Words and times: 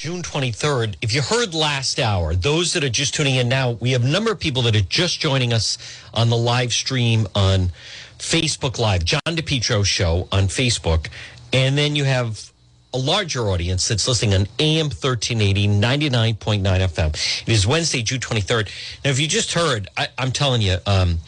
June 0.00 0.22
23rd. 0.22 0.94
If 1.02 1.12
you 1.12 1.20
heard 1.20 1.52
last 1.52 2.00
hour, 2.00 2.34
those 2.34 2.72
that 2.72 2.82
are 2.82 2.88
just 2.88 3.12
tuning 3.12 3.34
in 3.34 3.50
now, 3.50 3.72
we 3.72 3.90
have 3.90 4.02
a 4.02 4.08
number 4.08 4.32
of 4.32 4.40
people 4.40 4.62
that 4.62 4.74
are 4.74 4.80
just 4.80 5.20
joining 5.20 5.52
us 5.52 5.76
on 6.14 6.30
the 6.30 6.38
live 6.38 6.72
stream 6.72 7.28
on 7.34 7.70
Facebook 8.18 8.78
Live, 8.78 9.04
John 9.04 9.20
DePetro 9.26 9.84
Show 9.84 10.26
on 10.32 10.44
Facebook. 10.44 11.08
And 11.52 11.76
then 11.76 11.96
you 11.96 12.04
have 12.04 12.50
a 12.94 12.96
larger 12.96 13.50
audience 13.50 13.88
that's 13.88 14.08
listening 14.08 14.32
on 14.32 14.46
AM 14.58 14.86
1380, 14.86 15.68
99.9 15.68 16.62
FM. 16.62 17.42
It 17.46 17.52
is 17.52 17.66
Wednesday, 17.66 18.00
June 18.00 18.20
23rd. 18.20 18.70
Now, 19.04 19.10
if 19.10 19.20
you 19.20 19.28
just 19.28 19.52
heard, 19.52 19.86
I, 19.98 20.08
am 20.16 20.32
telling 20.32 20.62
you, 20.62 20.78
um, 20.86 21.18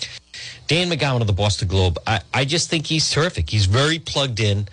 Dan 0.68 0.88
McGowan 0.88 1.20
of 1.20 1.26
the 1.26 1.34
Boston 1.34 1.68
Globe, 1.68 1.98
I, 2.06 2.22
I 2.32 2.46
just 2.46 2.70
think 2.70 2.86
he's 2.86 3.10
terrific. 3.10 3.50
He's 3.50 3.66
very 3.66 3.98
plugged 3.98 4.40
in, 4.40 4.66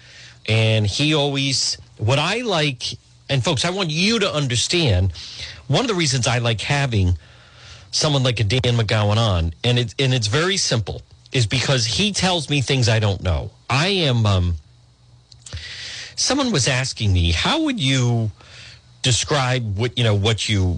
and 0.47 0.87
he 0.87 1.13
always, 1.13 1.77
what 1.97 2.17
I 2.17 2.43
like, 2.43 2.93
and 3.29 3.43
folks, 3.43 3.65
I 3.65 3.69
want 3.69 3.89
you 3.89 4.19
to 4.19 4.33
understand 4.33 5.13
one 5.67 5.81
of 5.81 5.87
the 5.87 5.95
reasons 5.95 6.27
I 6.27 6.39
like 6.39 6.61
having 6.61 7.17
someone 7.91 8.23
like 8.23 8.39
a 8.39 8.43
Dan 8.43 8.75
McGowan 8.75 9.17
on, 9.17 9.53
and, 9.63 9.79
it, 9.79 9.95
and 9.99 10.13
it's 10.13 10.27
very 10.27 10.57
simple, 10.57 11.01
is 11.31 11.45
because 11.47 11.85
he 11.85 12.11
tells 12.11 12.49
me 12.49 12.61
things 12.61 12.89
I 12.89 12.99
don't 12.99 13.21
know. 13.21 13.51
I 13.69 13.87
am, 13.87 14.25
um, 14.25 14.55
someone 16.15 16.51
was 16.51 16.67
asking 16.67 17.13
me, 17.13 17.31
how 17.31 17.63
would 17.63 17.79
you 17.79 18.31
describe 19.01 19.77
what 19.77 19.97
you 19.97 20.03
know 20.03 20.15
what 20.15 20.49
you 20.49 20.77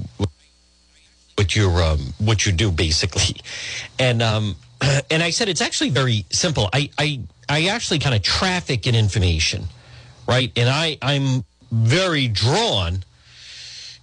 what 1.36 1.56
you 1.56 1.70
um, 1.70 2.14
what 2.20 2.46
you 2.46 2.52
do 2.52 2.72
basically, 2.72 3.42
and 4.00 4.22
um, 4.22 4.56
and 5.12 5.24
I 5.24 5.30
said 5.30 5.50
it's 5.50 5.62
actually 5.62 5.90
very 5.90 6.26
simple. 6.30 6.70
I 6.74 6.90
I 6.98 7.22
I 7.50 7.66
actually 7.68 8.00
kind 8.00 8.16
of 8.16 8.22
traffic 8.22 8.88
in 8.88 8.96
information, 8.96 9.66
right? 10.28 10.52
And 10.56 10.70
I 10.70 10.98
I'm 11.02 11.44
very 11.72 12.28
drawn 12.28 13.04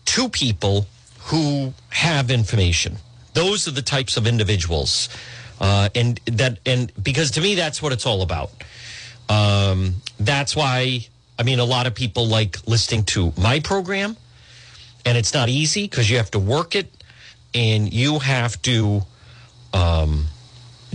to 0.07 0.29
people 0.29 0.87
who 1.27 1.75
have 1.91 2.31
information. 2.31 2.97
Those 3.35 3.69
are 3.69 3.73
the 3.73 3.83
types 3.83 4.17
of 4.17 4.27
individuals, 4.27 5.09
uh, 5.61 5.89
and 5.95 6.21
that 6.27 6.59
and 6.65 6.93
because 7.03 7.33
to 7.33 7.41
me 7.41 7.55
that's 7.55 7.83
what 7.83 7.93
it's 7.93 8.07
all 8.07 8.23
about. 8.23 8.51
Um, 9.29 9.97
that's 10.19 10.57
why 10.57 11.07
I 11.39 11.45
mean, 11.45 11.61
a 11.61 11.65
lot 11.65 11.87
of 11.87 11.95
people 11.95 12.27
like 12.27 12.67
listening 12.67 13.05
to 13.05 13.33
my 13.39 13.61
program, 13.61 14.17
and 15.07 15.17
it's 15.17 15.33
not 15.33 15.49
easy 15.49 15.85
because 15.85 16.11
you 16.11 16.17
have 16.17 16.33
to 16.33 16.39
work 16.39 16.75
it 16.75 16.91
and 17.55 17.93
you 17.93 18.19
have 18.19 18.61
to 18.63 19.03
um, 19.73 20.27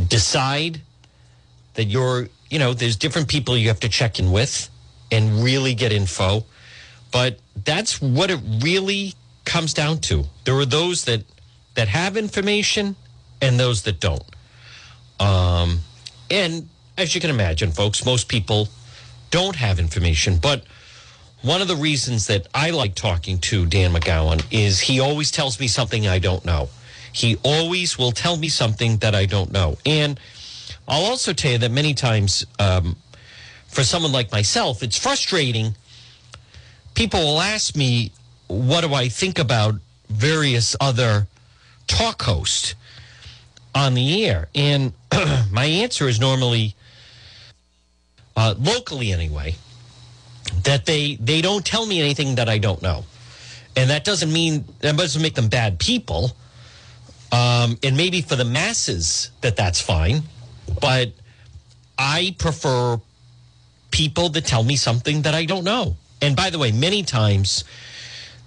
decide 0.09 0.81
that 1.75 1.85
you're, 1.85 2.27
you 2.49 2.59
know, 2.59 2.73
there's 2.73 2.97
different 2.97 3.29
people 3.29 3.57
you 3.57 3.69
have 3.69 3.79
to 3.79 3.89
check 3.89 4.19
in 4.19 4.31
with 4.31 4.69
and 5.11 5.43
really 5.43 5.73
get 5.73 5.93
info. 5.93 6.43
But 7.13 7.39
that's 7.63 8.01
what 8.01 8.29
it 8.29 8.39
really 8.61 9.13
comes 9.45 9.73
down 9.73 9.99
to. 9.99 10.25
There 10.43 10.55
are 10.55 10.65
those 10.65 11.05
that 11.05 11.23
that 11.75 11.87
have 11.87 12.17
information 12.17 12.95
and 13.41 13.59
those 13.59 13.83
that 13.83 13.99
don't. 13.99 14.23
Um, 15.19 15.79
and 16.29 16.67
as 16.97 17.15
you 17.15 17.21
can 17.21 17.29
imagine, 17.29 17.71
folks, 17.71 18.05
most 18.05 18.27
people 18.27 18.67
don't 19.31 19.55
have 19.55 19.79
information. 19.79 20.37
But 20.37 20.63
one 21.41 21.61
of 21.61 21.67
the 21.67 21.75
reasons 21.75 22.27
that 22.27 22.47
I 22.53 22.69
like 22.69 22.95
talking 22.95 23.37
to 23.39 23.65
Dan 23.65 23.93
McGowan 23.93 24.45
is 24.51 24.79
he 24.79 24.99
always 24.99 25.31
tells 25.31 25.59
me 25.59 25.67
something 25.67 26.07
I 26.07 26.19
don't 26.19 26.45
know. 26.45 26.69
He 27.11 27.37
always 27.43 27.97
will 27.97 28.11
tell 28.11 28.37
me 28.37 28.49
something 28.49 28.97
that 28.97 29.13
I 29.13 29.25
don't 29.25 29.51
know. 29.51 29.77
And 29.85 30.19
I'll 30.87 31.05
also 31.05 31.33
tell 31.33 31.51
you 31.51 31.57
that 31.59 31.71
many 31.71 31.93
times, 31.93 32.45
um, 32.59 32.95
for 33.67 33.83
someone 33.83 34.11
like 34.11 34.31
myself, 34.31 34.83
it's 34.83 34.97
frustrating. 34.97 35.75
People 36.93 37.19
will 37.21 37.41
ask 37.41 37.75
me, 37.75 38.11
what 38.47 38.81
do 38.81 38.93
I 38.93 39.09
think 39.09 39.39
about 39.39 39.75
various 40.09 40.75
other 40.79 41.27
talk 41.87 42.21
hosts 42.21 42.75
on 43.73 43.93
the 43.95 44.25
air? 44.25 44.49
And 44.53 44.93
my 45.51 45.65
answer 45.65 46.07
is 46.07 46.19
normally, 46.19 46.75
uh, 48.35 48.53
locally 48.59 49.11
anyway, 49.11 49.55
that 50.63 50.85
they 50.85 51.15
they 51.15 51.41
don't 51.41 51.65
tell 51.65 51.85
me 51.85 51.99
anything 51.99 52.35
that 52.35 52.47
I 52.47 52.57
don't 52.57 52.81
know, 52.81 53.05
and 53.75 53.89
that 53.89 54.03
doesn't 54.03 54.31
mean 54.31 54.65
that 54.79 54.95
doesn't 54.95 55.21
make 55.21 55.35
them 55.35 55.47
bad 55.47 55.79
people. 55.79 56.31
Um, 57.31 57.79
and 57.81 57.97
maybe 57.97 58.21
for 58.21 58.35
the 58.35 58.45
masses 58.45 59.31
that 59.41 59.55
that's 59.55 59.81
fine, 59.81 60.21
but 60.79 61.11
I 61.97 62.35
prefer 62.37 62.99
people 63.89 64.29
that 64.29 64.45
tell 64.45 64.63
me 64.63 64.75
something 64.75 65.23
that 65.23 65.33
I 65.33 65.45
don't 65.45 65.63
know. 65.63 65.95
And 66.23 66.37
by 66.37 66.49
the 66.49 66.57
way, 66.57 66.71
many 66.71 67.03
times 67.03 67.65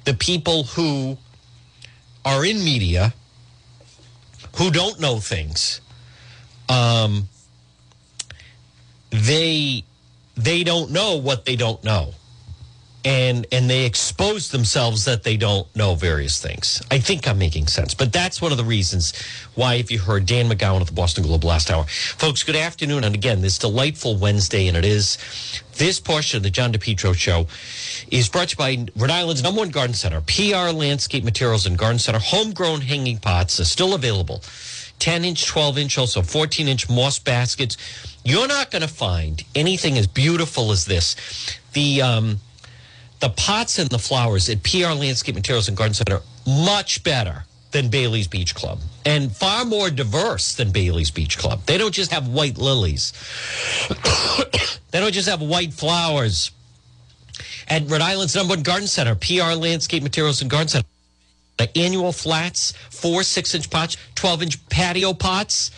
the 0.04 0.14
people 0.14 0.64
who 0.64 1.18
are 2.24 2.42
in 2.42 2.64
media 2.64 3.12
who 4.56 4.70
don't 4.70 4.98
know 4.98 5.18
things 5.20 5.82
um, 6.70 7.28
they 9.10 9.84
they 10.36 10.64
don't 10.64 10.90
know 10.90 11.16
what 11.16 11.44
they 11.44 11.54
don't 11.54 11.84
know 11.84 12.14
and 13.06 13.46
and 13.52 13.70
they 13.70 13.86
expose 13.86 14.50
themselves 14.50 15.04
that 15.04 15.22
they 15.22 15.36
don't 15.36 15.74
know 15.76 15.94
various 15.94 16.42
things. 16.42 16.82
I 16.90 16.98
think 16.98 17.28
I'm 17.28 17.38
making 17.38 17.68
sense, 17.68 17.94
but 17.94 18.12
that's 18.12 18.42
one 18.42 18.50
of 18.50 18.58
the 18.58 18.64
reasons 18.64 19.12
why. 19.54 19.74
If 19.74 19.92
you 19.92 20.00
heard 20.00 20.26
Dan 20.26 20.50
McGowan 20.50 20.80
of 20.80 20.88
the 20.88 20.92
Boston 20.92 21.22
Globe 21.22 21.44
last 21.44 21.70
hour, 21.70 21.84
folks, 21.84 22.42
good 22.42 22.56
afternoon, 22.56 23.04
and 23.04 23.14
again, 23.14 23.42
this 23.42 23.58
delightful 23.58 24.16
Wednesday, 24.16 24.66
and 24.66 24.76
it 24.76 24.84
is 24.84 25.18
this 25.74 26.00
portion 26.00 26.38
of 26.38 26.42
the 26.42 26.50
John 26.50 26.72
DePetro 26.72 27.14
Show 27.14 27.46
is 28.10 28.28
brought 28.28 28.48
to 28.48 28.54
you 28.54 28.86
by 28.86 28.92
Rhode 28.96 29.10
Island's 29.10 29.42
number 29.44 29.60
one 29.60 29.70
garden 29.70 29.94
center, 29.94 30.20
PR 30.22 30.76
Landscape 30.76 31.22
Materials 31.22 31.64
and 31.64 31.78
Garden 31.78 32.00
Center. 32.00 32.18
Homegrown 32.18 32.80
hanging 32.80 33.18
pots 33.18 33.60
are 33.60 33.64
still 33.64 33.94
available. 33.94 34.42
10 34.98 35.24
inch, 35.24 35.46
12 35.46 35.78
inch, 35.78 35.98
also 35.98 36.22
14 36.22 36.66
inch 36.66 36.88
moss 36.88 37.20
baskets. 37.20 37.76
You're 38.24 38.48
not 38.48 38.72
going 38.72 38.82
to 38.82 38.88
find 38.88 39.44
anything 39.54 39.96
as 39.96 40.08
beautiful 40.08 40.72
as 40.72 40.86
this. 40.86 41.14
The, 41.74 42.02
um, 42.02 42.40
the 43.20 43.30
pots 43.30 43.78
and 43.78 43.88
the 43.88 43.98
flowers 43.98 44.48
at 44.48 44.62
PR 44.62 44.92
Landscape 44.92 45.34
Materials 45.34 45.68
and 45.68 45.76
Garden 45.76 45.94
Center, 45.94 46.20
much 46.46 47.02
better 47.02 47.44
than 47.72 47.88
Bailey's 47.88 48.28
Beach 48.28 48.54
Club 48.54 48.78
and 49.04 49.34
far 49.34 49.64
more 49.64 49.90
diverse 49.90 50.54
than 50.54 50.70
Bailey's 50.70 51.10
Beach 51.10 51.38
Club. 51.38 51.62
They 51.66 51.78
don't 51.78 51.92
just 51.92 52.12
have 52.12 52.28
white 52.28 52.58
lilies, 52.58 53.12
they 54.90 55.00
don't 55.00 55.12
just 55.12 55.28
have 55.28 55.40
white 55.40 55.72
flowers. 55.72 56.50
At 57.68 57.88
Rhode 57.90 58.00
Island's 58.00 58.34
number 58.34 58.54
one 58.54 58.62
garden 58.62 58.86
center, 58.86 59.14
PR 59.14 59.54
Landscape 59.54 60.02
Materials 60.02 60.40
and 60.40 60.50
Garden 60.50 60.68
Center 60.68 60.86
The 61.58 61.76
annual 61.76 62.12
flats, 62.12 62.72
four 62.90 63.22
six 63.22 63.54
inch 63.54 63.70
pots, 63.70 63.96
12 64.14 64.42
inch 64.42 64.68
patio 64.68 65.12
pots, 65.12 65.70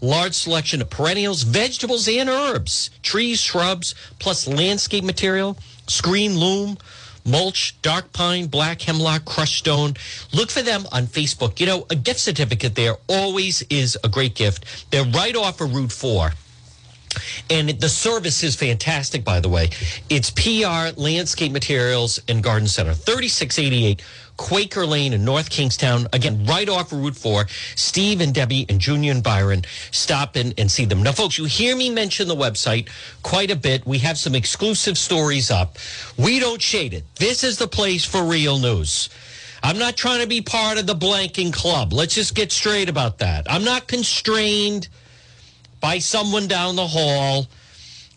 large 0.00 0.34
selection 0.34 0.82
of 0.82 0.90
perennials, 0.90 1.42
vegetables, 1.42 2.08
and 2.08 2.28
herbs, 2.28 2.90
trees, 3.02 3.40
shrubs, 3.40 3.94
plus 4.18 4.46
landscape 4.46 5.04
material, 5.04 5.56
screen 5.88 6.36
loam, 6.36 6.78
mulch, 7.24 7.80
dark 7.82 8.12
pine, 8.12 8.46
black 8.46 8.80
hemlock, 8.82 9.24
crushed 9.24 9.58
stone. 9.58 9.94
Look 10.32 10.50
for 10.50 10.62
them 10.62 10.86
on 10.92 11.06
Facebook. 11.06 11.60
You 11.60 11.66
know, 11.66 11.86
a 11.90 11.94
gift 11.94 12.20
certificate 12.20 12.74
there 12.74 12.96
always 13.06 13.62
is 13.70 13.98
a 14.02 14.08
great 14.08 14.34
gift. 14.34 14.90
They're 14.90 15.04
right 15.04 15.36
off 15.36 15.60
of 15.60 15.74
Route 15.74 15.92
4. 15.92 16.32
And 17.50 17.70
the 17.70 17.88
service 17.88 18.42
is 18.42 18.54
fantastic, 18.56 19.24
by 19.24 19.40
the 19.40 19.48
way. 19.48 19.70
It's 20.08 20.30
PR 20.30 20.98
Landscape 21.00 21.52
Materials 21.52 22.20
and 22.28 22.42
Garden 22.42 22.68
Center, 22.68 22.94
3688 22.94 24.02
Quaker 24.38 24.86
Lane 24.86 25.12
in 25.12 25.24
North 25.24 25.50
Kingstown. 25.50 26.06
Again, 26.12 26.46
right 26.46 26.68
off 26.68 26.92
Route 26.92 27.16
4. 27.16 27.46
Steve 27.74 28.20
and 28.20 28.32
Debbie 28.32 28.64
and 28.68 28.80
Junior 28.80 29.12
and 29.12 29.22
Byron 29.22 29.64
stop 29.90 30.36
in 30.36 30.54
and 30.56 30.70
see 30.70 30.84
them. 30.84 31.02
Now, 31.02 31.12
folks, 31.12 31.36
you 31.36 31.44
hear 31.44 31.76
me 31.76 31.90
mention 31.90 32.28
the 32.28 32.36
website 32.36 32.88
quite 33.22 33.50
a 33.50 33.56
bit. 33.56 33.86
We 33.86 33.98
have 33.98 34.16
some 34.16 34.34
exclusive 34.34 34.96
stories 34.96 35.50
up. 35.50 35.76
We 36.16 36.38
don't 36.38 36.62
shade 36.62 36.94
it. 36.94 37.04
This 37.16 37.44
is 37.44 37.58
the 37.58 37.68
place 37.68 38.04
for 38.04 38.22
real 38.22 38.58
news. 38.58 39.10
I'm 39.62 39.78
not 39.78 39.96
trying 39.96 40.20
to 40.20 40.28
be 40.28 40.40
part 40.40 40.78
of 40.78 40.86
the 40.86 40.94
blanking 40.94 41.52
club. 41.52 41.92
Let's 41.92 42.14
just 42.14 42.34
get 42.34 42.52
straight 42.52 42.88
about 42.88 43.18
that. 43.18 43.50
I'm 43.50 43.64
not 43.64 43.88
constrained 43.88 44.88
by 45.80 45.98
someone 45.98 46.48
down 46.48 46.76
the 46.76 46.86
hall. 46.86 47.46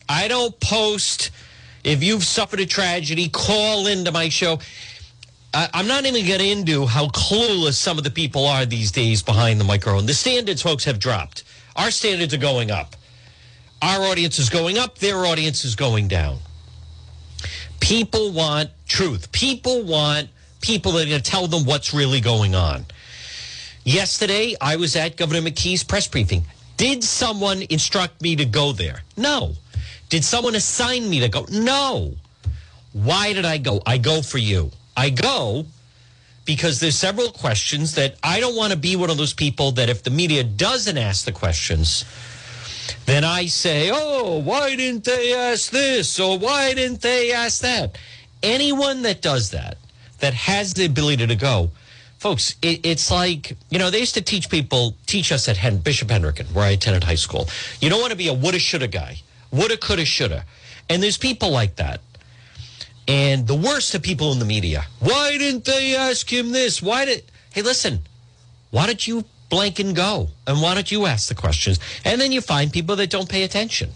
I 0.08 0.28
don't 0.28 0.60
post. 0.60 1.32
If 1.84 2.04
you've 2.04 2.24
suffered 2.24 2.60
a 2.60 2.66
tragedy, 2.66 3.30
call 3.30 3.88
into 3.88 4.12
my 4.12 4.30
show. 4.30 4.60
I'm 5.54 5.88
not 5.88 6.06
even 6.06 6.26
getting 6.26 6.60
into 6.60 6.86
how 6.86 7.08
clueless 7.08 7.74
some 7.74 7.98
of 7.98 8.04
the 8.04 8.12
people 8.12 8.46
are 8.46 8.66
these 8.66 8.92
days 8.92 9.22
behind 9.22 9.60
the 9.60 9.66
microphone. 9.66 10.06
The 10.06 10.14
standards, 10.14 10.62
folks, 10.62 10.86
have 10.86 11.00
dropped. 11.00 11.44
Our 11.76 11.92
standards 11.92 12.34
are 12.34 12.38
going 12.38 12.72
up. 12.72 12.96
Our 13.82 14.02
audience 14.04 14.40
is 14.40 14.50
going 14.50 14.78
up. 14.78 15.00
Their 15.00 15.26
audience 15.26 15.66
is 15.66 15.76
going 15.76 16.08
down. 16.08 16.38
People 17.80 18.32
want 18.32 18.70
truth. 18.88 19.32
People 19.32 19.84
want 19.84 20.30
people 20.62 20.94
that 20.94 21.08
are 21.08 21.10
going 21.10 21.22
to 21.22 21.32
tell 21.32 21.48
them 21.48 21.66
what's 21.66 21.94
really 21.94 22.22
going 22.22 22.54
on. 22.56 22.86
Yesterday, 23.84 24.56
I 24.62 24.76
was 24.76 24.96
at 24.96 25.18
Governor 25.18 25.42
McKee's 25.42 25.84
press 25.84 26.08
briefing. 26.08 26.44
Did 26.82 27.04
someone 27.04 27.62
instruct 27.70 28.24
me 28.24 28.36
to 28.38 28.44
go 28.44 28.72
there? 28.72 29.04
No. 29.16 29.54
Did 30.10 30.24
someone 30.24 30.56
assign 30.56 31.08
me 31.08 31.20
to 31.20 31.30
go? 31.30 31.46
No. 31.52 32.16
Why 32.92 33.34
did 33.34 33.46
I 33.46 33.60
go? 33.60 33.84
I 33.86 34.00
go 34.00 34.24
for 34.24 34.40
you. 34.40 34.72
I 34.98 35.12
go 35.12 35.68
because 36.44 36.80
there's 36.80 36.98
several 36.98 37.30
questions 37.30 37.94
that 37.94 38.16
I 38.24 38.40
don't 38.40 38.56
want 38.56 38.74
to 38.74 38.80
be 38.80 38.96
one 38.96 39.12
of 39.12 39.18
those 39.18 39.32
people 39.32 39.74
that 39.74 39.90
if 39.90 40.02
the 40.02 40.10
media 40.10 40.44
doesn't 40.44 40.98
ask 40.98 41.24
the 41.24 41.32
questions, 41.32 42.04
then 43.06 43.24
I 43.24 43.46
say, 43.46 43.92
oh, 43.94 44.40
why 44.40 44.76
didn't 44.76 45.04
they 45.04 45.36
ask 45.36 45.70
this? 45.70 46.20
Or 46.20 46.40
why 46.40 46.74
didn't 46.74 47.04
they 47.04 47.32
ask 47.32 47.62
that? 47.62 47.96
Anyone 48.42 49.04
that 49.04 49.22
does 49.22 49.52
that, 49.52 49.78
that 50.18 50.34
has 50.34 50.74
the 50.74 50.86
ability 50.86 51.28
to 51.28 51.36
go, 51.36 51.70
folks, 52.22 52.56
it, 52.62 52.86
it's 52.86 53.10
like, 53.10 53.58
you 53.72 53.80
know, 53.80 53.90
they 53.90 53.98
used 53.98 54.14
to 54.14 54.22
teach 54.22 54.48
people, 54.48 54.96
teach 55.08 55.32
us 55.32 55.50
at 55.50 55.58
Hen, 55.58 55.80
Bishop 55.80 56.08
Hendricken, 56.10 56.54
where 56.54 56.64
I 56.64 56.70
attended 56.70 57.04
high 57.04 57.16
school. 57.16 57.50
You 57.80 57.90
don't 57.90 58.00
want 58.00 58.12
to 58.12 58.18
be 58.18 58.28
a 58.28 58.34
woulda, 58.34 58.60
shoulda 58.60 58.88
guy. 58.88 59.18
Woulda, 59.50 59.76
coulda, 59.76 60.06
shoulda. 60.06 60.46
And 60.88 61.02
there's 61.02 61.18
people 61.18 61.50
like 61.50 61.78
that. 61.78 62.00
And 63.08 63.48
the 63.48 63.56
worst 63.56 63.96
of 63.96 64.04
people 64.04 64.32
in 64.34 64.38
the 64.38 64.46
media. 64.46 64.86
Why 65.00 65.36
didn't 65.36 65.66
they 65.66 65.96
ask 65.96 66.32
him 66.32 66.52
this? 66.52 66.80
Why 66.80 67.06
did, 67.06 67.24
hey, 67.54 67.64
listen, 67.64 68.02
why 68.70 68.86
don't 68.86 69.06
you 69.08 69.26
blank 69.50 69.80
and 69.80 69.96
go? 69.96 70.30
And 70.46 70.62
why 70.62 70.76
don't 70.76 70.92
you 70.92 71.08
ask 71.08 71.28
the 71.28 71.34
questions? 71.34 71.80
And 72.06 72.22
then 72.22 72.32
you 72.32 72.42
find 72.42 72.72
people 72.72 72.96
that 72.98 73.10
don't 73.10 73.30
pay 73.30 73.42
attention. 73.42 73.90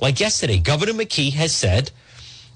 Like 0.00 0.20
yesterday, 0.20 0.58
Governor 0.58 0.94
McKee 0.94 1.34
has 1.34 1.54
said, 1.54 1.90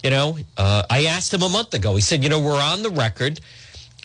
you 0.02 0.08
know, 0.08 0.38
uh, 0.56 0.84
I 0.88 1.04
asked 1.04 1.34
him 1.34 1.43
a 1.43 1.50
month 1.50 1.75
ago, 1.75 1.94
he 1.96 2.00
said, 2.00 2.22
you 2.22 2.31
know, 2.31 2.40
we're 2.40 2.62
on 2.62 2.82
the 2.82 2.90
record. 2.90 3.40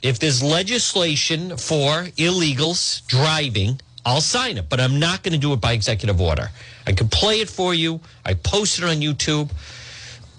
If 0.01 0.19
there's 0.19 0.41
legislation 0.41 1.57
for 1.57 2.05
illegals 2.17 3.05
driving, 3.07 3.79
I'll 4.05 4.21
sign 4.21 4.57
it, 4.57 4.67
but 4.67 4.79
I'm 4.79 4.99
not 4.99 5.21
going 5.21 5.33
to 5.33 5.39
do 5.39 5.53
it 5.53 5.61
by 5.61 5.73
executive 5.73 6.19
order. 6.19 6.49
I 6.87 6.93
can 6.93 7.07
play 7.07 7.41
it 7.41 7.49
for 7.49 7.73
you. 7.73 7.99
I 8.25 8.33
posted 8.33 8.83
it 8.83 8.89
on 8.89 8.97
YouTube. 8.97 9.51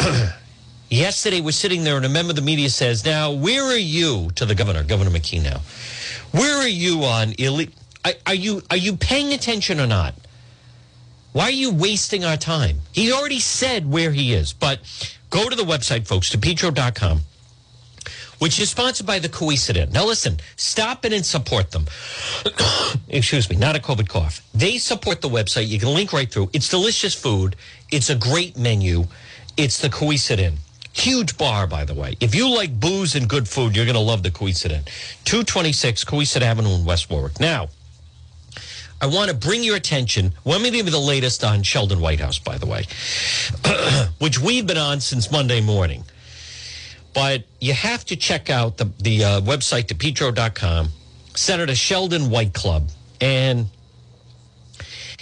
Yesterday, 0.90 1.40
we're 1.40 1.52
sitting 1.52 1.84
there, 1.84 1.96
and 1.96 2.04
a 2.04 2.08
member 2.08 2.30
of 2.30 2.36
the 2.36 2.42
media 2.42 2.68
says, 2.68 3.04
Now, 3.04 3.30
where 3.30 3.64
are 3.64 3.76
you 3.76 4.30
to 4.34 4.44
the 4.44 4.54
governor, 4.54 4.82
Governor 4.82 5.10
McKee 5.10 5.42
now? 5.42 5.60
Where 6.32 6.56
are 6.56 6.68
you 6.68 7.04
on 7.04 7.34
illegal? 7.38 7.74
Are 8.26 8.34
you, 8.34 8.62
are 8.68 8.76
you 8.76 8.96
paying 8.96 9.32
attention 9.32 9.78
or 9.78 9.86
not? 9.86 10.14
Why 11.32 11.44
are 11.44 11.50
you 11.50 11.72
wasting 11.72 12.24
our 12.24 12.36
time? 12.36 12.80
He 12.92 13.12
already 13.12 13.38
said 13.38 13.90
where 13.90 14.10
he 14.10 14.34
is, 14.34 14.52
but 14.52 14.80
go 15.30 15.48
to 15.48 15.54
the 15.54 15.62
website, 15.62 16.06
folks, 16.06 16.34
depetro.com, 16.34 17.20
which 18.42 18.58
is 18.58 18.70
sponsored 18.70 19.06
by 19.06 19.20
the 19.20 19.28
Cowesett 19.28 19.76
Inn. 19.76 19.92
Now, 19.92 20.04
listen, 20.04 20.40
stop 20.56 21.04
in 21.04 21.12
and 21.12 21.24
support 21.24 21.70
them. 21.70 21.86
Excuse 23.08 23.48
me, 23.48 23.54
not 23.54 23.76
a 23.76 23.78
COVID 23.78 24.08
cough. 24.08 24.42
They 24.52 24.78
support 24.78 25.20
the 25.20 25.28
website. 25.28 25.68
You 25.68 25.78
can 25.78 25.94
link 25.94 26.12
right 26.12 26.28
through. 26.28 26.50
It's 26.52 26.68
delicious 26.68 27.14
food, 27.14 27.54
it's 27.92 28.10
a 28.10 28.16
great 28.16 28.58
menu. 28.58 29.04
It's 29.56 29.78
the 29.78 29.88
Cowesett 29.88 30.40
Inn. 30.40 30.54
Huge 30.92 31.38
bar, 31.38 31.68
by 31.68 31.84
the 31.84 31.94
way. 31.94 32.16
If 32.18 32.34
you 32.34 32.52
like 32.52 32.80
booze 32.80 33.14
and 33.14 33.28
good 33.28 33.46
food, 33.46 33.76
you're 33.76 33.84
going 33.84 33.94
to 33.94 34.00
love 34.00 34.24
the 34.24 34.32
Cowesett 34.32 34.72
Inn. 34.72 34.82
226 35.24 36.02
Cowesett 36.02 36.42
Avenue 36.42 36.74
in 36.74 36.84
West 36.84 37.10
Warwick. 37.10 37.38
Now, 37.38 37.68
I 39.00 39.06
want 39.06 39.30
to 39.30 39.36
bring 39.36 39.62
your 39.62 39.76
attention. 39.76 40.32
Let 40.44 40.60
me 40.60 40.72
give 40.72 40.86
you 40.86 40.92
the 40.92 40.98
latest 40.98 41.44
on 41.44 41.62
Sheldon 41.62 42.00
Whitehouse, 42.00 42.40
by 42.40 42.58
the 42.58 42.66
way, 42.66 42.86
which 44.18 44.40
we've 44.40 44.66
been 44.66 44.78
on 44.78 44.98
since 44.98 45.30
Monday 45.30 45.60
morning. 45.60 46.02
But 47.14 47.44
you 47.60 47.74
have 47.74 48.04
to 48.06 48.16
check 48.16 48.48
out 48.48 48.78
the, 48.78 48.90
the 49.00 49.24
uh, 49.24 49.40
website, 49.42 49.84
depetro.com, 49.84 50.88
Senator 51.34 51.74
Sheldon 51.74 52.30
White 52.30 52.54
Club. 52.54 52.88
And 53.20 53.66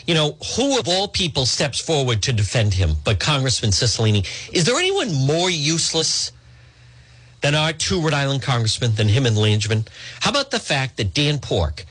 you 0.06 0.14
know, 0.14 0.36
who 0.56 0.78
of 0.78 0.88
all 0.88 1.08
people 1.08 1.46
steps 1.46 1.80
forward 1.80 2.22
to 2.22 2.32
defend 2.32 2.74
him 2.74 2.96
but 3.04 3.20
Congressman 3.20 3.70
Cicilline? 3.70 4.26
Is 4.52 4.64
there 4.64 4.76
anyone 4.76 5.12
more 5.12 5.50
useless 5.50 6.32
than 7.42 7.54
our 7.54 7.72
two 7.72 8.00
Rhode 8.00 8.14
Island 8.14 8.42
congressmen, 8.42 8.94
than 8.94 9.08
him 9.08 9.26
and 9.26 9.36
Langevin? 9.36 9.86
How 10.20 10.30
about 10.30 10.50
the 10.50 10.58
fact 10.58 10.96
that 10.96 11.14
Dan 11.14 11.38
Pork, 11.38 11.84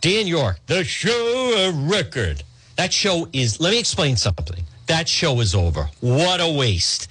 Dan 0.00 0.26
Yorke, 0.26 0.60
the 0.66 0.84
show 0.84 1.10
a 1.10 1.72
record. 1.72 2.44
That 2.76 2.92
show 2.92 3.28
is, 3.32 3.60
let 3.60 3.72
me 3.72 3.78
explain 3.80 4.16
something. 4.16 4.62
That 4.86 5.08
show 5.08 5.40
is 5.40 5.54
over. 5.54 5.90
What 6.00 6.40
a 6.40 6.50
waste. 6.52 7.08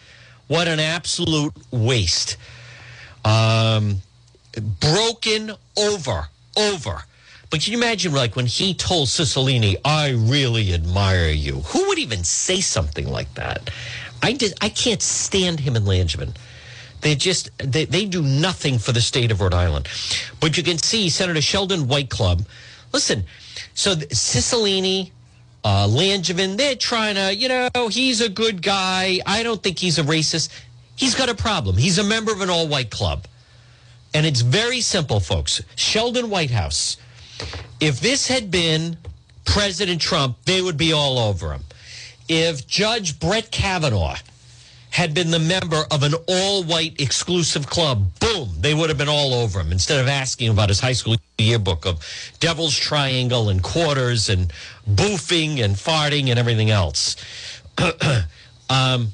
What 0.47 0.67
an 0.67 0.79
absolute 0.79 1.53
waste. 1.71 2.37
Um, 3.25 3.97
broken 4.79 5.51
over, 5.77 6.29
over. 6.57 7.03
But 7.49 7.61
can 7.61 7.71
you 7.71 7.77
imagine, 7.77 8.13
like, 8.13 8.35
when 8.35 8.45
he 8.45 8.73
told 8.73 9.07
Cicilline, 9.07 9.77
I 9.85 10.09
really 10.09 10.73
admire 10.73 11.29
you? 11.29 11.61
Who 11.61 11.87
would 11.87 11.99
even 11.99 12.23
say 12.23 12.59
something 12.61 13.09
like 13.09 13.33
that? 13.35 13.69
I, 14.21 14.33
did, 14.33 14.53
I 14.61 14.69
can't 14.69 15.01
stand 15.01 15.61
him 15.61 15.75
and 15.75 15.85
Langevin. 15.85 16.35
They 17.01 17.15
just, 17.15 17.49
they, 17.57 17.85
they 17.85 18.05
do 18.05 18.21
nothing 18.21 18.79
for 18.79 18.91
the 18.91 19.01
state 19.01 19.31
of 19.31 19.39
Rhode 19.39 19.53
Island. 19.53 19.87
But 20.39 20.57
you 20.57 20.63
can 20.63 20.77
see 20.77 21.09
Senator 21.09 21.41
Sheldon 21.41 21.87
White 21.87 22.09
Club. 22.09 22.43
Listen, 22.91 23.23
so 23.75 23.95
Cicilline, 23.95 25.11
uh, 25.67 25.85
Langevin, 25.85 26.55
they're 26.55 26.75
trying 26.75 27.15
to, 27.15 27.35
you 27.35 27.49
know, 27.49 27.69
he's 27.89 28.21
a 28.21 28.29
good 28.29 28.61
guy. 28.61 29.19
I 29.25 29.43
don't 29.43 29.61
think 29.61 29.79
he's 29.79 29.99
a 29.99 30.03
racist. 30.03 30.49
He's 30.95 31.13
got 31.13 31.27
a 31.27 31.35
problem. 31.35 31.75
He's 31.75 31.97
a 31.97 32.05
member 32.05 32.31
of 32.31 32.39
an 32.39 32.49
all 32.49 32.69
white 32.69 32.89
club. 32.89 33.25
And 34.13 34.25
it's 34.25 34.39
very 34.39 34.79
simple, 34.79 35.19
folks. 35.19 35.61
Sheldon 35.75 36.29
Whitehouse 36.29 36.95
if 37.79 37.99
this 37.99 38.27
had 38.27 38.49
been 38.49 38.97
President 39.45 40.01
Trump, 40.01 40.37
they 40.45 40.61
would 40.61 40.77
be 40.77 40.93
all 40.93 41.19
over 41.19 41.51
him. 41.51 41.63
If 42.29 42.65
Judge 42.65 43.19
Brett 43.19 43.51
Kavanaugh 43.51 44.15
had 44.97 45.13
been 45.13 45.29
the 45.29 45.37
member 45.37 45.83
of 45.91 46.01
an 46.01 46.15
all 46.27 46.63
white 46.63 46.99
exclusive 46.99 47.67
club, 47.67 48.09
boom, 48.19 48.49
they 48.59 48.73
would 48.73 48.89
have 48.89 48.97
been 48.97 49.07
all 49.07 49.35
over 49.35 49.59
him 49.59 49.71
instead 49.71 49.99
of 49.99 50.07
asking 50.07 50.49
about 50.49 50.69
his 50.69 50.79
high 50.79 50.91
school 50.91 51.15
yearbook 51.37 51.85
of 51.85 52.03
Devil's 52.39 52.75
Triangle 52.75 53.49
and 53.49 53.61
quarters 53.61 54.27
and 54.27 54.51
boofing 54.89 55.63
and 55.63 55.75
farting 55.75 56.31
and 56.31 56.39
everything 56.39 56.71
else. 56.71 57.15
um, 58.71 59.09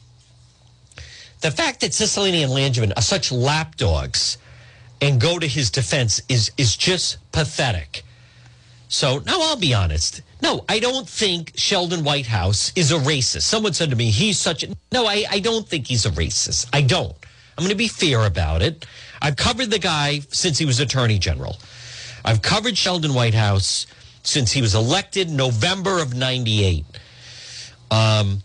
the 1.41 1.51
fact 1.51 1.81
that 1.81 1.91
Cicilline 1.91 2.41
and 2.41 2.53
Langevin 2.53 2.93
are 2.95 3.01
such 3.01 3.29
lapdogs 3.29 4.37
and 5.01 5.19
go 5.19 5.37
to 5.37 5.47
his 5.47 5.69
defense 5.69 6.21
is, 6.29 6.49
is 6.57 6.77
just 6.77 7.17
pathetic. 7.33 8.03
So 8.93 9.23
now 9.25 9.41
I'll 9.41 9.55
be 9.55 9.73
honest. 9.73 10.21
No, 10.39 10.65
I 10.69 10.77
don't 10.77 11.09
think 11.09 11.53
Sheldon 11.55 12.03
Whitehouse 12.03 12.71
is 12.75 12.91
a 12.91 12.99
racist. 12.99 13.41
Someone 13.41 13.73
said 13.73 13.89
to 13.89 13.95
me, 13.95 14.11
he's 14.11 14.37
such 14.37 14.61
a. 14.61 14.67
No, 14.91 15.07
I, 15.07 15.25
I 15.31 15.39
don't 15.39 15.67
think 15.67 15.87
he's 15.87 16.05
a 16.05 16.11
racist. 16.11 16.69
I 16.71 16.83
don't. 16.83 17.15
I'm 17.57 17.63
going 17.63 17.69
to 17.69 17.75
be 17.75 17.87
fair 17.87 18.23
about 18.23 18.61
it. 18.61 18.85
I've 19.19 19.35
covered 19.35 19.71
the 19.71 19.79
guy 19.79 20.19
since 20.29 20.59
he 20.59 20.65
was 20.67 20.79
attorney 20.79 21.17
general. 21.17 21.57
I've 22.23 22.43
covered 22.43 22.77
Sheldon 22.77 23.15
Whitehouse 23.15 23.87
since 24.21 24.51
he 24.51 24.61
was 24.61 24.75
elected 24.75 25.27
November 25.27 25.99
of 25.99 26.13
98. 26.13 26.85
Um, 27.89 28.43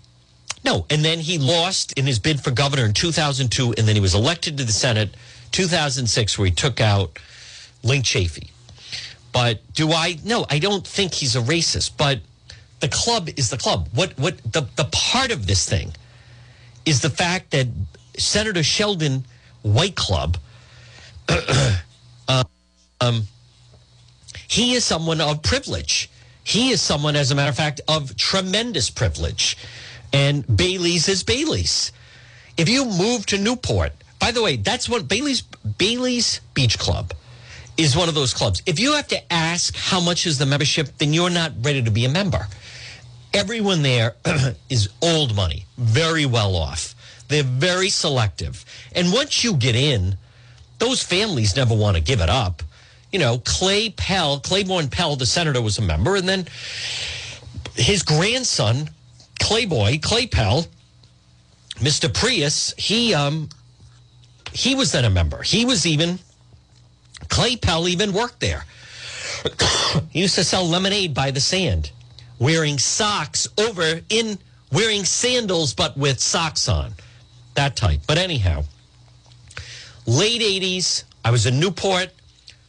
no, 0.65 0.87
and 0.89 1.05
then 1.05 1.19
he 1.19 1.37
lost 1.37 1.93
in 1.93 2.07
his 2.07 2.19
bid 2.19 2.41
for 2.41 2.53
governor 2.53 2.87
in 2.87 2.95
2002, 2.95 3.75
and 3.77 3.87
then 3.87 3.95
he 3.95 4.01
was 4.01 4.15
elected 4.15 4.57
to 4.57 4.65
the 4.65 4.73
Senate 4.73 5.15
2006, 5.53 6.39
where 6.39 6.47
he 6.47 6.53
took 6.53 6.81
out 6.81 7.19
Linc 7.83 8.07
Chafee. 8.07 8.49
But 9.39 9.61
do 9.73 9.93
I? 9.93 10.19
No, 10.25 10.47
I 10.51 10.59
don't 10.59 10.85
think 10.85 11.15
he's 11.15 11.37
a 11.37 11.41
racist. 11.41 11.93
But 11.97 12.19
the 12.81 12.89
club 12.89 13.29
is 13.37 13.51
the 13.51 13.57
club. 13.57 13.89
What? 13.95 14.19
What? 14.19 14.37
The 14.53 14.67
the 14.75 14.89
part 14.91 15.31
of 15.31 15.47
this 15.47 15.65
thing 15.65 15.93
is 16.85 17.03
the 17.03 17.11
fact 17.11 17.53
that 17.53 17.69
Senator 18.17 18.65
Sheldon 18.65 19.25
White 19.63 19.95
Club. 19.95 20.39
uh, 22.29 22.43
um, 23.01 23.29
he 24.49 24.75
is 24.75 24.85
someone 24.85 25.21
of 25.21 25.41
privilege. 25.45 26.11
He 26.43 26.71
is 26.71 26.83
someone, 26.83 27.15
as 27.15 27.31
a 27.31 27.37
matter 27.37 27.51
of 27.51 27.57
fact, 27.57 27.81
of 27.87 28.17
tremendous 28.17 28.91
privilege. 28.91 29.57
And 30.13 30.45
Bailey's 30.57 31.09
is 31.09 31.23
Bailey's. 31.23 31.93
If 32.57 32.69
you 32.69 32.85
move 32.85 33.25
to 33.27 33.39
Newport, 33.39 33.93
by 34.19 34.33
the 34.33 34.43
way, 34.43 34.57
that's 34.57 34.89
what 34.89 35.07
Bailey's 35.07 35.43
Bailey's 35.43 36.41
Beach 36.55 36.77
Club 36.77 37.15
is 37.79 37.97
one 37.97 38.09
of 38.09 38.15
those 38.15 38.35
clubs. 38.35 38.61
If 38.67 38.81
you 38.81 38.95
have 38.95 39.07
to 39.09 39.33
ask 39.33 39.75
how 39.77 40.01
much 40.01 40.27
is 40.27 40.37
the 40.37 40.45
membership, 40.45 40.99
then 40.99 41.15
you're 41.15 41.31
not 41.31 41.53
ready 41.63 41.81
to 41.83 41.91
be 41.91 42.05
a 42.05 42.09
member. 42.09 42.47
Everyone 43.33 43.83
there 43.83 44.17
is 44.69 44.89
old 45.01 45.37
money, 45.37 45.65
very 45.79 46.27
well 46.27 46.57
off. 46.57 46.95
They're 47.29 47.45
very 47.45 47.89
selective. 47.89 48.65
And 48.95 49.13
once 49.13 49.45
you 49.45 49.55
get 49.55 49.77
in, 49.77 50.17
those 50.79 51.03
families 51.03 51.55
never 51.57 51.75
want 51.75 51.97
to 51.97 52.03
give 52.03 52.21
it 52.21 52.29
up. 52.29 52.63
You 53.13 53.21
know, 53.21 53.39
Clay 53.45 53.91
Pell, 53.91 54.41
Claiborne 54.41 54.89
Pell, 54.89 55.17
the 55.17 55.27
senator, 55.27 55.63
was 55.63 55.79
a 55.79 55.83
member, 55.83 56.17
and 56.17 56.29
then 56.29 56.47
his 57.75 58.03
grandson, 58.03 58.91
Clayboy, 59.41 60.01
Clay 60.01 60.27
Pell, 60.27 60.67
Mr. 61.77 62.13
Prius, 62.13 62.75
he 62.77 63.15
um 63.15 63.49
he 64.53 64.75
was 64.75 64.93
then 64.93 65.05
a 65.05 65.11
member. 65.11 65.43
He 65.43 65.65
was 65.65 65.87
even 65.87 66.19
Clay 67.29 67.57
Pell 67.57 67.89
even 67.89 68.13
worked 68.13 68.41
there. 68.41 68.65
he 70.11 70.21
used 70.21 70.37
to 70.37 70.45
sell 70.45 70.67
lemonade 70.67 71.15
by 71.15 71.31
the 71.31 71.41
sand, 71.41 71.91
wearing 72.39 72.79
socks 72.79 73.49
over 73.59 74.01
in 74.09 74.39
wearing 74.73 75.05
sandals 75.05 75.75
but 75.75 75.97
with 75.97 76.21
socks 76.21 76.69
on. 76.69 76.93
That 77.55 77.77
type. 77.77 78.01
But 78.07 78.19
anyhow, 78.19 78.65
late 80.07 80.41
80s. 80.41 81.05
I 81.25 81.31
was 81.31 81.47
in 81.47 81.59
Newport. 81.59 82.11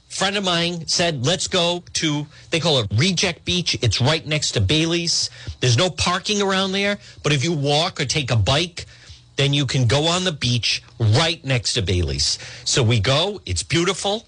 Friend 0.07 0.35
of 0.35 0.43
mine 0.43 0.87
said, 0.87 1.23
let's 1.23 1.47
go 1.47 1.83
to, 1.93 2.25
they 2.49 2.59
call 2.59 2.79
it 2.79 2.87
Reject 2.95 3.45
Beach. 3.45 3.77
It's 3.83 4.01
right 4.01 4.25
next 4.25 4.53
to 4.53 4.61
Bailey's. 4.61 5.29
There's 5.59 5.77
no 5.77 5.91
parking 5.91 6.41
around 6.41 6.71
there, 6.71 6.97
but 7.21 7.31
if 7.31 7.43
you 7.43 7.53
walk 7.53 8.01
or 8.01 8.05
take 8.05 8.31
a 8.31 8.35
bike, 8.35 8.87
then 9.35 9.53
you 9.53 9.67
can 9.67 9.87
go 9.87 10.07
on 10.07 10.23
the 10.23 10.31
beach 10.31 10.83
right 10.99 11.43
next 11.45 11.73
to 11.73 11.81
Bailey's. 11.81 12.39
So 12.65 12.81
we 12.81 12.99
go. 12.99 13.39
It's 13.45 13.63
beautiful. 13.63 14.25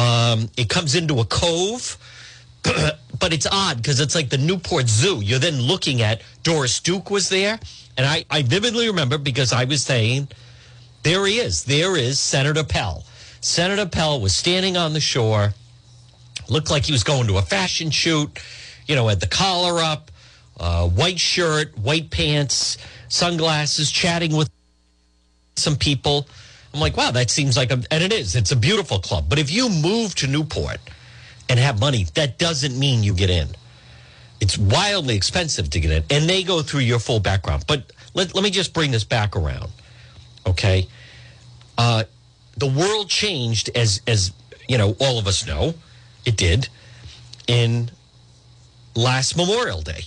Um, 0.00 0.48
it 0.56 0.70
comes 0.70 0.94
into 0.94 1.20
a 1.20 1.24
cove, 1.26 1.98
but 2.62 3.32
it's 3.34 3.46
odd 3.50 3.76
because 3.76 4.00
it's 4.00 4.14
like 4.14 4.30
the 4.30 4.38
Newport 4.38 4.88
Zoo. 4.88 5.20
You're 5.22 5.38
then 5.38 5.60
looking 5.60 6.00
at 6.00 6.22
Doris 6.42 6.80
Duke 6.80 7.10
was 7.10 7.28
there, 7.28 7.60
and 7.98 8.06
I, 8.06 8.24
I 8.30 8.42
vividly 8.42 8.86
remember 8.86 9.18
because 9.18 9.52
I 9.52 9.64
was 9.64 9.82
saying, 9.82 10.28
there 11.02 11.26
he 11.26 11.38
is. 11.38 11.64
There 11.64 11.96
is 11.98 12.18
Senator 12.18 12.64
Pell. 12.64 13.04
Senator 13.42 13.86
Pell 13.86 14.20
was 14.20 14.34
standing 14.34 14.78
on 14.78 14.94
the 14.94 15.00
shore, 15.00 15.52
looked 16.48 16.70
like 16.70 16.84
he 16.84 16.92
was 16.92 17.04
going 17.04 17.26
to 17.26 17.36
a 17.36 17.42
fashion 17.42 17.90
shoot, 17.90 18.38
you 18.86 18.94
know, 18.94 19.08
had 19.08 19.20
the 19.20 19.26
collar 19.26 19.82
up, 19.82 20.10
uh, 20.58 20.88
white 20.88 21.20
shirt, 21.20 21.76
white 21.76 22.10
pants, 22.10 22.78
sunglasses, 23.08 23.90
chatting 23.90 24.34
with 24.34 24.50
some 25.56 25.76
people. 25.76 26.26
I'm 26.72 26.80
like, 26.80 26.96
wow, 26.96 27.10
that 27.10 27.30
seems 27.30 27.56
like 27.56 27.70
a, 27.70 27.82
and 27.90 28.02
it 28.04 28.12
is, 28.12 28.36
it's 28.36 28.52
a 28.52 28.56
beautiful 28.56 29.00
club. 29.00 29.26
But 29.28 29.38
if 29.38 29.50
you 29.50 29.68
move 29.68 30.14
to 30.16 30.26
Newport 30.26 30.78
and 31.48 31.58
have 31.58 31.80
money, 31.80 32.06
that 32.14 32.38
doesn't 32.38 32.78
mean 32.78 33.02
you 33.02 33.14
get 33.14 33.30
in. 33.30 33.48
It's 34.40 34.56
wildly 34.56 35.16
expensive 35.16 35.68
to 35.70 35.80
get 35.80 35.90
in, 35.90 36.04
and 36.10 36.28
they 36.28 36.42
go 36.42 36.62
through 36.62 36.80
your 36.80 36.98
full 36.98 37.20
background. 37.20 37.64
But 37.66 37.92
let, 38.14 38.34
let 38.34 38.44
me 38.44 38.50
just 38.50 38.72
bring 38.72 38.90
this 38.90 39.04
back 39.04 39.36
around, 39.36 39.70
okay? 40.46 40.86
Uh, 41.76 42.04
the 42.60 42.66
world 42.66 43.08
changed 43.08 43.70
as 43.74 44.00
as 44.06 44.32
you 44.68 44.78
know 44.78 44.94
all 45.00 45.18
of 45.18 45.26
us 45.26 45.46
know 45.46 45.74
it 46.24 46.36
did 46.36 46.68
in 47.46 47.90
last 48.94 49.36
memorial 49.36 49.80
day 49.80 50.02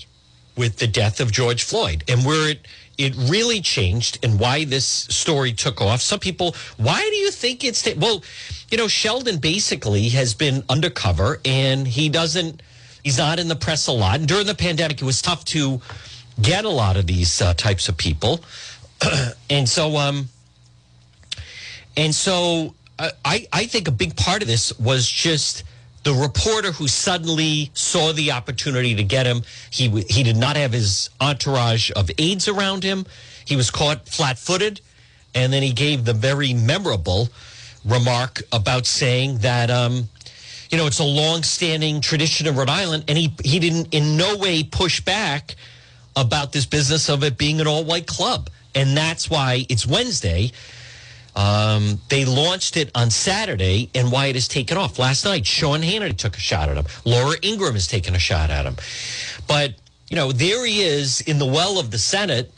with 0.55 0.77
the 0.77 0.87
death 0.87 1.19
of 1.19 1.31
george 1.31 1.63
floyd 1.63 2.03
and 2.07 2.25
we're 2.25 2.49
it 2.49 2.67
it 2.97 3.15
really 3.15 3.61
changed 3.61 4.19
and 4.23 4.39
why 4.39 4.65
this 4.65 4.85
story 4.85 5.53
took 5.53 5.81
off. 5.81 6.01
Some 6.01 6.19
people 6.19 6.55
why 6.77 6.99
do 6.99 7.15
you 7.15 7.31
think 7.31 7.63
it's 7.63 7.87
well 7.95 8.23
you 8.69 8.77
know 8.77 8.87
sheldon 8.87 9.37
basically 9.37 10.09
has 10.09 10.33
been 10.33 10.63
undercover 10.69 11.39
and 11.45 11.87
he 11.87 12.09
doesn't 12.09 12.61
he's 13.03 13.17
not 13.17 13.39
in 13.39 13.47
the 13.47 13.55
press 13.55 13.87
a 13.87 13.91
lot. 13.91 14.19
And 14.19 14.27
during 14.27 14.47
the 14.47 14.55
pandemic 14.55 15.01
it 15.01 15.05
was 15.05 15.21
tough 15.21 15.45
to 15.45 15.81
get 16.41 16.65
a 16.65 16.69
lot 16.69 16.97
of 16.97 17.07
these 17.07 17.41
uh, 17.41 17.53
types 17.53 17.89
of 17.89 17.97
people. 17.97 18.43
And 19.49 19.67
so 19.69 19.97
um 19.97 20.29
and 21.95 22.13
so 22.15 22.73
uh, 22.99 23.11
I, 23.23 23.47
I 23.51 23.65
think 23.65 23.87
a 23.87 23.91
big 23.91 24.15
part 24.15 24.41
of 24.41 24.47
this 24.47 24.77
was 24.79 25.07
just 25.07 25.63
the 26.03 26.13
reporter 26.13 26.71
who 26.71 26.87
suddenly 26.87 27.71
saw 27.73 28.11
the 28.11 28.31
opportunity 28.31 28.95
to 28.95 29.03
get 29.03 29.25
him. 29.25 29.41
He, 29.71 29.87
he 30.09 30.23
did 30.23 30.37
not 30.37 30.55
have 30.55 30.73
his 30.73 31.09
entourage 31.21 31.91
of 31.95 32.11
aides 32.17 32.47
around 32.47 32.83
him. 32.83 33.05
He 33.45 33.55
was 33.55 33.71
caught 33.71 34.07
flat 34.07 34.37
footed. 34.37 34.81
And 35.35 35.51
then 35.51 35.63
he 35.63 35.71
gave 35.71 36.05
the 36.05 36.13
very 36.13 36.53
memorable 36.53 37.29
remark 37.85 38.41
about 38.51 38.85
saying 38.85 39.39
that, 39.39 39.69
um, 39.71 40.09
you 40.69 40.77
know, 40.77 40.87
it's 40.87 40.99
a 40.99 41.03
long-standing 41.03 42.01
tradition 42.01 42.47
in 42.47 42.55
Rhode 42.55 42.69
Island, 42.69 43.05
and 43.07 43.17
he 43.17 43.33
he 43.43 43.59
didn't 43.59 43.93
in 43.93 44.17
no 44.17 44.37
way 44.37 44.63
push 44.63 45.01
back 45.01 45.55
about 46.15 46.51
this 46.51 46.65
business 46.65 47.09
of 47.09 47.23
it 47.23 47.37
being 47.37 47.61
an 47.61 47.67
all-white 47.67 48.07
club, 48.07 48.49
and 48.73 48.95
that's 48.95 49.29
why 49.29 49.65
it's 49.69 49.85
Wednesday. 49.85 50.51
Um, 51.35 51.99
they 52.09 52.25
launched 52.25 52.77
it 52.77 52.91
on 52.93 53.09
Saturday, 53.09 53.89
and 53.95 54.11
Wyatt 54.11 54.35
has 54.35 54.47
taken 54.47 54.77
off. 54.77 54.99
Last 54.99 55.25
night, 55.25 55.45
Sean 55.45 55.81
Hannity 55.81 56.15
took 56.15 56.37
a 56.37 56.39
shot 56.39 56.69
at 56.69 56.77
him. 56.77 56.85
Laura 57.05 57.35
Ingraham 57.41 57.73
has 57.73 57.87
taken 57.87 58.15
a 58.15 58.19
shot 58.19 58.49
at 58.49 58.65
him. 58.65 58.75
But, 59.47 59.73
you 60.09 60.15
know, 60.15 60.31
there 60.31 60.65
he 60.65 60.81
is 60.81 61.21
in 61.21 61.39
the 61.39 61.45
well 61.45 61.79
of 61.79 61.91
the 61.91 61.97
Senate, 61.97 62.51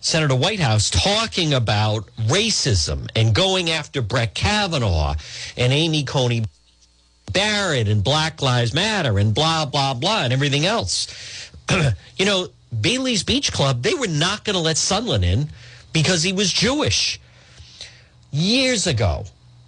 Senator 0.00 0.36
Whitehouse, 0.36 0.90
talking 0.90 1.52
about 1.52 2.06
racism 2.26 3.08
and 3.16 3.34
going 3.34 3.70
after 3.70 4.02
Brett 4.02 4.34
Kavanaugh 4.34 5.14
and 5.56 5.72
Amy 5.72 6.04
Coney 6.04 6.44
Barrett 7.32 7.88
and 7.88 8.04
Black 8.04 8.42
Lives 8.42 8.74
Matter 8.74 9.18
and 9.18 9.34
blah, 9.34 9.64
blah, 9.64 9.94
blah, 9.94 10.22
and 10.24 10.32
everything 10.32 10.66
else. 10.66 11.08
you 12.16 12.26
know, 12.26 12.48
Bailey's 12.80 13.22
Beach 13.22 13.52
Club, 13.52 13.82
they 13.82 13.94
were 13.94 14.08
not 14.08 14.44
going 14.44 14.54
to 14.54 14.60
let 14.60 14.76
Sunland 14.76 15.24
in 15.24 15.48
because 15.92 16.22
he 16.22 16.32
was 16.32 16.52
Jewish 16.52 17.20
years 18.32 18.86
ago, 18.86 19.24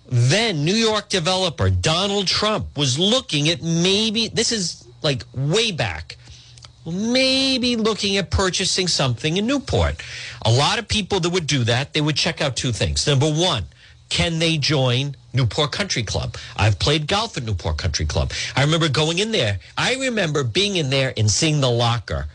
then 0.09 0.65
New 0.65 0.75
York 0.75 1.09
developer 1.09 1.71
Donald 1.71 2.27
Trump 2.27 2.77
was 2.77 2.99
looking 2.99 3.49
at 3.49 3.63
maybe, 3.63 4.29
this 4.29 4.51
is 4.51 4.87
like 5.03 5.23
way 5.35 5.71
back, 5.71 6.17
maybe 6.87 7.77
looking 7.77 8.17
at 8.17 8.31
purchasing 8.31 8.89
something 8.89 9.37
in 9.37 9.47
Newport. 9.47 10.03
A 10.45 10.51
lot 10.51 10.79
of 10.79 10.89
people 10.89 11.21
that 11.21 11.31
would 11.31 11.47
do 11.47 11.65
that, 11.65 11.93
they 11.93 12.01
would 12.01 12.17
check 12.17 12.41
out 12.41 12.57
two 12.57 12.73
things. 12.73 13.07
Number 13.07 13.31
one, 13.31 13.65
can 14.09 14.39
they 14.39 14.59
join 14.59 15.17
Newport 15.33 15.73
Country 15.73 16.03
Club? 16.03 16.37
I've 16.57 16.79
played 16.79 17.07
golf 17.07 17.37
at 17.37 17.45
Newport 17.45 17.79
Country 17.79 18.07
Club. 18.07 18.33
I 18.55 18.63
remember 18.63 18.89
going 18.89 19.19
in 19.19 19.33
there. 19.33 19.59
I 19.77 19.95
remember 19.97 20.45
being 20.45 20.77
in 20.77 20.91
there 20.91 21.13
and 21.17 21.31
seeing 21.31 21.61
the 21.61 21.71
locker. 21.71 22.27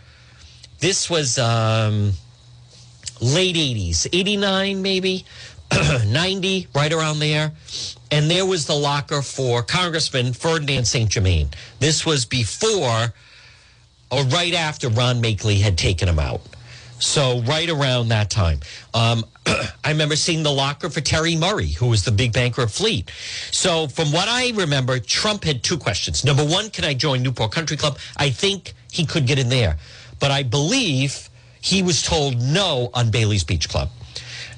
This 0.79 1.09
was 1.09 1.38
um, 1.38 2.13
late 3.21 3.55
80s, 3.55 4.07
89 4.12 4.81
maybe. 4.81 5.25
90, 6.07 6.67
right 6.73 6.91
around 6.91 7.19
there. 7.19 7.51
And 8.11 8.29
there 8.29 8.45
was 8.45 8.65
the 8.65 8.75
locker 8.75 9.21
for 9.21 9.61
Congressman 9.61 10.33
Ferdinand 10.33 10.85
St. 10.85 11.09
Germain. 11.09 11.49
This 11.79 12.05
was 12.05 12.25
before 12.25 13.13
or 14.11 14.23
right 14.25 14.53
after 14.53 14.89
Ron 14.89 15.21
Machtley 15.21 15.61
had 15.61 15.77
taken 15.77 16.07
him 16.07 16.19
out. 16.19 16.41
So, 17.01 17.41
right 17.43 17.69
around 17.69 18.09
that 18.09 18.29
time. 18.29 18.59
Um, 18.93 19.23
I 19.45 19.89
remember 19.89 20.17
seeing 20.17 20.43
the 20.43 20.51
locker 20.51 20.89
for 20.89 20.99
Terry 20.99 21.35
Murray, 21.35 21.67
who 21.69 21.88
was 21.88 22.03
the 22.03 22.11
big 22.11 22.33
banker 22.33 22.61
of 22.61 22.73
Fleet. 22.73 23.09
So, 23.51 23.88
from 23.88 24.11
what 24.11 24.27
I 24.27 24.51
remember, 24.51 24.99
Trump 24.99 25.45
had 25.45 25.63
two 25.63 25.77
questions. 25.77 26.25
Number 26.25 26.43
one, 26.43 26.69
can 26.69 26.83
I 26.83 26.93
join 26.93 27.23
Newport 27.23 27.53
Country 27.53 27.77
Club? 27.77 27.97
I 28.17 28.31
think 28.31 28.73
he 28.91 29.05
could 29.05 29.25
get 29.25 29.39
in 29.39 29.47
there. 29.47 29.77
But 30.19 30.31
I 30.31 30.43
believe 30.43 31.29
he 31.61 31.81
was 31.83 32.01
told 32.03 32.41
no 32.41 32.89
on 32.93 33.11
Bailey's 33.11 33.45
Beach 33.45 33.69
Club 33.69 33.89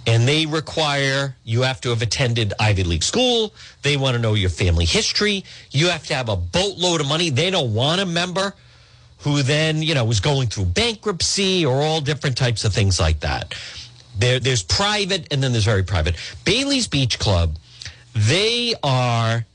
and 0.08 0.27
they 0.27 0.46
require 0.46 1.36
you 1.43 1.62
have 1.62 1.79
to 1.81 1.89
have 1.89 2.01
attended 2.01 2.53
Ivy 2.60 2.84
League 2.84 3.03
school. 3.03 3.53
They 3.84 3.98
want 3.98 4.15
to 4.15 4.22
know 4.22 4.34
your 4.34 4.50
family 4.50 4.86
history. 4.86 5.43
You 5.72 5.89
have 5.89 6.05
to 6.08 6.15
have 6.15 6.29
a 6.29 6.36
boatload 6.36 7.01
of 7.01 7.08
money. 7.08 7.29
They 7.29 7.50
don't 7.50 7.74
want 7.74 8.01
a 8.01 8.05
member 8.05 8.53
who 9.20 9.43
then, 9.43 9.84
you 9.84 9.93
know, 9.93 10.03
was 10.03 10.20
going 10.20 10.48
through 10.48 10.65
bankruptcy 10.65 11.65
or 11.65 11.81
all 11.81 12.01
different 12.01 12.38
types 12.38 12.65
of 12.65 12.74
things 12.74 13.00
like 13.00 13.20
that. 13.20 13.53
There, 14.17 14.39
there's 14.39 14.63
private 14.63 15.31
and 15.31 15.41
then 15.41 15.51
there's 15.51 15.65
very 15.65 15.84
private. 15.84 16.15
Bailey's 16.43 16.88
Beach 16.88 17.20
Club, 17.20 17.58
they 18.15 18.74
are 18.84 19.46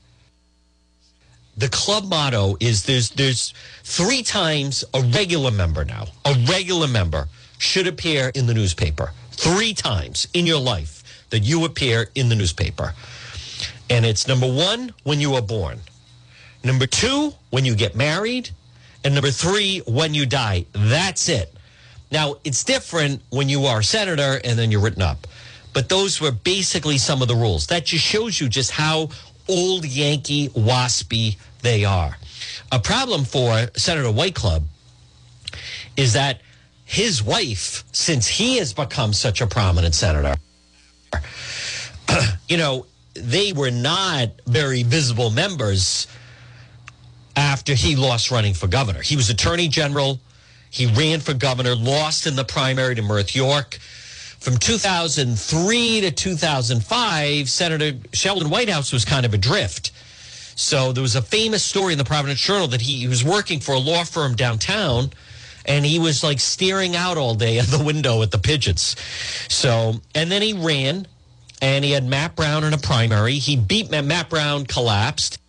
the 1.57 1.69
club 1.69 2.05
motto 2.05 2.55
is 2.59 2.83
there's 2.83 3.09
there's 3.11 3.53
three 3.83 4.21
times 4.21 4.83
a 4.93 5.01
regular 5.01 5.51
member 5.51 5.83
now. 5.83 6.05
A 6.23 6.33
regular 6.47 6.87
member 6.87 7.27
should 7.57 7.87
appear 7.87 8.31
in 8.35 8.45
the 8.45 8.53
newspaper 8.53 9.11
three 9.37 9.73
times 9.73 10.27
in 10.33 10.45
your 10.45 10.59
life 10.59 11.25
that 11.29 11.39
you 11.39 11.65
appear 11.65 12.09
in 12.15 12.29
the 12.29 12.35
newspaper. 12.35 12.93
And 13.89 14.05
it's 14.05 14.27
number 14.27 14.51
one, 14.51 14.93
when 15.03 15.21
you 15.21 15.35
are 15.35 15.41
born. 15.41 15.79
Number 16.63 16.87
two, 16.87 17.33
when 17.49 17.63
you 17.63 17.75
get 17.75 17.95
married. 17.95 18.49
And 19.03 19.13
number 19.13 19.31
three, 19.31 19.79
when 19.87 20.13
you 20.13 20.25
die. 20.25 20.65
That's 20.73 21.29
it. 21.29 21.53
Now, 22.11 22.35
it's 22.43 22.63
different 22.63 23.21
when 23.29 23.47
you 23.49 23.65
are 23.65 23.79
a 23.79 23.83
senator 23.83 24.41
and 24.43 24.57
then 24.57 24.71
you're 24.71 24.81
written 24.81 25.01
up. 25.01 25.27
But 25.73 25.89
those 25.89 26.19
were 26.19 26.31
basically 26.31 26.97
some 26.97 27.21
of 27.21 27.27
the 27.27 27.35
rules. 27.35 27.67
That 27.67 27.85
just 27.85 28.03
shows 28.03 28.39
you 28.39 28.49
just 28.49 28.71
how 28.71 29.09
old 29.47 29.85
Yankee 29.85 30.49
waspy 30.49 31.37
they 31.61 31.85
are. 31.85 32.17
A 32.71 32.79
problem 32.79 33.23
for 33.23 33.67
Senator 33.75 34.11
White 34.11 34.35
Club 34.35 34.63
is 35.95 36.13
that 36.13 36.41
his 36.87 37.21
wife, 37.21 37.83
since 37.91 38.27
he 38.27 38.57
has 38.57 38.73
become 38.73 39.11
such 39.11 39.41
a 39.41 39.45
prominent 39.45 39.93
senator, 39.93 40.35
you 42.47 42.55
know, 42.55 42.85
they 43.13 43.51
were 43.51 43.69
not 43.69 44.29
very 44.47 44.83
visible 44.83 45.29
members 45.29 46.07
after 47.35 47.73
he 47.73 47.97
lost 47.97 48.31
running 48.31 48.53
for 48.53 48.67
governor. 48.67 49.01
He 49.01 49.17
was 49.17 49.29
attorney 49.29 49.67
general. 49.67 50.21
He 50.69 50.85
ran 50.85 51.19
for 51.19 51.33
governor, 51.33 51.75
lost 51.75 52.25
in 52.25 52.37
the 52.37 52.45
primary 52.45 52.95
to 52.95 53.01
Myrth 53.01 53.35
York. 53.35 53.75
From 54.39 54.55
2003 54.55 56.01
to 56.01 56.11
2005, 56.11 57.49
Senator 57.49 57.99
Sheldon 58.13 58.49
Whitehouse 58.49 58.93
was 58.93 59.03
kind 59.03 59.25
of 59.25 59.33
adrift. 59.33 59.91
So 60.55 60.93
there 60.93 61.01
was 61.01 61.17
a 61.17 61.21
famous 61.21 61.65
story 61.65 61.91
in 61.91 61.97
the 61.97 62.05
Providence 62.05 62.39
Journal 62.39 62.69
that 62.69 62.81
he, 62.81 62.99
he 62.99 63.07
was 63.09 63.25
working 63.25 63.59
for 63.59 63.73
a 63.73 63.79
law 63.79 64.05
firm 64.05 64.35
downtown 64.35 65.11
and 65.67 65.85
he 65.85 65.99
was 65.99 66.23
like 66.23 66.39
staring 66.39 66.95
out 66.95 67.17
all 67.17 67.35
day 67.35 67.59
at 67.59 67.67
the 67.67 67.83
window 67.83 68.21
at 68.21 68.31
the 68.31 68.37
pigeons. 68.37 68.95
So, 69.49 69.95
and 70.15 70.31
then 70.31 70.41
he 70.41 70.53
ran 70.53 71.07
and 71.61 71.83
he 71.83 71.91
had 71.91 72.05
Matt 72.05 72.35
Brown 72.35 72.63
in 72.63 72.73
a 72.73 72.77
primary. 72.77 73.33
He 73.33 73.55
beat 73.55 73.89
Matt, 73.89 74.05
Matt 74.05 74.29
Brown, 74.29 74.65
collapsed. 74.65 75.39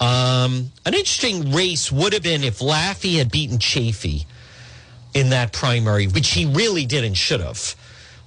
Um, 0.00 0.72
an 0.84 0.94
interesting 0.94 1.52
race 1.52 1.92
would 1.92 2.12
have 2.12 2.22
been 2.22 2.42
if 2.42 2.58
Laffey 2.58 3.18
had 3.18 3.30
beaten 3.30 3.58
Chafee 3.58 4.26
in 5.14 5.30
that 5.30 5.52
primary, 5.52 6.06
which 6.06 6.30
he 6.30 6.46
really 6.46 6.86
did 6.86 7.04
and 7.04 7.16
should 7.16 7.40
have. 7.40 7.76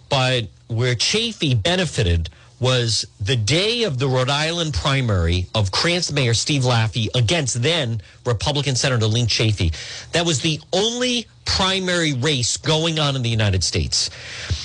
But 0.07 0.47
where 0.67 0.95
Chafee 0.95 1.61
benefited 1.61 2.29
was 2.65 3.05
the 3.21 3.35
day 3.35 3.83
of 3.83 3.99
the 3.99 4.07
Rhode 4.07 4.27
Island 4.27 4.73
primary 4.73 5.45
of 5.53 5.71
Cranston 5.71 6.15
Mayor 6.15 6.33
Steve 6.33 6.63
Laffey 6.63 7.09
against 7.13 7.61
then 7.61 8.01
Republican 8.25 8.75
Senator 8.75 9.05
Linc 9.05 9.29
Chafee. 9.29 9.71
That 10.13 10.25
was 10.25 10.41
the 10.41 10.59
only 10.73 11.27
primary 11.45 12.13
race 12.13 12.57
going 12.57 12.97
on 12.97 13.15
in 13.15 13.21
the 13.21 13.29
United 13.29 13.63
States. 13.63 14.09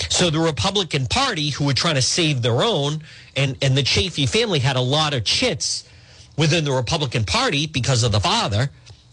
So 0.09 0.30
the 0.30 0.38
Republican 0.38 1.09
Party, 1.09 1.50
who 1.50 1.66
were 1.66 1.75
trying 1.75 1.97
to 1.97 2.00
save 2.00 2.40
their 2.40 2.62
own, 2.62 3.02
and, 3.37 3.59
and 3.61 3.76
the 3.76 3.83
Chafee 3.83 4.26
family 4.26 4.61
had 4.61 4.76
a 4.76 4.80
lot 4.80 5.12
of 5.12 5.25
chits 5.25 5.87
within 6.38 6.64
the 6.64 6.73
Republican 6.73 7.25
Party 7.25 7.66
because 7.66 8.02
of 8.02 8.12
the 8.12 8.21
father, 8.21 8.71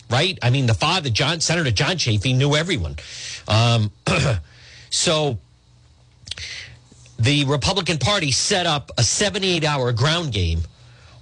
right? 0.09 0.39
I 0.41 0.49
mean, 0.49 0.65
the 0.65 0.73
father, 0.73 1.09
John 1.09 1.41
Senator 1.41 1.71
John 1.71 1.97
Chafee, 1.97 2.37
knew 2.37 2.55
everyone. 2.55 2.95
Um, 3.49 3.91
so 4.89 5.39
the 7.19 7.45
Republican 7.45 7.97
Party 7.97 8.31
set 8.31 8.65
up 8.65 8.91
a 8.97 9.03
78 9.03 9.63
hour 9.63 9.91
ground 9.91 10.31
game 10.31 10.61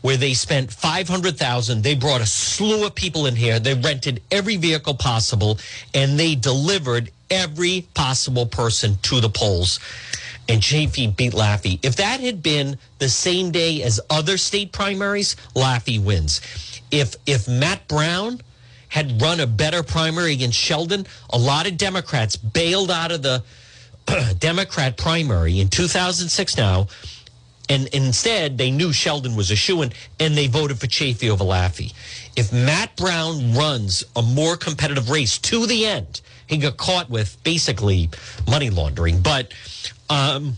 where 0.02 0.18
they 0.18 0.34
spent 0.34 0.72
500,000 0.72 1.82
they 1.82 1.96
brought 1.96 2.22
a 2.22 2.25
slew 2.25 2.86
of 2.86 2.94
people 2.94 3.25
in 3.25 3.36
here 3.36 3.60
they 3.60 3.74
rented 3.74 4.22
every 4.32 4.56
vehicle 4.56 4.94
possible 4.94 5.58
and 5.94 6.20
they 6.20 6.36
delivered 6.36 7.12
every 7.30 7.88
possible 7.94 8.46
person 8.46 8.98
to 9.02 9.20
the 9.20 9.30
polls 9.30 9.80
and 10.48 10.62
Chafee 10.62 11.16
beat 11.16 11.34
Laffey. 11.34 11.80
If 11.84 11.96
that 11.96 12.20
had 12.20 12.44
been 12.44 12.78
the 13.00 13.10
same 13.10 13.52
day 13.52 13.82
as 13.84 14.00
other 14.10 14.38
state 14.38 14.72
primaries, 14.72 15.36
Laffey 15.56 16.04
wins. 16.04 16.42
If 16.92 17.16
if 17.25 17.48
Matt 17.48 17.88
Brown 17.88 18.42
had 18.90 19.22
run 19.22 19.40
a 19.40 19.48
better 19.48 19.84
primary 19.84 20.34
against 20.34 20.58
Sheldon, 20.58 21.06
a 21.32 21.38
lot 21.38 21.68
of 21.68 21.78
Democrats 21.78 22.36
bailed 22.36 22.92
out 22.92 23.12
of 23.12 23.24
the 23.24 23.44
Democrat 24.40 24.98
primary 24.98 25.60
in 25.60 25.68
2006 25.68 26.58
now, 26.58 26.88
and 27.70 27.88
instead 27.88 28.58
they 28.58 28.72
knew 28.72 28.94
Sheldon 28.94 29.36
was 29.36 29.52
a 29.52 29.56
shoo 29.56 29.82
and 29.82 29.94
they 30.20 30.48
voted 30.48 30.80
for 30.80 30.88
Chafee 30.88 31.30
over 31.30 31.44
Laffey. 31.44 31.94
If 32.36 32.54
Matt 32.54 32.96
Brown 32.96 33.54
runs 33.54 34.04
a 34.16 34.22
more 34.22 34.58
competitive 34.58 35.10
race 35.10 35.38
to 35.40 35.66
the 35.66 35.86
end, 35.86 36.22
he 36.48 36.58
got 36.58 36.78
caught 36.78 37.10
with 37.10 37.42
basically 37.44 38.10
money 38.48 38.70
laundering. 38.70 39.22
But 39.22 39.54
um, 40.10 40.58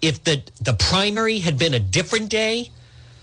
if 0.00 0.22
the 0.24 0.42
the 0.60 0.74
primary 0.74 1.40
had 1.40 1.58
been 1.58 1.74
a 1.74 1.80
different 1.80 2.28
day, 2.28 2.70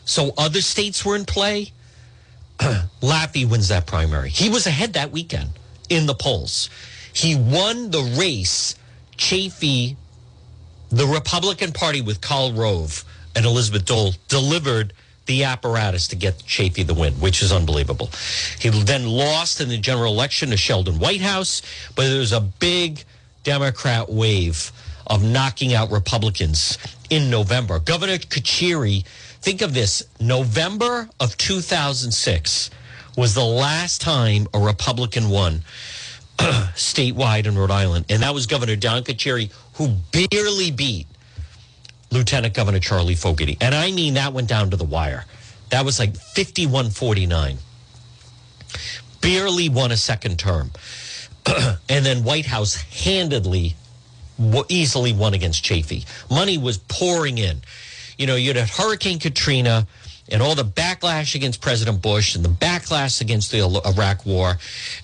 so 0.03 0.33
other 0.37 0.61
states 0.61 1.05
were 1.05 1.15
in 1.15 1.25
play, 1.25 1.71
Laffey 3.01 3.49
wins 3.49 3.69
that 3.69 3.87
primary. 3.87 4.29
He 4.29 4.49
was 4.49 4.67
ahead 4.67 4.93
that 4.93 5.11
weekend 5.11 5.51
in 5.89 6.05
the 6.05 6.15
polls. 6.15 6.69
He 7.15 7.35
won 7.35 7.91
the 7.91 8.03
race. 8.17 8.75
Chafee, 9.17 9.95
the 10.89 11.07
Republican 11.07 11.71
Party 11.71 12.01
with 12.01 12.19
Karl 12.19 12.51
Rove 12.51 13.05
and 13.35 13.45
Elizabeth 13.45 13.85
Dole 13.85 14.13
delivered 14.27 14.91
the 15.25 15.45
apparatus 15.45 16.09
to 16.09 16.15
get 16.15 16.37
Chafee 16.39 16.85
the 16.85 16.93
win, 16.93 17.13
which 17.13 17.41
is 17.41 17.51
unbelievable. 17.51 18.09
He 18.59 18.69
then 18.69 19.07
lost 19.07 19.61
in 19.61 19.69
the 19.69 19.77
general 19.77 20.13
election 20.13 20.49
to 20.49 20.57
Sheldon 20.57 20.99
Whitehouse, 20.99 21.61
but 21.95 22.03
there 22.03 22.19
was 22.19 22.33
a 22.33 22.41
big 22.41 23.03
Democrat 23.43 24.09
wave 24.09 24.71
of 25.07 25.23
knocking 25.23 25.73
out 25.73 25.91
Republicans 25.91 26.77
in 27.09 27.29
November. 27.29 27.79
Governor 27.79 28.17
Carcieri, 28.17 29.05
think 29.41 29.61
of 29.61 29.73
this 29.73 30.03
November 30.19 31.09
of 31.19 31.37
2006 31.37 32.69
was 33.15 33.33
the 33.33 33.45
last 33.45 34.01
time 34.01 34.47
a 34.53 34.59
Republican 34.59 35.29
won. 35.29 35.63
statewide 36.75 37.45
in 37.45 37.57
Rhode 37.57 37.71
Island, 37.71 38.05
and 38.09 38.23
that 38.23 38.33
was 38.33 38.47
Governor 38.47 38.75
Don 38.75 39.03
Carcieri, 39.03 39.51
who 39.75 39.95
barely 40.29 40.71
beat 40.71 41.07
Lieutenant 42.11 42.53
Governor 42.53 42.79
Charlie 42.79 43.15
Fogarty. 43.15 43.57
And 43.61 43.73
I 43.75 43.91
mean, 43.91 44.15
that 44.15 44.33
went 44.33 44.47
down 44.47 44.69
to 44.71 44.77
the 44.77 44.85
wire. 44.85 45.25
That 45.69 45.85
was 45.85 45.99
like 45.99 46.15
51 46.15 46.91
49. 46.91 47.57
Barely 49.21 49.69
won 49.69 49.91
a 49.91 49.97
second 49.97 50.37
term. 50.37 50.71
and 51.45 52.05
then 52.05 52.23
Whitehouse 52.23 52.75
handedly, 52.75 53.75
easily 54.69 55.13
won 55.13 55.33
against 55.33 55.63
Chafee. 55.63 56.05
Money 56.29 56.57
was 56.57 56.77
pouring 56.77 57.37
in. 57.37 57.61
You 58.17 58.27
know, 58.27 58.35
you 58.35 58.53
had 58.53 58.69
Hurricane 58.69 59.19
Katrina 59.19 59.87
and 60.29 60.41
all 60.41 60.55
the 60.55 60.65
backlash 60.65 61.35
against 61.35 61.61
President 61.61 62.01
Bush 62.01 62.35
and 62.35 62.43
the 62.43 62.49
backlash 62.49 63.21
against 63.21 63.51
the 63.51 63.59
Iraq 63.85 64.25
War. 64.25 64.57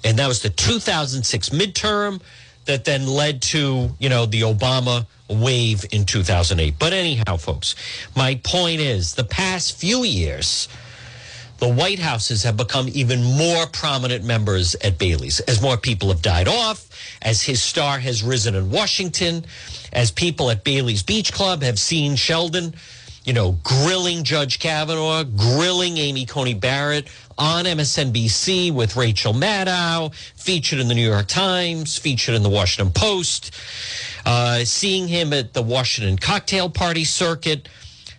And 0.03 0.17
that 0.17 0.27
was 0.27 0.41
the 0.41 0.49
2006 0.49 1.49
midterm 1.49 2.21
that 2.65 2.86
then 2.86 3.07
led 3.07 3.41
to, 3.41 3.89
you 3.99 4.10
know, 4.10 4.25
the 4.25 4.41
Obama 4.41 5.05
wave 5.29 5.86
in 5.91 6.05
2008. 6.05 6.75
But 6.77 6.93
anyhow, 6.93 7.38
folks, 7.38 7.75
my 8.15 8.36
point 8.43 8.81
is 8.81 9.15
the 9.15 9.23
past 9.23 9.77
few 9.77 10.03
years, 10.03 10.67
the 11.57 11.67
Whitehouses 11.67 12.43
have 12.43 12.57
become 12.57 12.88
even 12.91 13.23
more 13.23 13.67
prominent 13.67 14.25
members 14.25 14.75
at 14.75 14.97
Bailey's 14.97 15.39
as 15.41 15.62
more 15.62 15.77
people 15.77 16.10
have 16.10 16.21
died 16.21 16.47
off, 16.47 16.88
as 17.21 17.43
his 17.43 17.62
star 17.62 17.99
has 17.99 18.23
risen 18.23 18.55
in 18.55 18.71
Washington, 18.71 19.45
as 19.93 20.10
people 20.10 20.49
at 20.49 20.63
Bailey's 20.63 21.03
Beach 21.03 21.31
Club 21.31 21.62
have 21.62 21.77
seen 21.77 22.15
Sheldon 22.15 22.73
you 23.23 23.34
know, 23.34 23.57
grilling 23.63 24.23
Judge 24.23 24.60
Kavanaugh, 24.60 25.23
grilling 25.23 25.97
Amy 25.97 26.25
Coney 26.25 26.55
Barrett 26.55 27.07
on 27.38 27.65
MSNBC 27.65 28.73
with 28.73 28.95
Rachel 28.95 29.34
Maddow, 29.34 30.13
featured 30.36 30.79
in 30.79 30.88
the 30.88 30.95
New 30.95 31.07
York 31.07 31.27
Times, 31.27 31.97
featured 31.97 32.34
in 32.34 32.41
the 32.41 32.49
Washington 32.49 32.91
Post, 32.93 33.55
uh, 34.25 34.63
seeing 34.65 35.07
him 35.07 35.34
at 35.34 35.53
the 35.53 35.62
Washington 35.62 36.17
cocktail 36.17 36.69
party 36.69 37.03
circuit, 37.03 37.69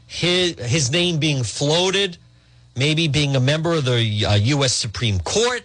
his, 0.06 0.58
his 0.60 0.90
name 0.92 1.18
being 1.18 1.42
floated, 1.42 2.16
maybe 2.76 3.08
being 3.08 3.34
a 3.34 3.40
member 3.40 3.72
of 3.72 3.84
the 3.84 4.24
uh, 4.24 4.34
U.S. 4.34 4.74
Supreme 4.74 5.18
Court. 5.20 5.62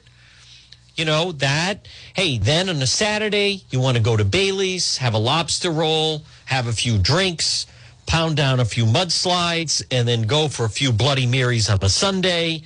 You 0.95 1.05
know, 1.05 1.31
that. 1.33 1.87
Hey, 2.15 2.39
then 2.39 2.69
on 2.69 2.81
a 2.81 2.87
Saturday, 2.87 3.61
you 3.69 3.79
want 3.79 3.97
to 3.97 4.03
go 4.03 4.17
to 4.17 4.25
Bailey's, 4.25 4.97
have 4.97 5.13
a 5.13 5.19
lobster 5.19 5.69
roll, 5.69 6.23
have 6.45 6.65
a 6.65 6.73
few 6.73 6.97
drinks 6.97 7.67
pound 8.07 8.37
down 8.37 8.59
a 8.59 8.65
few 8.65 8.85
mudslides, 8.85 9.83
and 9.91 10.07
then 10.07 10.23
go 10.23 10.47
for 10.47 10.65
a 10.65 10.69
few 10.69 10.91
Bloody 10.91 11.27
Marys 11.27 11.69
on 11.69 11.77
a 11.81 11.89
Sunday. 11.89 12.63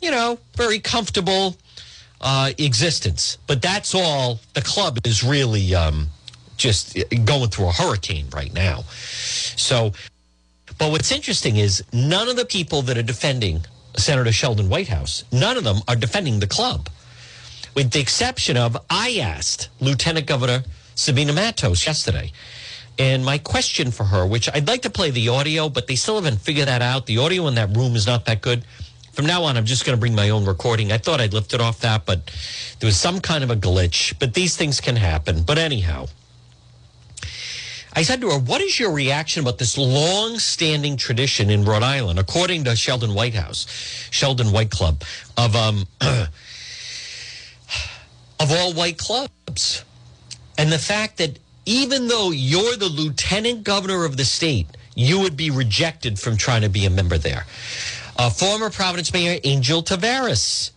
You 0.00 0.10
know, 0.10 0.38
very 0.56 0.80
comfortable 0.80 1.56
uh, 2.20 2.52
existence. 2.58 3.38
But 3.46 3.62
that's 3.62 3.94
all. 3.94 4.40
The 4.54 4.62
club 4.62 4.98
is 5.06 5.22
really 5.22 5.74
um, 5.74 6.08
just 6.56 6.98
going 7.24 7.50
through 7.50 7.68
a 7.68 7.72
hurricane 7.72 8.26
right 8.34 8.52
now. 8.52 8.82
So, 9.56 9.92
but 10.78 10.90
what's 10.90 11.12
interesting 11.12 11.56
is 11.56 11.84
none 11.92 12.28
of 12.28 12.36
the 12.36 12.44
people 12.44 12.82
that 12.82 12.98
are 12.98 13.02
defending 13.02 13.64
Senator 13.96 14.32
Sheldon 14.32 14.68
Whitehouse, 14.68 15.24
none 15.32 15.56
of 15.56 15.64
them 15.64 15.78
are 15.88 15.96
defending 15.96 16.40
the 16.40 16.46
club. 16.46 16.88
With 17.74 17.90
the 17.90 18.00
exception 18.00 18.56
of, 18.56 18.76
I 18.90 19.18
asked 19.18 19.68
Lieutenant 19.80 20.26
Governor 20.26 20.64
Sabina 20.94 21.32
Matos 21.32 21.86
yesterday 21.86 22.32
and 22.98 23.24
my 23.24 23.38
question 23.38 23.90
for 23.90 24.04
her, 24.04 24.26
which 24.26 24.48
I'd 24.52 24.66
like 24.66 24.82
to 24.82 24.90
play 24.90 25.10
the 25.10 25.28
audio, 25.28 25.68
but 25.68 25.86
they 25.86 25.94
still 25.94 26.16
haven't 26.16 26.40
figured 26.40 26.66
that 26.66 26.82
out. 26.82 27.06
The 27.06 27.18
audio 27.18 27.46
in 27.46 27.54
that 27.54 27.76
room 27.76 27.94
is 27.94 28.06
not 28.06 28.24
that 28.24 28.40
good. 28.40 28.64
From 29.12 29.26
now 29.26 29.44
on, 29.44 29.56
I'm 29.56 29.64
just 29.64 29.84
going 29.84 29.96
to 29.96 30.00
bring 30.00 30.14
my 30.14 30.30
own 30.30 30.44
recording. 30.44 30.90
I 30.92 30.98
thought 30.98 31.20
I'd 31.20 31.32
lift 31.32 31.54
it 31.54 31.60
off 31.60 31.80
that, 31.80 32.06
but 32.06 32.26
there 32.78 32.86
was 32.86 32.96
some 32.96 33.20
kind 33.20 33.44
of 33.44 33.50
a 33.50 33.56
glitch. 33.56 34.18
But 34.18 34.34
these 34.34 34.56
things 34.56 34.80
can 34.80 34.96
happen. 34.96 35.42
But 35.42 35.58
anyhow, 35.58 36.06
I 37.92 38.02
said 38.02 38.20
to 38.20 38.30
her, 38.30 38.38
What 38.38 38.60
is 38.60 38.78
your 38.78 38.92
reaction 38.92 39.42
about 39.42 39.58
this 39.58 39.76
long 39.76 40.38
standing 40.38 40.96
tradition 40.96 41.50
in 41.50 41.64
Rhode 41.64 41.82
Island, 41.82 42.18
according 42.18 42.64
to 42.64 42.76
Sheldon 42.76 43.14
Whitehouse, 43.14 43.66
Sheldon 44.10 44.52
White 44.52 44.70
Club, 44.70 45.02
of, 45.36 45.56
um, 45.56 45.86
of 46.00 46.28
all 48.52 48.72
white 48.72 48.98
clubs? 48.98 49.84
And 50.56 50.72
the 50.72 50.78
fact 50.78 51.18
that 51.18 51.38
even 51.68 52.08
though 52.08 52.30
you're 52.30 52.76
the 52.76 52.88
lieutenant 52.88 53.62
governor 53.62 54.06
of 54.06 54.16
the 54.16 54.24
state, 54.24 54.66
you 54.94 55.20
would 55.20 55.36
be 55.36 55.50
rejected 55.50 56.18
from 56.18 56.38
trying 56.38 56.62
to 56.62 56.70
be 56.70 56.86
a 56.86 56.90
member 56.90 57.18
there. 57.18 57.44
Uh, 58.16 58.30
former 58.30 58.70
Providence 58.70 59.12
Mayor 59.12 59.38
Angel 59.44 59.82
Taveras 59.82 60.70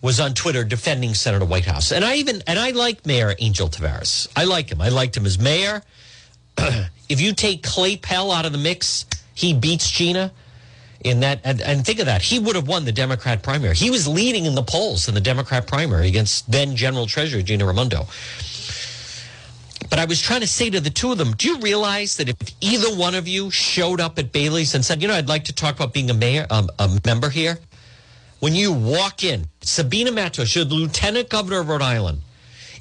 was 0.00 0.20
on 0.20 0.32
Twitter 0.32 0.62
defending 0.62 1.12
Senator 1.12 1.44
Whitehouse, 1.44 1.90
and 1.90 2.04
I 2.04 2.14
even 2.14 2.40
and 2.46 2.56
I 2.56 2.70
like 2.70 3.04
Mayor 3.04 3.34
Angel 3.40 3.68
Taveras. 3.68 4.28
I 4.36 4.44
like 4.44 4.70
him. 4.70 4.80
I 4.80 4.90
liked 4.90 5.16
him 5.16 5.26
as 5.26 5.40
mayor. 5.40 5.82
if 7.08 7.20
you 7.20 7.34
take 7.34 7.64
Clay 7.64 7.96
Pell 7.96 8.30
out 8.30 8.46
of 8.46 8.52
the 8.52 8.58
mix, 8.58 9.06
he 9.34 9.54
beats 9.54 9.90
Gina 9.90 10.30
in 11.00 11.20
that. 11.20 11.40
And, 11.42 11.60
and, 11.60 11.84
think 11.84 11.98
of 11.98 12.06
that, 12.06 12.22
he 12.22 12.38
would 12.38 12.54
have 12.54 12.68
won 12.68 12.84
the 12.84 12.92
Democrat 12.92 13.42
primary. 13.42 13.74
He 13.74 13.90
was 13.90 14.06
leading 14.06 14.46
in 14.46 14.54
the 14.54 14.62
polls 14.62 15.08
in 15.08 15.14
the 15.14 15.20
Democrat 15.20 15.66
primary 15.66 16.06
against 16.06 16.50
then 16.50 16.76
General 16.76 17.06
Treasurer 17.06 17.42
Gina 17.42 17.66
Raimondo. 17.66 18.06
But 19.88 19.98
I 19.98 20.04
was 20.04 20.20
trying 20.20 20.40
to 20.40 20.46
say 20.46 20.70
to 20.70 20.80
the 20.80 20.90
two 20.90 21.12
of 21.12 21.18
them, 21.18 21.32
do 21.32 21.48
you 21.48 21.58
realize 21.58 22.16
that 22.16 22.28
if 22.28 22.36
either 22.60 22.88
one 22.88 23.14
of 23.14 23.28
you 23.28 23.50
showed 23.50 24.00
up 24.00 24.18
at 24.18 24.32
Bailey's 24.32 24.74
and 24.74 24.84
said, 24.84 25.00
you 25.00 25.08
know, 25.08 25.14
I'd 25.14 25.28
like 25.28 25.44
to 25.44 25.52
talk 25.52 25.76
about 25.76 25.92
being 25.92 26.10
a 26.10 26.14
mayor, 26.14 26.46
um, 26.50 26.68
a 26.78 26.88
member 27.04 27.30
here, 27.30 27.58
when 28.40 28.54
you 28.54 28.72
walk 28.72 29.24
in, 29.24 29.46
Sabina 29.62 30.12
Matos, 30.12 30.52
the 30.54 30.64
lieutenant 30.64 31.28
governor 31.28 31.60
of 31.60 31.68
Rhode 31.68 31.82
Island. 31.82 32.20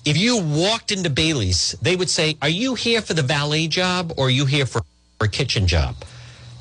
If 0.03 0.17
you 0.17 0.39
walked 0.39 0.91
into 0.91 1.09
Bailey's, 1.09 1.75
they 1.81 1.95
would 1.95 2.09
say, 2.09 2.37
"Are 2.41 2.49
you 2.49 2.75
here 2.75 3.01
for 3.01 3.15
the 3.15 3.23
valet 3.23 3.67
job 3.67 4.13
or 4.17 4.27
are 4.27 4.29
you 4.29 4.45
here 4.45 4.67
for 4.67 4.83
a 5.19 5.27
kitchen 5.27 5.65
job?" 5.65 5.95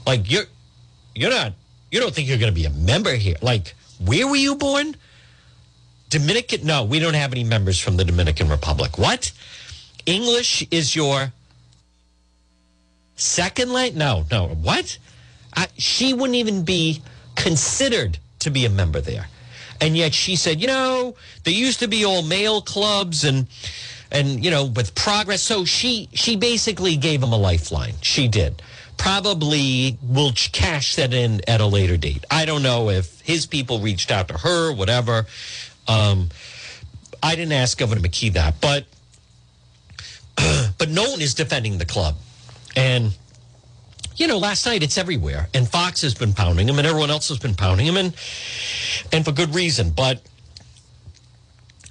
Like 0.06 0.30
you're, 0.30 0.44
you're 1.14 1.30
not. 1.30 1.52
You 1.90 2.00
don't 2.00 2.14
think 2.14 2.28
you're 2.28 2.38
going 2.38 2.52
to 2.52 2.58
be 2.58 2.64
a 2.64 2.70
member 2.70 3.14
here? 3.14 3.36
Like, 3.42 3.74
where 3.98 4.26
were 4.26 4.36
you 4.36 4.54
born? 4.54 4.96
Dominican? 6.08 6.64
No, 6.64 6.84
we 6.84 6.98
don't 6.98 7.14
have 7.14 7.32
any 7.32 7.44
members 7.44 7.78
from 7.78 7.96
the 7.96 8.04
Dominican 8.04 8.48
Republic. 8.48 8.96
What? 8.98 9.30
English 10.06 10.66
is 10.70 10.94
your 10.94 11.32
second 13.16 13.72
language? 13.72 13.98
No, 13.98 14.24
no. 14.30 14.48
What? 14.48 14.98
I, 15.56 15.68
she 15.78 16.14
wouldn't 16.14 16.36
even 16.36 16.64
be 16.64 17.02
considered 17.36 18.18
to 18.40 18.50
be 18.50 18.64
a 18.64 18.70
member 18.70 19.00
there. 19.00 19.28
And 19.80 19.96
yet 19.96 20.14
she 20.14 20.36
said, 20.36 20.60
you 20.60 20.66
know, 20.66 21.14
there 21.44 21.54
used 21.54 21.80
to 21.80 21.88
be 21.88 22.04
all 22.04 22.22
male 22.22 22.60
clubs 22.60 23.24
and 23.24 23.46
and 24.10 24.44
you 24.44 24.50
know 24.50 24.64
with 24.64 24.94
progress. 24.94 25.42
So 25.42 25.64
she 25.64 26.08
she 26.12 26.36
basically 26.36 26.96
gave 26.96 27.22
him 27.22 27.32
a 27.32 27.36
lifeline. 27.36 27.94
She 28.00 28.28
did. 28.28 28.62
Probably 28.96 29.98
will 30.02 30.32
cash 30.52 30.94
that 30.94 31.12
in 31.12 31.40
at 31.48 31.60
a 31.60 31.66
later 31.66 31.96
date. 31.96 32.24
I 32.30 32.44
don't 32.44 32.62
know 32.62 32.90
if 32.90 33.20
his 33.20 33.44
people 33.44 33.80
reached 33.80 34.10
out 34.12 34.28
to 34.28 34.38
her, 34.38 34.72
whatever. 34.72 35.26
Um, 35.88 36.28
I 37.22 37.34
didn't 37.34 37.52
ask 37.52 37.76
Governor 37.76 38.02
McKee 38.02 38.32
that, 38.34 38.60
but 38.60 38.84
but 40.78 40.88
no 40.88 41.10
one 41.10 41.20
is 41.20 41.34
defending 41.34 41.78
the 41.78 41.86
club, 41.86 42.16
and 42.76 43.12
you 44.16 44.28
know, 44.28 44.38
last 44.38 44.66
night 44.66 44.82
it's 44.82 44.96
everywhere, 44.96 45.48
and 45.54 45.68
Fox 45.68 46.02
has 46.02 46.14
been 46.14 46.32
pounding 46.32 46.68
him, 46.68 46.78
and 46.78 46.86
everyone 46.86 47.10
else 47.10 47.28
has 47.28 47.38
been 47.38 47.54
pounding 47.54 47.86
him, 47.86 47.96
and 47.96 48.14
and 49.12 49.24
for 49.24 49.32
good 49.32 49.54
reason. 49.54 49.90
But 49.90 50.22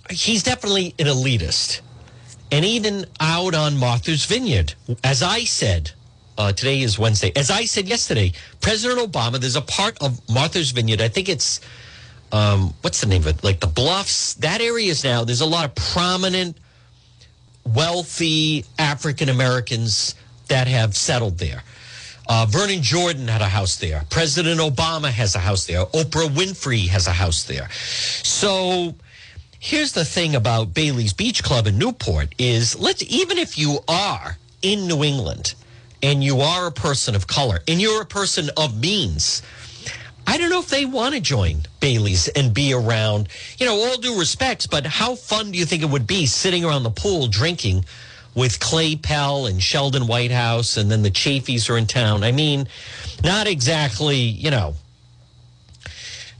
he's 0.10 0.43
definitely 0.43 0.95
an 0.99 1.08
elitist, 1.08 1.82
and 2.51 2.63
even 2.63 3.06
out 3.19 3.56
on 3.56 3.77
Martha's 3.77 4.25
Vineyard, 4.25 4.73
as 5.03 5.23
I 5.23 5.43
said. 5.43 5.91
Uh, 6.36 6.51
today 6.51 6.82
is 6.82 6.97
Wednesday. 6.97 7.32
As 7.36 7.51
I 7.51 7.65
said 7.65 7.88
yesterday, 7.88 8.34
President 8.60 8.99
Obama, 8.99 9.39
there's 9.39 9.56
a 9.56 9.62
part 9.62 10.01
of 10.01 10.19
Martha's 10.27 10.71
Vineyard, 10.71 10.99
I 10.99 11.08
think 11.08 11.29
it's, 11.29 11.62
um, 12.32 12.73
what's 12.82 13.01
the 13.01 13.06
name 13.06 13.21
of 13.21 13.27
it? 13.27 13.43
Like 13.43 13.60
the 13.60 13.67
Bluffs. 13.67 14.34
That 14.34 14.60
area 14.60 14.89
is 14.89 15.03
now, 15.03 15.23
there's 15.23 15.41
a 15.41 15.45
lot 15.45 15.65
of 15.65 15.75
prominent, 15.75 16.58
wealthy 17.65 18.65
African 18.78 19.30
Americans 19.30 20.15
that 20.47 20.67
have 20.67 20.95
settled 20.95 21.38
there. 21.38 21.63
Uh, 22.28 22.45
Vernon 22.49 22.82
Jordan 22.82 23.28
had 23.28 23.41
a 23.41 23.47
house 23.47 23.76
there. 23.76 24.04
President 24.10 24.60
Obama 24.60 25.10
has 25.10 25.36
a 25.36 25.39
house 25.39 25.65
there. 25.65 25.86
Oprah 25.88 26.30
Winfrey 26.30 26.88
has 26.88 27.08
a 27.08 27.12
house 27.12 27.43
there. 27.43 27.69
So 27.71 28.95
here's 29.60 29.91
the 29.91 30.06
thing 30.06 30.36
about 30.36 30.73
Bailey's 30.73 31.13
Beach 31.13 31.43
Club 31.43 31.67
in 31.67 31.78
Newport 31.78 32.34
is 32.38 32.80
let's 32.80 33.04
even 33.04 33.38
if 33.38 33.58
you 33.58 33.80
are 33.88 34.38
in 34.62 34.88
New 34.88 35.04
England 35.04 35.56
and 36.02 36.23
you 36.23 36.39
are 36.41 36.67
a 36.67 36.71
person 36.71 37.15
of 37.15 37.28
color 37.28 37.60
and 37.67 37.82
you're 37.82 38.02
a 38.02 38.06
person 38.06 38.49
of 38.56 38.80
means, 38.80 39.41
I 40.25 40.38
don't 40.38 40.49
know 40.49 40.59
if 40.59 40.69
they 40.69 40.86
want 40.86 41.15
to 41.15 41.21
join 41.21 41.62
Bailey's 41.79 42.27
and 42.29 42.53
be 42.53 42.73
around, 42.73 43.27
you 43.57 43.65
know, 43.65 43.75
all 43.75 43.97
due 43.97 44.17
respects, 44.17 44.67
but 44.67 44.86
how 44.86 45.15
fun 45.15 45.51
do 45.51 45.57
you 45.57 45.65
think 45.65 45.83
it 45.83 45.89
would 45.89 46.07
be 46.07 46.25
sitting 46.25 46.63
around 46.63 46.83
the 46.83 46.89
pool 46.89 47.27
drinking 47.27 47.86
with 48.36 48.59
Clay 48.59 48.95
Pell 48.95 49.45
and 49.45 49.62
Sheldon 49.62 50.07
Whitehouse, 50.07 50.77
and 50.77 50.89
then 50.89 51.03
the 51.03 51.12
Chafees 51.12 51.69
are 51.69 51.77
in 51.77 51.86
town. 51.86 52.23
I 52.23 52.31
mean, 52.31 52.67
not 53.23 53.47
exactly, 53.47 54.17
you 54.17 54.49
know, 54.49 54.73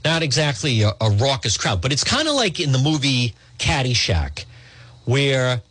not 0.04 0.22
exactly 0.22 0.82
a, 0.82 0.92
a 1.00 1.10
raucous 1.10 1.56
crowd, 1.56 1.80
but 1.80 1.92
it's 1.92 2.04
kind 2.04 2.26
of 2.26 2.34
like 2.34 2.58
in 2.60 2.72
the 2.72 2.78
movie 2.78 3.34
Caddyshack, 3.58 4.44
where 5.04 5.62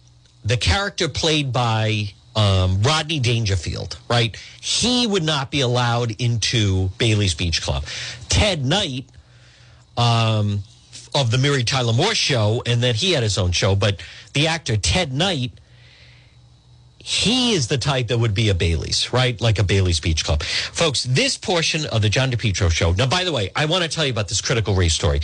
the 0.46 0.58
character 0.58 1.10
played 1.10 1.52
by 1.52 2.14
um, 2.36 2.82
Rodney 2.82 3.20
Dangerfield, 3.20 3.98
right? 4.10 4.36
He 4.62 5.08
would 5.08 5.24
not 5.24 5.52
be 5.52 5.62
allowed 5.62 6.12
into 6.20 6.90
Bailey's 6.98 7.34
Beach 7.34 7.62
Club. 7.62 7.86
Ted 8.30 8.66
Knight, 8.66 9.06
um, 9.98 10.64
of 11.16 11.30
the 11.30 11.38
Mary 11.38 11.64
Tyler 11.64 11.94
Moore 11.94 12.16
show, 12.16 12.64
and 12.66 12.82
then 12.82 12.96
he 12.96 13.12
had 13.12 13.22
his 13.22 13.38
own 13.38 13.52
show, 13.52 13.76
but 13.76 14.02
the 14.34 14.48
actor 14.48 14.78
Ted 14.78 15.14
Knight 15.14 15.52
he 17.06 17.52
is 17.52 17.68
the 17.68 17.78
type 17.78 18.08
that 18.08 18.18
would 18.18 18.34
be 18.34 18.48
a 18.48 18.56
Bailey's, 18.56 19.12
right? 19.12 19.40
Like 19.42 19.60
a 19.60 19.64
Bailey's 19.64 20.00
Beach 20.00 20.24
Club. 20.24 20.42
Folks, 20.42 21.04
this 21.04 21.38
portion 21.38 21.86
of 21.88 22.02
the 22.02 22.08
John 22.08 22.32
DePetro 22.32 22.72
show. 22.72 22.94
Now, 22.94 23.08
by 23.08 23.26
the 23.26 23.34
way, 23.34 23.52
I 23.58 23.66
want 23.66 23.84
to 23.84 23.90
tell 23.90 24.06
you 24.06 24.12
about 24.12 24.30
this 24.30 24.40
critical 24.40 24.74
race 24.74 24.94
story. 24.94 25.20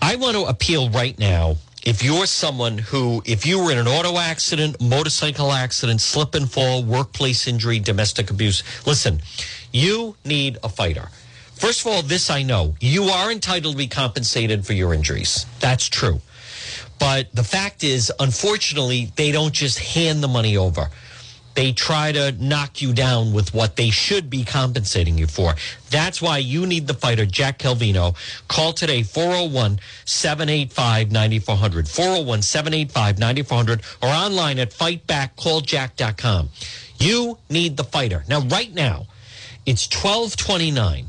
I 0.00 0.16
want 0.16 0.34
to 0.34 0.44
appeal 0.44 0.88
right 0.88 1.16
now. 1.18 1.56
If 1.84 2.02
you're 2.02 2.24
someone 2.24 2.78
who, 2.78 3.22
if 3.26 3.44
you 3.44 3.62
were 3.62 3.70
in 3.70 3.76
an 3.76 3.86
auto 3.86 4.16
accident, 4.16 4.80
motorcycle 4.80 5.52
accident, 5.52 6.00
slip 6.00 6.34
and 6.34 6.50
fall, 6.50 6.82
workplace 6.82 7.46
injury, 7.46 7.78
domestic 7.78 8.30
abuse, 8.30 8.62
listen, 8.86 9.20
you 9.70 10.16
need 10.24 10.56
a 10.62 10.70
fighter. 10.70 11.10
First 11.52 11.82
of 11.82 11.88
all, 11.88 12.00
this 12.00 12.30
I 12.30 12.42
know. 12.42 12.74
You 12.80 13.04
are 13.04 13.30
entitled 13.30 13.74
to 13.74 13.78
be 13.78 13.86
compensated 13.86 14.64
for 14.64 14.72
your 14.72 14.94
injuries. 14.94 15.44
That's 15.60 15.86
true. 15.86 16.22
But 16.98 17.30
the 17.34 17.44
fact 17.44 17.84
is, 17.84 18.10
unfortunately, 18.18 19.12
they 19.16 19.30
don't 19.30 19.52
just 19.52 19.78
hand 19.78 20.22
the 20.22 20.28
money 20.28 20.56
over. 20.56 20.88
They 21.54 21.72
try 21.72 22.12
to 22.12 22.32
knock 22.32 22.82
you 22.82 22.92
down 22.92 23.32
with 23.32 23.54
what 23.54 23.76
they 23.76 23.90
should 23.90 24.28
be 24.28 24.44
compensating 24.44 25.16
you 25.16 25.26
for. 25.26 25.54
That's 25.90 26.20
why 26.20 26.38
you 26.38 26.66
need 26.66 26.86
the 26.86 26.94
fighter, 26.94 27.26
Jack 27.26 27.58
Calvino. 27.58 28.16
Call 28.48 28.72
today, 28.72 29.02
401 29.02 29.78
785 30.04 31.12
9400. 31.12 31.88
401 31.88 32.42
785 32.42 33.18
9400 33.18 33.82
or 34.02 34.08
online 34.08 34.58
at 34.58 34.70
fightbackcalljack.com. 34.70 36.48
You 36.98 37.38
need 37.48 37.76
the 37.76 37.84
fighter. 37.84 38.24
Now, 38.28 38.40
right 38.40 38.72
now, 38.72 39.06
it's 39.66 39.86
1229. 39.86 41.06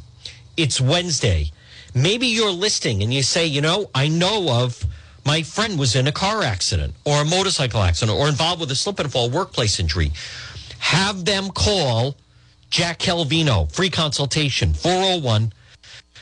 It's 0.58 0.80
Wednesday. 0.80 1.52
Maybe 1.94 2.28
you're 2.28 2.52
listing 2.52 3.02
and 3.02 3.14
you 3.14 3.24
say, 3.24 3.46
you 3.46 3.62
know, 3.62 3.90
I 3.96 4.08
know 4.08 4.64
of 4.64 4.86
my 5.26 5.42
friend 5.42 5.80
was 5.80 5.96
in 5.96 6.08
a 6.08 6.12
car 6.12 6.44
accident 6.44 6.94
or 7.04 7.22
a 7.22 7.26
motorcycle 7.26 7.82
accident 7.82 8.18
or 8.18 8.28
involved 8.28 8.62
with 8.62 8.72
a 8.72 8.76
slip 8.76 9.00
and 9.00 9.12
fall 9.12 9.30
workplace 9.30 9.80
injury. 9.80 10.12
Have 10.80 11.26
them 11.26 11.50
call 11.50 12.16
Jack 12.70 13.00
Calvino, 13.00 13.72
free 13.72 13.90
consultation, 13.90 14.74
401 14.74 15.52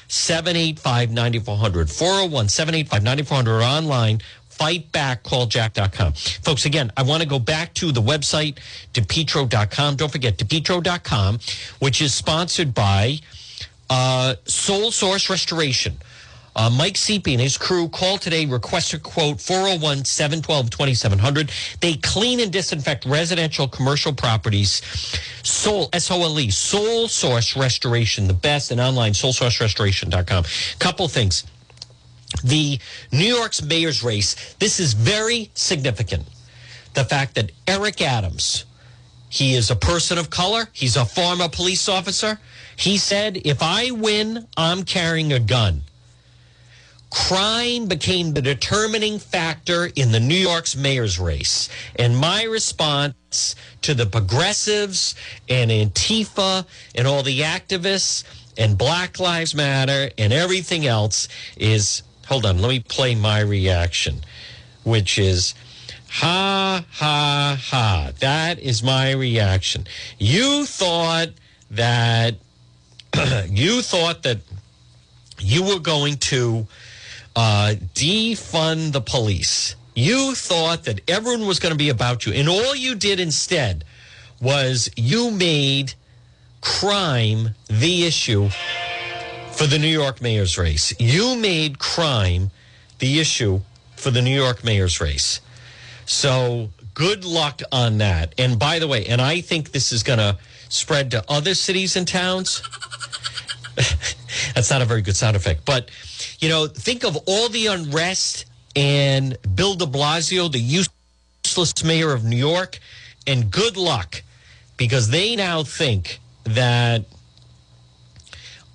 785 0.08 1.12
9400. 1.12 1.90
401 1.90 2.50
785 2.50 3.04
9400 3.04 3.52
or 3.52 3.64
online 3.64 4.22
fightbackcalljack.com. 4.54 6.14
Folks, 6.14 6.66
again, 6.66 6.92
I 6.96 7.04
want 7.04 7.24
to 7.24 7.28
go 7.28 7.40
back 7.40 7.74
to 7.76 7.92
the 7.92 8.02
website, 8.02 8.60
depetro.com. 8.94 9.96
Don't 9.96 10.12
forget, 10.12 10.38
depetro.com, 10.38 11.40
which 11.80 12.02
is 12.02 12.14
sponsored 12.14 12.74
by 12.74 13.20
uh, 13.90 14.36
Sole 14.46 14.92
Source 14.92 15.30
Restoration. 15.30 15.98
Uh, 16.56 16.70
Mike 16.70 16.98
Seepy 16.98 17.34
and 17.34 17.42
his 17.42 17.58
crew 17.58 17.90
call 17.90 18.18
today, 18.18 18.46
request 18.46 18.94
a 18.94 19.00
quote 19.00 19.42
401 19.42 20.06
712 20.06 20.70
2700. 20.70 21.52
They 21.82 21.96
clean 21.96 22.40
and 22.40 22.52
disinfect 22.52 23.06
residential 23.06 23.68
commercial 23.68 24.14
properties. 24.14 24.82
Sole, 25.42 25.90
S 25.94 26.12
O 26.12 26.22
L 26.22 26.40
E, 26.40 26.52
Sole 26.52 27.08
Source 27.08 27.58
Restoration, 27.58 28.28
the 28.28 28.34
best 28.34 28.72
and 28.72 28.80
online, 28.80 29.14
solesourcerestoration.com. 29.14 30.46
Couple 30.80 31.08
things. 31.08 31.44
The 32.44 32.80
New 33.12 33.36
York's 33.36 33.62
mayor's 33.62 34.04
race, 34.04 34.56
this 34.56 34.80
is 34.80 34.94
very 34.94 35.52
significant. 35.54 36.24
The 36.94 37.04
fact 37.04 37.36
that 37.36 37.52
Eric 37.68 38.02
Adams, 38.02 38.66
he 39.30 39.56
is 39.56 39.72
a 39.72 39.76
person 39.76 40.18
of 40.18 40.30
color, 40.30 40.68
he's 40.74 40.96
a 40.96 41.06
former 41.06 41.50
police 41.50 41.90
officer. 41.90 42.40
He 42.76 42.98
said, 42.98 43.42
if 43.46 43.62
I 43.62 43.92
win, 43.92 44.48
I'm 44.58 44.84
carrying 44.84 45.32
a 45.32 45.40
gun 45.40 45.84
crime 47.14 47.86
became 47.86 48.34
the 48.34 48.42
determining 48.42 49.20
factor 49.20 49.90
in 49.96 50.12
the 50.12 50.20
New 50.20 50.36
York's 50.36 50.76
mayor's 50.76 51.20
race. 51.20 51.70
And 51.96 52.18
my 52.18 52.44
response 52.44 53.56
to 53.84 53.94
the 53.94 54.08
progressives 54.08 55.14
and 55.48 55.70
Antifa 55.70 56.66
and 56.96 57.08
all 57.08 57.22
the 57.22 57.42
activists 57.42 58.24
and 58.58 58.78
Black 58.78 59.20
Lives 59.20 59.54
Matter 59.54 60.10
and 60.18 60.34
everything 60.34 60.88
else 60.88 61.28
is 61.56 62.02
hold 62.28 62.48
on, 62.48 62.58
let 62.60 62.70
me 62.70 62.80
play 62.80 63.14
my 63.14 63.42
reaction, 63.42 64.22
which 64.84 65.20
is 65.20 65.54
ha 66.10 66.84
ha 66.94 67.60
ha. 67.62 68.12
That 68.20 68.60
is 68.60 68.82
my 68.82 69.12
reaction. 69.12 69.86
You 70.18 70.66
thought 70.66 71.30
that 71.70 72.36
you 73.50 73.84
thought 73.84 74.24
that 74.24 74.40
you 75.40 75.64
were 75.64 75.80
going 75.80 76.18
to 76.18 76.68
uh, 77.36 77.76
defund 77.94 78.92
the 78.92 79.02
police. 79.02 79.76
You 79.96 80.36
thought 80.36 80.86
that 80.86 81.02
everyone 81.10 81.48
was 81.48 81.60
going 81.60 81.72
to 81.72 81.78
be 81.78 81.90
about 81.90 82.26
you, 82.26 82.34
and 82.34 82.50
all 82.50 82.76
you 82.76 82.96
did 82.96 83.20
instead 83.20 83.86
was 84.42 84.90
you 84.96 85.32
made 85.32 85.94
crime 86.62 87.50
the 87.68 88.06
issue 88.06 88.50
for 89.52 89.68
the 89.68 89.78
New 89.78 89.88
York 89.88 90.22
mayor's 90.22 90.58
race. 90.58 90.94
You 91.00 91.36
made 91.36 91.78
crime 91.78 92.50
the 93.00 93.20
issue 93.20 93.62
for 93.96 94.12
the 94.12 94.22
New 94.22 94.36
York 94.36 94.64
mayor's 94.64 95.00
race. 95.00 95.40
So 96.06 96.70
good 96.94 97.24
luck 97.24 97.62
on 97.72 98.00
that. 98.00 98.34
And 98.38 98.58
by 98.60 98.80
the 98.80 98.88
way, 98.88 99.06
and 99.06 99.22
I 99.22 99.42
think 99.42 99.72
this 99.72 99.92
is 99.92 100.04
going 100.04 100.20
to 100.20 100.38
spread 100.70 101.12
to 101.12 101.24
other 101.30 101.54
cities 101.54 101.96
and 101.96 102.08
towns. 102.08 102.62
That's 104.56 104.70
not 104.70 104.82
a 104.82 104.86
very 104.86 105.02
good 105.02 105.16
sound 105.16 105.36
effect. 105.36 105.66
But, 105.66 105.90
you 106.44 106.50
know, 106.50 106.68
think 106.68 107.06
of 107.06 107.16
all 107.26 107.48
the 107.48 107.68
unrest 107.68 108.44
and 108.76 109.38
Bill 109.56 109.76
de 109.76 109.86
Blasio, 109.86 110.52
the 110.52 110.60
useless 110.60 111.86
mayor 111.86 112.12
of 112.12 112.26
New 112.26 112.36
York, 112.36 112.80
and 113.26 113.50
good 113.50 113.78
luck 113.78 114.22
because 114.76 115.10
they 115.10 115.38
now 115.38 115.64
think 115.64 116.20
that 116.44 117.06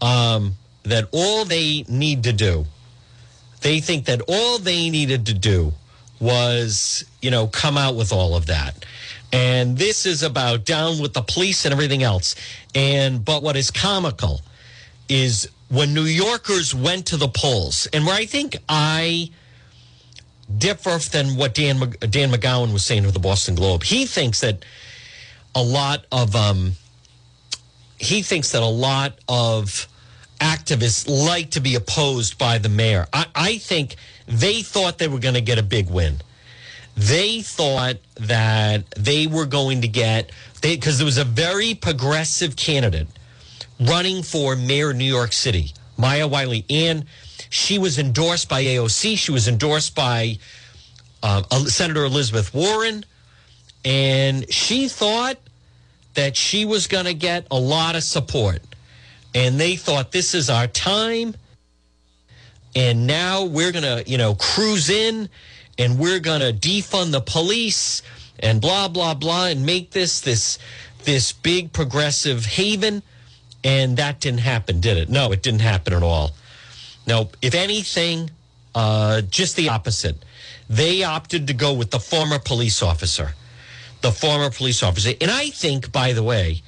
um, 0.01 0.55
that 0.85 1.11
all 1.13 1.45
they 1.45 1.85
need 1.91 2.25
to 2.25 2.33
do, 2.33 2.65
they 3.61 3.81
think 3.81 4.07
that 4.07 4.23
all 4.27 4.59
they 4.59 4.89
needed 4.89 5.27
to 5.27 5.35
do 5.35 5.75
was, 6.21 7.05
you 7.21 7.31
know, 7.31 7.49
come 7.49 7.77
out 7.77 7.97
with 7.97 8.15
all 8.15 8.35
of 8.35 8.47
that. 8.47 8.83
And 9.31 9.77
this 9.77 10.07
is 10.07 10.23
about 10.23 10.65
down 10.65 11.01
with 11.01 11.13
the 11.13 11.21
police 11.21 11.67
and 11.67 11.75
everything 11.75 12.03
else. 12.03 12.35
And 12.75 13.23
but 13.23 13.43
what 13.43 13.57
is 13.57 13.71
comical 13.71 14.41
is 15.11 15.51
when 15.69 15.93
New 15.95 16.05
Yorkers 16.05 16.75
went 16.75 17.07
to 17.07 17.17
the 17.17 17.29
polls, 17.29 17.87
and 17.93 18.07
where 18.07 18.15
I 18.15 18.27
think 18.27 18.57
I 18.69 19.31
differ 20.57 20.99
than 21.11 21.37
what 21.37 21.55
Dan 21.55 21.79
Dan 22.11 22.33
McGowan 22.33 22.73
was 22.73 22.85
saying 22.85 23.03
to 23.03 23.11
the 23.11 23.19
Boston 23.19 23.55
Globe. 23.55 23.83
He 23.83 24.07
thinks 24.07 24.41
that 24.41 24.65
a 25.55 25.63
lot 25.63 26.07
of 26.11 26.35
um, 26.35 26.73
he 27.99 28.23
thinks 28.23 28.53
that 28.53 28.63
a 28.63 28.67
lot 28.67 29.19
of 29.29 29.89
activists 30.41 31.09
like 31.09 31.51
to 31.51 31.61
be 31.61 31.75
opposed 31.75 32.39
by 32.39 32.59
the 32.59 32.69
mayor. 32.69 33.07
I, 33.13 33.27
I 33.35 33.59
think 33.59 33.97
they 34.27 34.63
thought 34.63 34.99
they 34.99 35.09
were 35.09 35.19
going 35.19 35.35
to 35.35 35.41
get 35.41 35.59
a 35.59 35.63
big 35.63 35.91
win. 35.91 36.17
They 36.97 37.43
thought 37.43 37.97
that 38.21 38.91
they 38.91 39.27
were 39.27 39.47
going 39.47 39.83
to 39.83 39.89
get 39.89 40.31
because 40.61 40.99
there 40.99 41.05
was 41.05 41.19
a 41.19 41.25
very 41.25 41.75
progressive 41.75 42.57
candidate 42.57 43.09
running 43.81 44.23
for 44.23 44.57
mayor 44.57 44.91
of 44.91 44.97
New 44.97 45.05
York 45.05 45.33
City, 45.33 45.73
Maya 45.97 46.27
Wiley, 46.27 46.65
and 46.69 47.05
she 47.51 47.79
was 47.79 47.99
endorsed 47.99 48.49
by 48.49 48.65
AOC. 48.65 49.17
She 49.17 49.33
was 49.33 49.49
endorsed 49.49 49.95
by 49.95 50.39
uh, 51.23 51.43
Senator 51.67 52.05
Elizabeth 52.05 52.53
Warren, 52.55 53.05
and 53.85 54.51
she 54.53 54.89
thought 54.89 55.39
that 56.15 56.37
she 56.37 56.65
was 56.65 56.87
going 56.87 57.05
to 57.05 57.15
get 57.15 57.47
a 57.51 57.59
lot 57.59 57.95
of 57.95 58.03
support. 58.03 58.61
And 59.35 59.61
they 59.61 59.77
thought 59.77 60.11
this 60.11 60.35
is 60.35 60.51
our 60.51 60.67
time. 60.67 61.35
And 62.75 63.07
now 63.07 63.45
we're 63.45 63.73
going 63.73 63.85
to, 63.85 64.09
you 64.11 64.19
know, 64.19 64.35
cruise 64.35 64.91
in 64.91 65.29
and 65.79 65.99
we're 65.99 66.19
going 66.19 66.41
to 66.41 66.53
defund 66.53 67.13
the 67.13 67.21
police 67.21 68.03
and 68.41 68.61
blah 68.61 68.89
blah 68.89 69.15
blah 69.15 69.47
and 69.47 69.65
make 69.65 69.91
this 69.91 70.21
this 70.21 70.59
this 71.05 71.33
big 71.33 71.73
progressive 71.73 72.45
haven 72.45 73.03
and 73.69 73.99
that 73.99 74.19
didn't 74.19 74.41
happen 74.41 74.81
did 74.81 74.97
it? 74.97 75.09
No 75.11 75.31
it 75.33 75.43
didn't 75.43 75.61
happen 75.61 75.93
at 75.93 76.03
all. 76.03 76.31
No 77.07 77.31
if 77.43 77.55
anything 77.55 78.31
uh, 78.75 79.21
just 79.23 79.57
the 79.57 79.69
opposite. 79.69 80.17
They 80.71 81.03
opted 81.03 81.47
to 81.47 81.55
go 81.55 81.73
with 81.73 81.91
the 81.91 81.99
former 81.99 82.39
police 82.39 82.83
officer. 82.83 83.35
The 84.01 84.13
former 84.13 84.51
police 84.51 84.83
officer. 84.83 85.13
And 85.21 85.31
i 85.31 85.51
think 85.51 85.93
by 85.93 86.13
the 86.13 86.23
way 86.23 86.63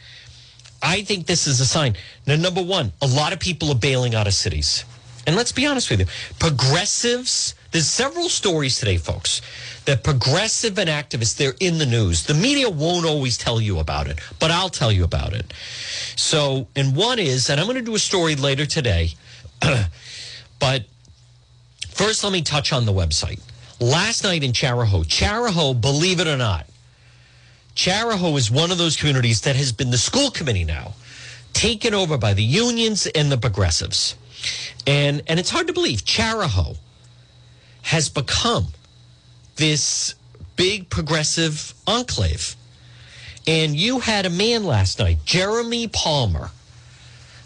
i 0.82 1.02
think 1.02 1.26
this 1.26 1.46
is 1.46 1.60
a 1.60 1.66
sign. 1.66 1.96
Now 2.26 2.36
number 2.36 2.62
one 2.62 2.92
a 3.00 3.06
lot 3.06 3.32
of 3.32 3.40
people 3.40 3.70
are 3.70 3.82
bailing 3.90 4.14
out 4.14 4.26
of 4.26 4.34
cities. 4.34 4.84
And 5.26 5.36
let's 5.36 5.52
be 5.52 5.66
honest 5.66 5.90
with 5.90 6.00
you. 6.00 6.06
Progressives 6.38 7.54
there's 7.70 7.86
several 7.86 8.28
stories 8.28 8.78
today, 8.78 8.96
folks, 8.96 9.42
that 9.84 10.02
progressive 10.02 10.78
and 10.78 10.90
activists, 10.90 11.36
they're 11.36 11.54
in 11.60 11.78
the 11.78 11.86
news. 11.86 12.24
The 12.26 12.34
media 12.34 12.68
won't 12.68 13.06
always 13.06 13.38
tell 13.38 13.60
you 13.60 13.78
about 13.78 14.08
it, 14.08 14.18
but 14.38 14.50
I'll 14.50 14.68
tell 14.68 14.90
you 14.90 15.04
about 15.04 15.32
it. 15.32 15.52
So, 16.16 16.66
and 16.74 16.96
one 16.96 17.18
is, 17.18 17.48
and 17.48 17.60
I'm 17.60 17.66
going 17.66 17.78
to 17.78 17.82
do 17.82 17.94
a 17.94 18.00
story 18.00 18.34
later 18.34 18.66
today, 18.66 19.10
but 20.58 20.84
first 21.88 22.24
let 22.24 22.32
me 22.32 22.42
touch 22.42 22.72
on 22.72 22.86
the 22.86 22.92
website. 22.92 23.40
Last 23.80 24.24
night 24.24 24.42
in 24.42 24.52
Chariho, 24.52 25.04
Chariho, 25.04 25.80
believe 25.80 26.20
it 26.20 26.26
or 26.26 26.36
not, 26.36 26.66
Chariho 27.74 28.36
is 28.36 28.50
one 28.50 28.70
of 28.70 28.78
those 28.78 28.96
communities 28.96 29.42
that 29.42 29.56
has 29.56 29.72
been 29.72 29.90
the 29.90 29.98
school 29.98 30.30
committee 30.30 30.64
now, 30.64 30.94
taken 31.52 31.94
over 31.94 32.18
by 32.18 32.34
the 32.34 32.42
unions 32.42 33.06
and 33.06 33.32
the 33.32 33.38
progressives. 33.38 34.16
And 34.86 35.22
and 35.26 35.38
it's 35.38 35.50
hard 35.50 35.66
to 35.68 35.72
believe. 35.72 36.04
Chariho, 36.04 36.76
has 37.82 38.08
become 38.08 38.68
this 39.56 40.14
big 40.56 40.90
progressive 40.90 41.74
enclave. 41.86 42.56
And 43.46 43.74
you 43.74 44.00
had 44.00 44.26
a 44.26 44.30
man 44.30 44.64
last 44.64 44.98
night, 44.98 45.18
Jeremy 45.24 45.88
Palmer, 45.88 46.50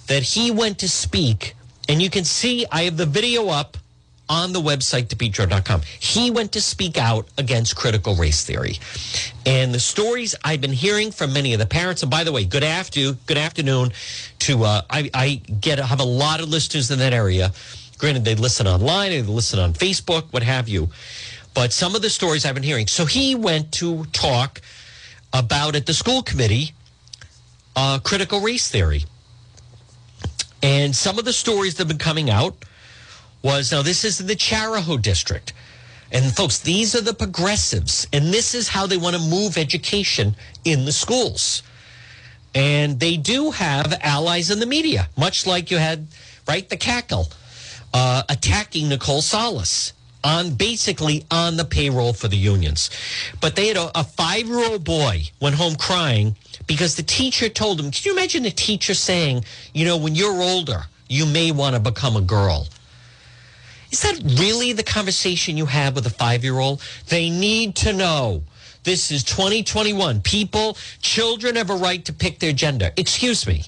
that 0.06 0.22
he 0.22 0.50
went 0.50 0.78
to 0.80 0.88
speak. 0.88 1.54
And 1.88 2.02
you 2.02 2.10
can 2.10 2.24
see, 2.24 2.66
I 2.70 2.82
have 2.82 2.96
the 2.96 3.06
video 3.06 3.48
up 3.48 3.76
on 4.28 4.52
the 4.52 4.60
website, 4.60 5.06
depetro.com. 5.06 5.82
He 6.00 6.30
went 6.30 6.52
to 6.52 6.60
speak 6.60 6.96
out 6.96 7.28
against 7.36 7.76
critical 7.76 8.14
race 8.14 8.44
theory. 8.44 8.78
And 9.44 9.74
the 9.74 9.80
stories 9.80 10.34
I've 10.42 10.60
been 10.60 10.72
hearing 10.72 11.10
from 11.10 11.32
many 11.32 11.52
of 11.52 11.58
the 11.58 11.66
parents, 11.66 12.02
and 12.02 12.10
by 12.10 12.24
the 12.24 12.32
way, 12.32 12.44
good 12.44 12.64
afternoon, 12.64 13.18
good 13.26 13.36
afternoon 13.36 13.92
to, 14.40 14.64
uh, 14.64 14.82
I, 14.88 15.10
I 15.12 15.34
get, 15.60 15.78
have 15.78 16.00
a 16.00 16.04
lot 16.04 16.40
of 16.40 16.48
listeners 16.48 16.90
in 16.90 16.98
that 17.00 17.12
area 17.12 17.52
Granted, 17.98 18.24
they 18.24 18.34
listen 18.34 18.66
online, 18.66 19.10
they 19.10 19.22
listen 19.22 19.58
on 19.58 19.72
Facebook, 19.72 20.24
what 20.32 20.42
have 20.42 20.68
you. 20.68 20.88
But 21.54 21.72
some 21.72 21.94
of 21.94 22.02
the 22.02 22.10
stories 22.10 22.44
I've 22.44 22.54
been 22.54 22.64
hearing. 22.64 22.88
So 22.88 23.06
he 23.06 23.34
went 23.34 23.72
to 23.72 24.04
talk 24.06 24.60
about 25.32 25.76
at 25.76 25.86
the 25.86 25.94
school 25.94 26.22
committee 26.22 26.74
uh, 27.76 27.98
critical 28.00 28.40
race 28.40 28.70
theory. 28.70 29.04
And 30.62 30.94
some 30.94 31.18
of 31.18 31.24
the 31.24 31.32
stories 31.32 31.74
that 31.74 31.82
have 31.82 31.88
been 31.88 31.98
coming 31.98 32.30
out 32.30 32.64
was 33.42 33.70
now 33.70 33.82
this 33.82 34.04
is 34.04 34.18
the 34.18 34.34
Chariho 34.34 35.00
district. 35.00 35.52
And 36.10 36.24
folks, 36.34 36.60
these 36.60 36.94
are 36.94 37.00
the 37.00 37.12
progressives, 37.14 38.06
and 38.12 38.32
this 38.32 38.54
is 38.54 38.68
how 38.68 38.86
they 38.86 38.96
want 38.96 39.16
to 39.16 39.22
move 39.22 39.58
education 39.58 40.36
in 40.64 40.84
the 40.84 40.92
schools. 40.92 41.62
And 42.54 43.00
they 43.00 43.16
do 43.16 43.50
have 43.50 43.98
allies 44.00 44.50
in 44.50 44.60
the 44.60 44.66
media, 44.66 45.08
much 45.16 45.44
like 45.44 45.72
you 45.72 45.78
had, 45.78 46.06
right, 46.46 46.68
the 46.68 46.76
cackle 46.76 47.28
uh, 47.94 48.24
attacking 48.28 48.88
Nicole 48.88 49.22
Solas 49.22 49.92
on 50.24 50.54
basically 50.54 51.24
on 51.30 51.56
the 51.56 51.64
payroll 51.64 52.12
for 52.12 52.28
the 52.28 52.36
unions. 52.36 52.90
But 53.40 53.56
they 53.56 53.68
had 53.68 53.76
a, 53.76 53.90
a 53.98 54.04
five 54.04 54.46
year 54.46 54.58
old 54.58 54.84
boy 54.84 55.22
went 55.40 55.54
home 55.54 55.76
crying 55.76 56.34
because 56.66 56.96
the 56.96 57.02
teacher 57.02 57.48
told 57.48 57.78
him, 57.78 57.90
Can 57.90 58.02
you 58.04 58.12
imagine 58.12 58.42
the 58.42 58.50
teacher 58.50 58.94
saying, 58.94 59.44
you 59.72 59.84
know, 59.84 59.96
when 59.96 60.14
you're 60.14 60.42
older, 60.42 60.82
you 61.08 61.24
may 61.24 61.52
want 61.52 61.76
to 61.76 61.80
become 61.80 62.16
a 62.16 62.20
girl? 62.20 62.66
Is 63.92 64.02
that 64.02 64.20
really 64.40 64.72
the 64.72 64.82
conversation 64.82 65.56
you 65.56 65.66
have 65.66 65.94
with 65.94 66.06
a 66.06 66.10
five 66.10 66.42
year 66.42 66.58
old? 66.58 66.82
They 67.08 67.30
need 67.30 67.76
to 67.76 67.92
know. 67.92 68.42
This 68.82 69.10
is 69.10 69.22
2021. 69.24 70.20
People, 70.22 70.76
children 71.00 71.56
have 71.56 71.70
a 71.70 71.76
right 71.76 72.04
to 72.04 72.12
pick 72.12 72.38
their 72.38 72.52
gender. 72.52 72.90
Excuse 72.96 73.46
me. 73.46 73.64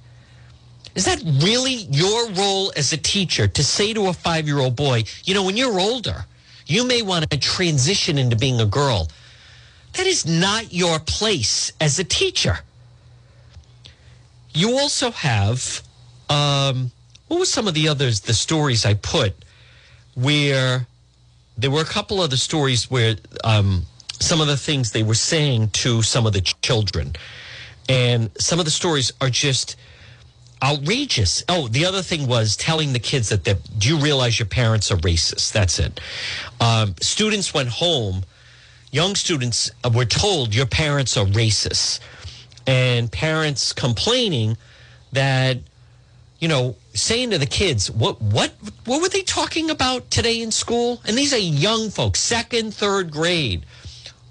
Is 0.96 1.04
that 1.04 1.22
really 1.44 1.74
your 1.90 2.30
role 2.30 2.72
as 2.74 2.90
a 2.94 2.96
teacher 2.96 3.46
to 3.46 3.62
say 3.62 3.92
to 3.92 4.09
a 4.09 4.14
five 4.14 4.46
year 4.46 4.59
old 4.59 4.74
boy, 4.74 5.04
you 5.24 5.35
know, 5.35 5.44
when 5.44 5.56
you're 5.56 5.78
older, 5.78 6.24
you 6.66 6.87
may 6.87 7.02
want 7.02 7.30
to 7.30 7.38
transition 7.38 8.16
into 8.16 8.35
being 8.35 8.59
a 8.61 8.66
girl? 8.66 9.09
That 9.92 10.06
is 10.06 10.24
not 10.26 10.72
your 10.72 10.98
place 10.98 11.70
as 11.82 11.98
a 11.98 12.04
teacher. 12.04 12.61
You 14.54 14.78
also 14.78 15.11
have, 15.11 15.82
um, 16.30 16.90
what 17.28 17.40
were 17.40 17.44
some 17.44 17.68
of 17.68 17.74
the 17.74 17.88
others, 17.88 18.20
the 18.20 18.32
stories 18.32 18.87
I 18.87 18.94
put 18.94 19.35
where 20.14 20.87
there 21.59 21.70
were 21.70 21.82
a 21.82 21.87
couple 21.87 22.22
of 22.22 22.30
the 22.30 22.38
stories 22.38 22.90
where 22.90 23.16
um, 23.44 23.82
some 24.18 24.40
of 24.40 24.46
the 24.46 24.56
things 24.56 24.92
they 24.92 25.02
were 25.02 25.14
saying 25.14 25.68
to 25.70 26.00
some 26.00 26.26
of 26.26 26.32
the 26.32 26.40
children. 26.40 27.12
And 27.87 28.30
some 28.38 28.59
of 28.59 28.64
the 28.64 28.70
stories 28.70 29.12
are 29.20 29.28
just 29.28 29.76
outrageous. 30.66 31.44
Oh, 31.48 31.68
the 31.68 31.85
other 31.85 32.02
thing 32.02 32.26
was 32.26 32.57
telling 32.57 32.92
the 32.92 32.98
kids 32.98 33.29
that, 33.29 33.44
that 33.44 33.59
do 33.79 33.88
you 33.88 33.98
realize 33.98 34.38
your 34.38 34.46
parents 34.46 34.90
are 34.90 34.96
racist? 34.96 35.52
That's 35.52 35.79
it. 35.79 36.00
Um, 36.61 36.94
students 37.00 37.55
went 37.55 37.68
home, 37.68 38.24
young 38.90 39.14
students 39.14 39.70
were 39.94 40.05
told 40.05 40.55
your 40.55 40.66
parents 40.66 41.16
are 41.16 41.26
racist, 41.26 42.00
and 42.66 43.11
parents 43.12 43.72
complaining 43.72 44.57
that 45.12 45.59
you 46.38 46.48
know, 46.48 46.76
saying 46.92 47.31
to 47.31 47.38
the 47.38 47.46
kids, 47.46 47.90
what 47.90 48.20
what 48.20 48.52
what 48.85 49.00
were 49.00 49.09
they 49.09 49.22
talking 49.22 49.70
about 49.70 50.11
today 50.11 50.42
in 50.42 50.50
school? 50.50 51.00
And 51.07 51.16
these 51.16 51.33
are 51.33 51.38
young 51.38 51.88
folks, 51.88 52.20
second, 52.20 52.74
third 52.74 53.11
grade. 53.11 53.64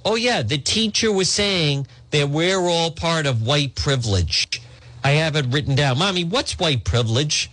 Oh 0.04 0.15
yeah, 0.15 0.43
the 0.43 0.60
teacher 0.60 1.12
was 1.12 1.32
saying 1.32 1.88
that 2.12 2.30
we're 2.30 2.60
all 2.60 2.91
part 2.91 3.26
of 3.26 3.41
white 3.41 3.74
privilege. 3.74 4.62
I 5.06 5.12
have 5.12 5.36
it 5.36 5.46
written 5.50 5.76
down. 5.76 6.00
Mommy, 6.00 6.24
what's 6.24 6.58
white 6.58 6.84
privilege? 6.84 7.52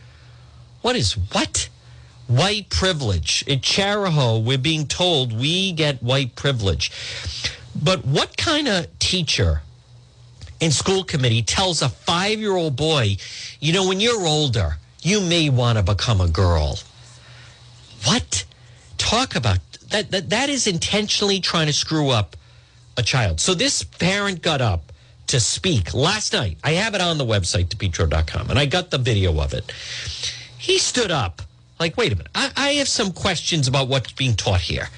What 0.81 0.97
is 0.97 1.19
what? 1.33 1.69
White 2.27 2.71
privilege. 2.71 3.45
At 3.47 3.61
Chariho, 3.61 4.43
we're 4.43 4.57
being 4.57 4.87
told 4.87 5.39
we 5.39 5.73
get 5.73 6.03
white 6.03 6.35
privilege. 6.35 6.91
But 7.75 8.07
what 8.07 8.39
kind 8.39 8.69
of 8.69 8.99
teacher 8.99 9.61
in 10.61 10.71
school 10.71 11.05
committee 11.05 11.43
tells 11.43 11.83
a 11.83 11.91
five 11.91 12.39
year 12.39 12.57
old 12.57 12.75
boy, 12.75 13.19
you 13.61 13.75
know, 13.75 13.87
when 13.87 14.01
you're 14.01 14.27
older, 14.27 14.79
you 15.03 15.21
may 15.21 15.51
want 15.51 15.77
to 15.77 15.85
become 15.85 16.23
a 16.23 16.29
girl. 16.29 16.79
What? 18.05 18.47
Talk 18.97 19.37
about 19.37 19.59
that, 19.91 20.11
that. 20.11 20.31
That 20.31 20.49
is 20.49 20.67
intentionally 20.67 21.39
trying 21.39 21.67
to 21.67 21.75
screw 21.75 22.09
up 22.09 22.35
a 22.97 23.03
child. 23.03 23.41
So 23.41 23.53
this 23.53 23.83
parent 23.85 24.41
got 24.41 24.63
up 24.63 24.92
to 25.33 25.41
speak 25.41 25.95
last 25.95 26.35
night. 26.35 26.59
I 26.63 26.73
have 26.73 26.95
it 26.95 27.01
on 27.01 27.17
the 27.17 27.25
website, 27.25 27.69
depetro.com, 27.69 28.51
and 28.51 28.59
I 28.59 28.67
got 28.67 28.91
the 28.91 28.99
video 28.99 29.41
of 29.41 29.55
it. 29.55 29.73
He 30.59 30.77
stood 30.77 31.11
up, 31.11 31.41
like, 31.81 31.97
wait 31.97 32.13
a 32.13 32.17
minute, 32.17 32.31
I, 32.35 32.53
I 32.55 32.69
have 32.75 32.89
some 32.89 33.13
questions 33.13 33.67
about 33.67 33.89
what's 33.89 34.13
being 34.13 34.35
taught 34.35 34.61
here. 34.61 34.89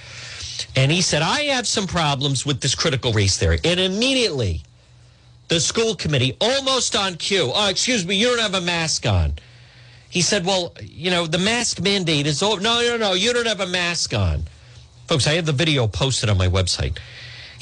And 0.75 0.91
he 0.91 1.03
said, 1.03 1.23
I 1.23 1.43
have 1.43 1.69
some 1.69 1.87
problems 1.87 2.45
with 2.45 2.61
this 2.61 2.75
critical 2.75 3.13
race 3.13 3.39
theory. 3.39 3.61
And 3.63 3.79
immediately, 3.79 4.63
the 5.47 5.61
school 5.61 5.95
committee, 5.95 6.37
almost 6.41 6.97
on 6.97 7.15
cue. 7.15 7.53
Oh, 7.55 7.69
excuse 7.69 8.05
me, 8.05 8.17
you 8.17 8.27
don't 8.27 8.41
have 8.41 8.61
a 8.61 8.61
mask 8.61 9.07
on. 9.07 9.35
He 10.11 10.21
said, 10.21 10.45
Well, 10.45 10.75
you 10.83 11.13
know, 11.13 11.29
the 11.29 11.39
mask 11.39 11.81
mandate 11.81 12.27
is 12.27 12.43
over. 12.43 12.61
No, 12.61 12.81
no, 12.81 12.97
no, 12.97 13.13
you 13.15 13.33
don't 13.33 13.47
have 13.47 13.61
a 13.61 13.67
mask 13.67 14.15
on. 14.15 14.45
Folks, 15.07 15.29
I 15.29 15.35
have 15.35 15.47
the 15.47 15.53
video 15.53 15.87
posted 15.87 16.29
on 16.29 16.39
my 16.39 16.49
website. 16.49 16.99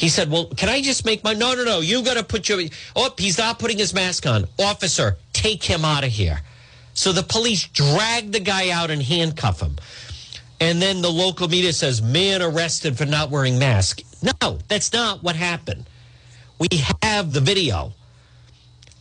He 0.03 0.09
said, 0.09 0.33
Well, 0.33 0.47
can 0.47 0.69
I 0.69 0.83
just 0.83 1.05
make 1.05 1.23
my. 1.23 1.33
No, 1.33 1.55
no, 1.55 1.63
no, 1.63 1.79
you 1.79 2.03
got 2.03 2.17
to 2.17 2.25
put 2.25 2.49
your. 2.49 2.61
Oh, 2.97 3.15
he's 3.17 3.39
not 3.39 3.61
putting 3.61 3.79
his 3.79 3.95
mask 3.95 4.27
on. 4.27 4.49
Officer, 4.59 5.17
take 5.33 5.63
him 5.63 5.85
out 5.85 6.03
of 6.03 6.11
here. 6.11 6.41
So 6.93 7.13
the 7.13 7.23
police 7.23 7.69
drag 7.69 8.33
the 8.33 8.41
guy 8.41 8.71
out 8.71 8.91
and 8.91 9.01
handcuff 9.01 9.61
him. 9.61 9.77
And 10.59 10.83
then 10.83 11.03
the 11.03 11.09
local 11.09 11.47
media 11.47 11.73
says, 11.73 12.03
Man 12.03 12.43
arrested 12.43 12.99
for 12.99 13.07
not 13.07 13.31
wearing 13.31 13.61
mask. 13.61 14.01
No, 14.43 14.59
that's 14.67 14.93
not 14.93 15.23
what 15.23 15.37
happened. 15.37 15.89
We 16.59 16.67
have 17.05 17.33
the 17.33 17.41
video. 17.41 17.93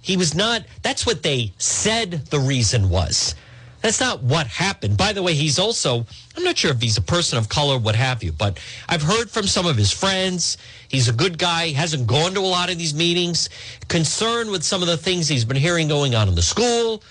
He 0.02 0.18
was 0.18 0.36
not, 0.36 0.66
that's 0.84 1.08
what 1.08 1.24
they 1.24 1.52
said 1.58 2.28
the 2.28 2.40
reason 2.40 2.92
was. 2.92 3.34
That's 3.82 4.00
not 4.00 4.22
what 4.22 4.46
happened. 4.46 4.96
By 4.96 5.12
the 5.12 5.24
way, 5.24 5.34
he's 5.34 5.58
also, 5.58 6.06
I'm 6.38 6.44
not 6.44 6.58
sure 6.58 6.72
if 6.72 6.82
he's 6.82 6.98
a 6.98 7.02
person 7.02 7.40
of 7.40 7.50
color, 7.50 7.80
what 7.80 7.96
have 7.96 8.24
you, 8.24 8.32
but 8.32 8.60
I've 8.88 9.02
heard 9.02 9.30
from 9.30 9.48
some 9.48 9.66
of 9.66 9.76
his 9.76 9.92
friends. 9.92 10.58
He's 10.88 11.10
a 11.10 11.14
good 11.14 11.40
guy, 11.40 11.70
hasn't 11.70 12.06
gone 12.06 12.34
to 12.36 12.42
a 12.42 12.42
lot 12.42 12.72
of 12.72 12.78
these 12.78 12.94
meetings, 12.94 13.50
concerned 13.88 14.52
with 14.52 14.64
some 14.64 14.82
of 14.82 14.88
the 14.88 14.98
things 14.98 15.28
he's 15.28 15.46
been 15.46 15.58
hearing 15.58 15.88
going 15.88 16.14
on 16.14 16.28
in 16.28 16.36
the 16.36 16.44
school, 16.44 17.02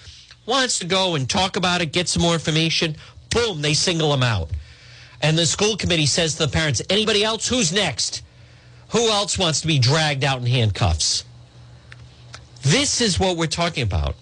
wants 0.47 0.79
to 0.79 0.87
go 0.87 1.17
and 1.17 1.29
talk 1.29 1.57
about 1.57 1.81
it, 1.81 1.93
get 1.93 2.09
some 2.09 2.23
more 2.23 2.35
information. 2.35 2.97
Boom, 3.31 3.63
they 3.63 3.75
single 3.75 4.15
him 4.15 4.23
out. 4.23 4.51
And 5.23 5.37
the 5.37 5.47
school 5.47 5.77
committee 5.77 6.07
says 6.07 6.37
to 6.37 6.47
the 6.47 6.53
parents, 6.53 6.81
anybody 6.89 7.25
else? 7.25 7.49
Who's 7.49 7.73
next? 7.73 8.23
Who 8.91 9.09
else 9.09 9.39
wants 9.39 9.61
to 9.61 9.67
be 9.67 9.79
dragged 9.79 10.25
out 10.25 10.41
in 10.41 10.47
handcuffs? 10.47 11.25
This 12.63 13.01
is 13.01 13.19
what 13.19 13.37
we're 13.37 13.47
talking 13.47 13.83
about. 13.83 14.15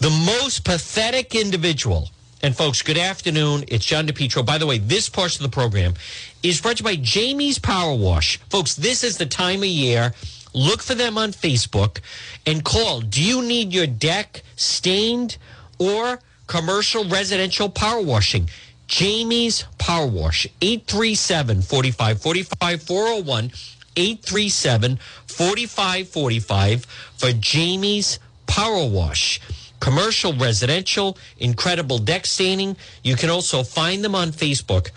The 0.00 0.10
most 0.10 0.64
pathetic 0.64 1.34
individual. 1.34 2.10
And 2.42 2.56
folks, 2.56 2.82
good 2.82 2.98
afternoon. 2.98 3.64
It's 3.66 3.84
John 3.84 4.06
DePetro. 4.06 4.46
By 4.46 4.58
the 4.58 4.66
way, 4.66 4.78
this 4.78 5.08
portion 5.08 5.44
of 5.44 5.50
the 5.50 5.54
program 5.54 5.94
is 6.42 6.60
brought 6.60 6.76
to 6.76 6.82
you 6.82 6.84
by 6.84 6.96
Jamie's 6.96 7.58
Power 7.58 7.94
Wash. 7.94 8.38
Folks, 8.48 8.74
this 8.76 9.02
is 9.02 9.18
the 9.18 9.26
time 9.26 9.60
of 9.60 9.66
year. 9.66 10.14
Look 10.54 10.80
for 10.80 10.94
them 10.94 11.18
on 11.18 11.32
Facebook 11.32 11.98
and 12.46 12.64
call. 12.64 13.00
Do 13.00 13.22
you 13.22 13.42
need 13.42 13.72
your 13.72 13.86
deck 13.86 14.42
stained 14.54 15.36
or 15.78 16.20
commercial 16.46 17.04
residential 17.04 17.68
power 17.68 18.00
washing? 18.00 18.48
Jamie's 18.86 19.64
Power 19.76 20.06
Wash, 20.06 20.46
837 20.62 21.62
4545 21.62 22.82
401 22.82 23.52
837 23.96 24.98
4545 25.26 26.84
for 27.16 27.32
Jamie's 27.32 28.18
Power 28.48 28.84
Wash. 28.88 29.40
Commercial, 29.78 30.32
residential, 30.32 31.16
incredible 31.38 31.98
deck 31.98 32.26
staining. 32.26 32.76
You 33.04 33.14
can 33.14 33.30
also 33.30 33.62
find 33.62 34.02
them 34.02 34.16
on 34.16 34.32
Facebook. 34.32 34.90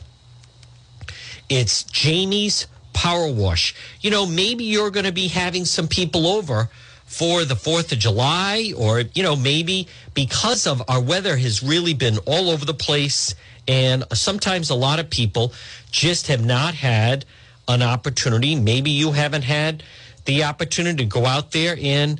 It's 1.47 1.83
Jamie's 1.83 2.65
Power 2.93 3.31
Wash. 3.31 3.75
You 4.01 4.09
know, 4.09 4.25
maybe 4.25 4.63
you're 4.63 4.89
going 4.89 5.05
to 5.05 5.11
be 5.11 5.27
having 5.27 5.65
some 5.65 5.87
people 5.87 6.25
over 6.25 6.69
for 7.05 7.43
the 7.43 7.55
4th 7.55 7.91
of 7.91 7.99
July, 7.99 8.73
or, 8.75 9.01
you 9.01 9.21
know, 9.21 9.35
maybe 9.35 9.87
because 10.13 10.65
of 10.65 10.81
our 10.87 11.01
weather 11.01 11.35
has 11.37 11.61
really 11.61 11.93
been 11.93 12.17
all 12.25 12.49
over 12.49 12.65
the 12.65 12.73
place. 12.73 13.35
And 13.67 14.05
sometimes 14.13 14.69
a 14.69 14.75
lot 14.75 14.99
of 14.99 15.09
people 15.09 15.53
just 15.91 16.27
have 16.27 16.43
not 16.43 16.73
had 16.73 17.25
an 17.67 17.83
opportunity. 17.83 18.55
Maybe 18.55 18.91
you 18.91 19.11
haven't 19.11 19.43
had 19.43 19.83
the 20.25 20.45
opportunity 20.45 21.03
to 21.03 21.09
go 21.09 21.25
out 21.25 21.51
there 21.51 21.77
and 21.81 22.19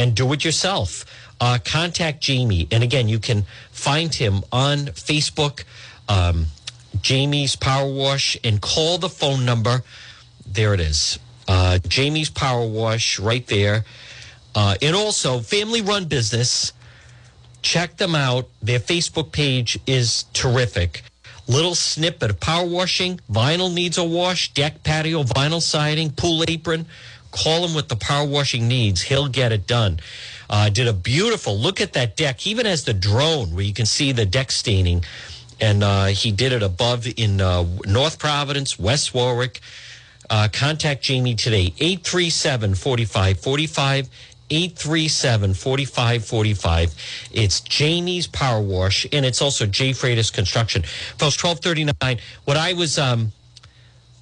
and 0.00 0.14
do 0.14 0.32
it 0.32 0.44
yourself. 0.44 1.04
Uh, 1.40 1.58
contact 1.62 2.20
Jamie, 2.20 2.66
and 2.72 2.82
again, 2.82 3.06
you 3.06 3.18
can 3.18 3.44
find 3.70 4.14
him 4.14 4.42
on 4.50 4.78
Facebook, 5.08 5.64
um, 6.08 6.46
Jamie's 7.02 7.54
Power 7.54 7.90
Wash, 7.92 8.36
and 8.42 8.60
call 8.60 8.96
the 8.96 9.10
phone 9.10 9.44
number. 9.44 9.82
There 10.46 10.72
it 10.72 10.80
is, 10.80 11.18
uh, 11.46 11.78
Jamie's 11.86 12.30
Power 12.30 12.66
Wash, 12.66 13.18
right 13.18 13.46
there. 13.46 13.84
Uh, 14.54 14.74
and 14.80 14.96
also, 14.96 15.40
family 15.40 15.82
run 15.82 16.06
business. 16.06 16.72
Check 17.62 17.98
them 17.98 18.14
out. 18.14 18.48
Their 18.62 18.80
Facebook 18.80 19.32
page 19.32 19.78
is 19.86 20.24
terrific 20.32 21.02
little 21.50 21.74
snippet 21.74 22.30
of 22.30 22.38
power 22.38 22.64
washing, 22.64 23.20
vinyl 23.28 23.74
needs 23.74 23.98
a 23.98 24.04
wash, 24.04 24.54
deck 24.54 24.84
patio, 24.84 25.24
vinyl 25.24 25.60
siding, 25.60 26.12
pool 26.12 26.44
apron. 26.46 26.86
Call 27.30 27.66
him 27.66 27.74
with 27.74 27.88
the 27.88 27.96
power 27.96 28.26
washing 28.26 28.68
needs. 28.68 29.02
He'll 29.02 29.28
get 29.28 29.52
it 29.52 29.66
done. 29.66 30.00
Uh, 30.48 30.68
did 30.68 30.88
a 30.88 30.92
beautiful 30.92 31.56
look 31.56 31.80
at 31.80 31.92
that 31.92 32.16
deck, 32.16 32.46
even 32.46 32.66
as 32.66 32.84
the 32.84 32.94
drone 32.94 33.54
where 33.54 33.64
you 33.64 33.72
can 33.72 33.86
see 33.86 34.12
the 34.12 34.26
deck 34.26 34.50
staining. 34.50 35.04
And 35.60 35.84
uh, 35.84 36.06
he 36.06 36.32
did 36.32 36.52
it 36.52 36.62
above 36.62 37.06
in 37.16 37.40
uh, 37.40 37.64
North 37.86 38.18
Providence, 38.18 38.78
West 38.78 39.14
Warwick. 39.14 39.60
Uh, 40.28 40.48
contact 40.52 41.02
Jamie 41.02 41.34
today, 41.34 41.74
837 41.78 42.74
4545. 42.74 44.08
837 44.50 45.54
4545. 45.54 46.94
It's 47.32 47.60
Jamie's 47.60 48.26
Power 48.26 48.60
Wash, 48.60 49.06
and 49.12 49.24
it's 49.24 49.40
also 49.40 49.66
J. 49.66 49.90
Freitas 49.90 50.32
Construction. 50.32 50.82
Folks, 50.82 51.42
1239. 51.42 52.18
What 52.44 52.56
I 52.56 52.72
was 52.72 52.98
um, 52.98 53.32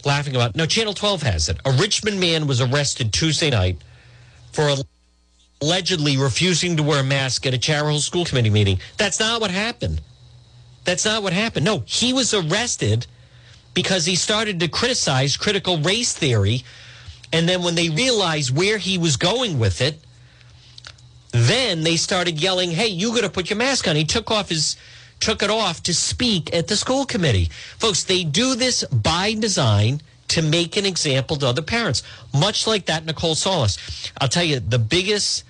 laughing 0.04 0.34
about, 0.34 0.56
no, 0.56 0.66
Channel 0.66 0.94
12 0.94 1.22
has 1.22 1.48
it. 1.48 1.58
A 1.64 1.72
Richmond 1.72 2.20
man 2.20 2.46
was 2.46 2.60
arrested 2.60 3.12
Tuesday 3.12 3.50
night 3.50 3.78
for 4.52 4.74
allegedly 5.60 6.16
refusing 6.16 6.76
to 6.76 6.82
wear 6.82 7.00
a 7.00 7.04
mask 7.04 7.46
at 7.46 7.54
a 7.54 7.58
Chariho 7.58 7.98
School 7.98 8.24
Committee 8.24 8.50
meeting. 8.50 8.80
That's 8.96 9.18
not 9.18 9.40
what 9.40 9.50
happened. 9.50 10.00
That's 10.84 11.04
not 11.04 11.22
what 11.22 11.32
happened. 11.32 11.64
No, 11.64 11.82
he 11.86 12.12
was 12.12 12.32
arrested 12.32 13.06
because 13.74 14.06
he 14.06 14.16
started 14.16 14.60
to 14.60 14.68
criticize 14.68 15.36
critical 15.36 15.78
race 15.78 16.12
theory. 16.12 16.64
And 17.32 17.48
then 17.48 17.62
when 17.62 17.74
they 17.74 17.90
realized 17.90 18.56
where 18.56 18.78
he 18.78 18.96
was 18.96 19.16
going 19.16 19.58
with 19.58 19.80
it, 19.80 20.00
then 21.32 21.82
they 21.82 21.96
started 21.96 22.40
yelling, 22.40 22.70
"Hey, 22.70 22.88
you 22.88 23.14
got 23.14 23.20
to 23.20 23.28
put 23.28 23.50
your 23.50 23.58
mask 23.58 23.86
on." 23.86 23.96
He 23.96 24.04
took 24.04 24.30
off 24.30 24.48
his 24.48 24.76
took 25.20 25.42
it 25.42 25.50
off 25.50 25.82
to 25.84 25.94
speak 25.94 26.54
at 26.54 26.68
the 26.68 26.76
school 26.76 27.04
committee. 27.04 27.50
Folks, 27.78 28.04
they 28.04 28.24
do 28.24 28.54
this 28.54 28.84
by 28.84 29.34
design 29.34 30.00
to 30.28 30.42
make 30.42 30.76
an 30.76 30.84
example 30.84 31.36
to 31.36 31.46
other 31.46 31.62
parents, 31.62 32.02
much 32.34 32.66
like 32.66 32.86
that 32.86 33.04
Nicole 33.04 33.34
Solas. 33.34 34.12
I'll 34.20 34.28
tell 34.28 34.44
you, 34.44 34.60
the 34.60 34.78
biggest 34.78 35.44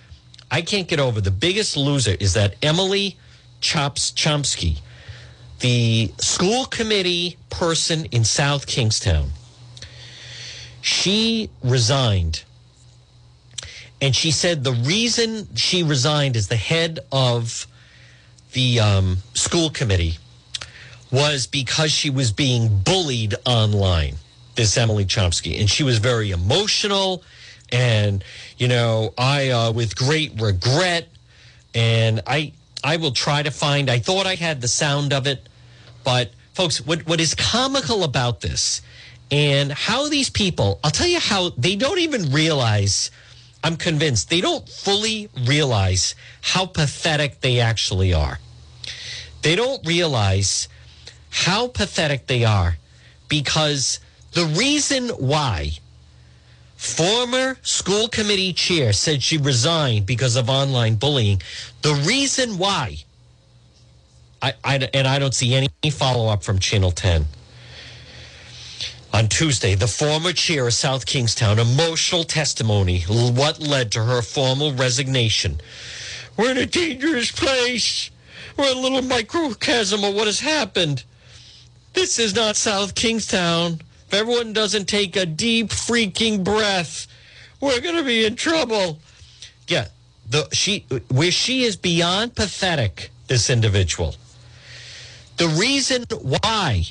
I 0.50 0.62
can't 0.62 0.88
get 0.88 0.98
over 0.98 1.20
the 1.20 1.30
biggest 1.30 1.76
loser 1.76 2.16
is 2.18 2.34
that 2.34 2.54
Emily 2.62 3.16
Chops 3.60 4.12
Cummiskey, 4.12 4.80
the 5.60 6.12
school 6.18 6.64
committee 6.64 7.36
person 7.50 8.06
in 8.06 8.24
South 8.24 8.66
Kingstown. 8.66 9.30
She 10.80 11.50
resigned 11.62 12.44
and 14.00 14.14
she 14.14 14.30
said 14.30 14.64
the 14.64 14.72
reason 14.72 15.48
she 15.54 15.82
resigned 15.82 16.36
as 16.36 16.48
the 16.48 16.56
head 16.56 17.00
of 17.10 17.66
the 18.58 18.80
um, 18.80 19.18
school 19.34 19.70
committee 19.70 20.18
was 21.12 21.46
because 21.46 21.92
she 21.92 22.10
was 22.10 22.32
being 22.32 22.80
bullied 22.80 23.36
online. 23.46 24.16
This 24.56 24.76
Emily 24.76 25.04
Cummiskey, 25.04 25.60
and 25.60 25.70
she 25.70 25.84
was 25.84 25.98
very 25.98 26.32
emotional, 26.32 27.22
and 27.70 28.24
you 28.56 28.66
know, 28.66 29.14
I 29.16 29.50
uh, 29.50 29.70
with 29.70 29.94
great 29.94 30.32
regret, 30.40 31.06
and 31.72 32.20
I 32.26 32.52
I 32.82 32.96
will 32.96 33.12
try 33.12 33.44
to 33.44 33.52
find. 33.52 33.88
I 33.88 34.00
thought 34.00 34.26
I 34.26 34.34
had 34.34 34.60
the 34.60 34.66
sound 34.66 35.12
of 35.12 35.28
it, 35.28 35.48
but 36.02 36.32
folks, 36.54 36.84
what 36.84 37.06
what 37.06 37.20
is 37.20 37.36
comical 37.36 38.02
about 38.02 38.40
this 38.40 38.82
and 39.30 39.70
how 39.70 40.08
these 40.08 40.30
people? 40.30 40.80
I'll 40.82 40.90
tell 40.90 41.06
you 41.06 41.20
how 41.20 41.50
they 41.50 41.76
don't 41.76 42.00
even 42.00 42.32
realize. 42.32 43.12
I'm 43.62 43.76
convinced 43.76 44.30
they 44.30 44.40
don't 44.40 44.68
fully 44.68 45.28
realize 45.46 46.16
how 46.40 46.66
pathetic 46.66 47.40
they 47.40 47.60
actually 47.60 48.12
are. 48.12 48.38
They 49.42 49.54
don't 49.56 49.86
realize 49.86 50.68
how 51.30 51.68
pathetic 51.68 52.26
they 52.26 52.44
are 52.44 52.76
because 53.28 54.00
the 54.32 54.44
reason 54.44 55.08
why 55.10 55.72
former 56.76 57.56
school 57.62 58.08
committee 58.08 58.52
chair 58.52 58.92
said 58.92 59.22
she 59.22 59.36
resigned 59.36 60.06
because 60.06 60.36
of 60.36 60.48
online 60.48 60.94
bullying. 60.94 61.42
The 61.82 61.94
reason 62.06 62.58
why, 62.58 62.98
I, 64.40 64.54
I 64.64 64.88
and 64.94 65.06
I 65.06 65.18
don't 65.18 65.34
see 65.34 65.54
any 65.54 65.68
follow 65.90 66.28
up 66.28 66.42
from 66.42 66.58
Channel 66.58 66.92
10. 66.92 67.26
On 69.12 69.26
Tuesday, 69.26 69.74
the 69.74 69.88
former 69.88 70.32
chair 70.32 70.66
of 70.66 70.74
South 70.74 71.06
Kingstown, 71.06 71.58
emotional 71.58 72.24
testimony, 72.24 73.00
what 73.02 73.58
led 73.58 73.90
to 73.92 74.04
her 74.04 74.22
formal 74.22 74.72
resignation. 74.74 75.60
We're 76.36 76.50
in 76.50 76.58
a 76.58 76.66
dangerous 76.66 77.32
place. 77.32 78.10
We're 78.58 78.72
a 78.72 78.74
little 78.74 79.02
microcosm 79.02 80.02
of 80.02 80.14
what 80.14 80.26
has 80.26 80.40
happened. 80.40 81.04
This 81.92 82.18
is 82.18 82.34
not 82.34 82.56
South 82.56 82.96
Kingstown. 82.96 83.80
If 84.08 84.14
everyone 84.14 84.52
doesn't 84.52 84.86
take 84.86 85.14
a 85.14 85.24
deep 85.24 85.68
freaking 85.68 86.42
breath, 86.42 87.06
we're 87.60 87.80
going 87.80 87.94
to 87.94 88.02
be 88.02 88.24
in 88.24 88.34
trouble. 88.34 88.98
Yeah, 89.68 89.86
the 90.28 90.48
she 90.52 90.86
where 91.08 91.30
she 91.30 91.62
is 91.62 91.76
beyond 91.76 92.34
pathetic. 92.34 93.10
This 93.28 93.48
individual. 93.48 94.16
The 95.36 95.48
reason 95.48 96.04
why 96.20 96.84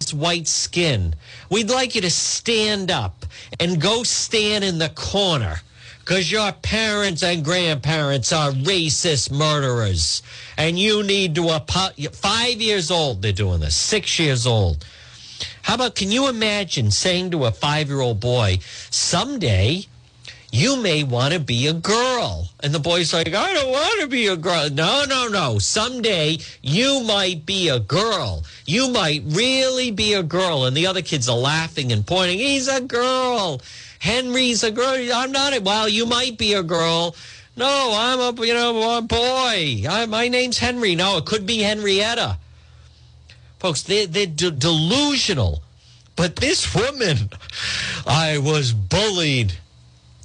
is 0.00 0.12
white 0.12 0.48
skin. 0.48 1.14
We'd 1.48 1.70
like 1.70 1.94
you 1.94 2.02
to 2.02 2.10
stand 2.10 2.90
up 2.90 3.24
and 3.58 3.80
go 3.80 4.02
stand 4.02 4.64
in 4.64 4.76
the 4.76 4.90
corner 4.90 5.62
because 6.00 6.32
your 6.32 6.50
parents 6.50 7.22
and 7.22 7.44
grandparents 7.44 8.32
are 8.32 8.50
racist 8.50 9.30
murderers. 9.30 10.22
And 10.56 10.78
you 10.78 11.02
need 11.02 11.34
to 11.36 11.50
apo- 11.50 11.94
five 12.12 12.60
years 12.60 12.90
old 12.90 13.22
they're 13.22 13.32
doing 13.32 13.60
this 13.60 13.76
six 13.76 14.18
years 14.18 14.46
old. 14.46 14.84
How 15.62 15.74
about 15.74 15.94
can 15.94 16.10
you 16.10 16.28
imagine 16.28 16.90
saying 16.90 17.30
to 17.30 17.44
a 17.44 17.52
five 17.52 17.88
year 17.88 18.00
old 18.00 18.18
boy 18.18 18.58
someday 18.90 19.86
you 20.52 20.76
may 20.76 21.04
want 21.04 21.32
to 21.32 21.40
be 21.40 21.66
a 21.66 21.72
girl 21.72 22.48
and 22.60 22.74
the 22.74 22.78
boy's 22.78 23.12
like 23.12 23.32
i 23.34 23.52
don't 23.52 23.70
want 23.70 24.00
to 24.00 24.08
be 24.08 24.26
a 24.26 24.36
girl 24.36 24.68
no 24.70 25.04
no 25.08 25.28
no 25.28 25.58
someday 25.58 26.36
you 26.60 27.02
might 27.04 27.46
be 27.46 27.68
a 27.68 27.78
girl 27.78 28.42
you 28.66 28.88
might 28.88 29.22
really 29.26 29.90
be 29.90 30.14
a 30.14 30.22
girl 30.22 30.64
and 30.64 30.76
the 30.76 30.86
other 30.86 31.02
kids 31.02 31.28
are 31.28 31.36
laughing 31.36 31.92
and 31.92 32.06
pointing 32.06 32.38
he's 32.38 32.68
a 32.68 32.80
girl 32.80 33.60
Henry's 34.00 34.64
a 34.64 34.70
girl. 34.70 34.96
I'm 35.14 35.30
not. 35.30 35.54
A, 35.54 35.60
well, 35.60 35.88
you 35.88 36.06
might 36.06 36.36
be 36.36 36.54
a 36.54 36.62
girl. 36.62 37.14
No, 37.54 37.92
I'm 37.94 38.18
a 38.18 38.46
you 38.46 38.54
know 38.54 38.98
a 38.98 39.02
boy. 39.02 39.84
I, 39.88 40.06
my 40.08 40.28
name's 40.28 40.58
Henry. 40.58 40.94
No, 40.94 41.18
it 41.18 41.26
could 41.26 41.46
be 41.46 41.58
Henrietta. 41.58 42.38
Folks, 43.58 43.82
they, 43.82 44.06
they're 44.06 44.26
de- 44.26 44.50
delusional. 44.50 45.62
But 46.16 46.36
this 46.36 46.74
woman, 46.74 47.30
I 48.06 48.38
was 48.38 48.72
bullied. 48.72 49.52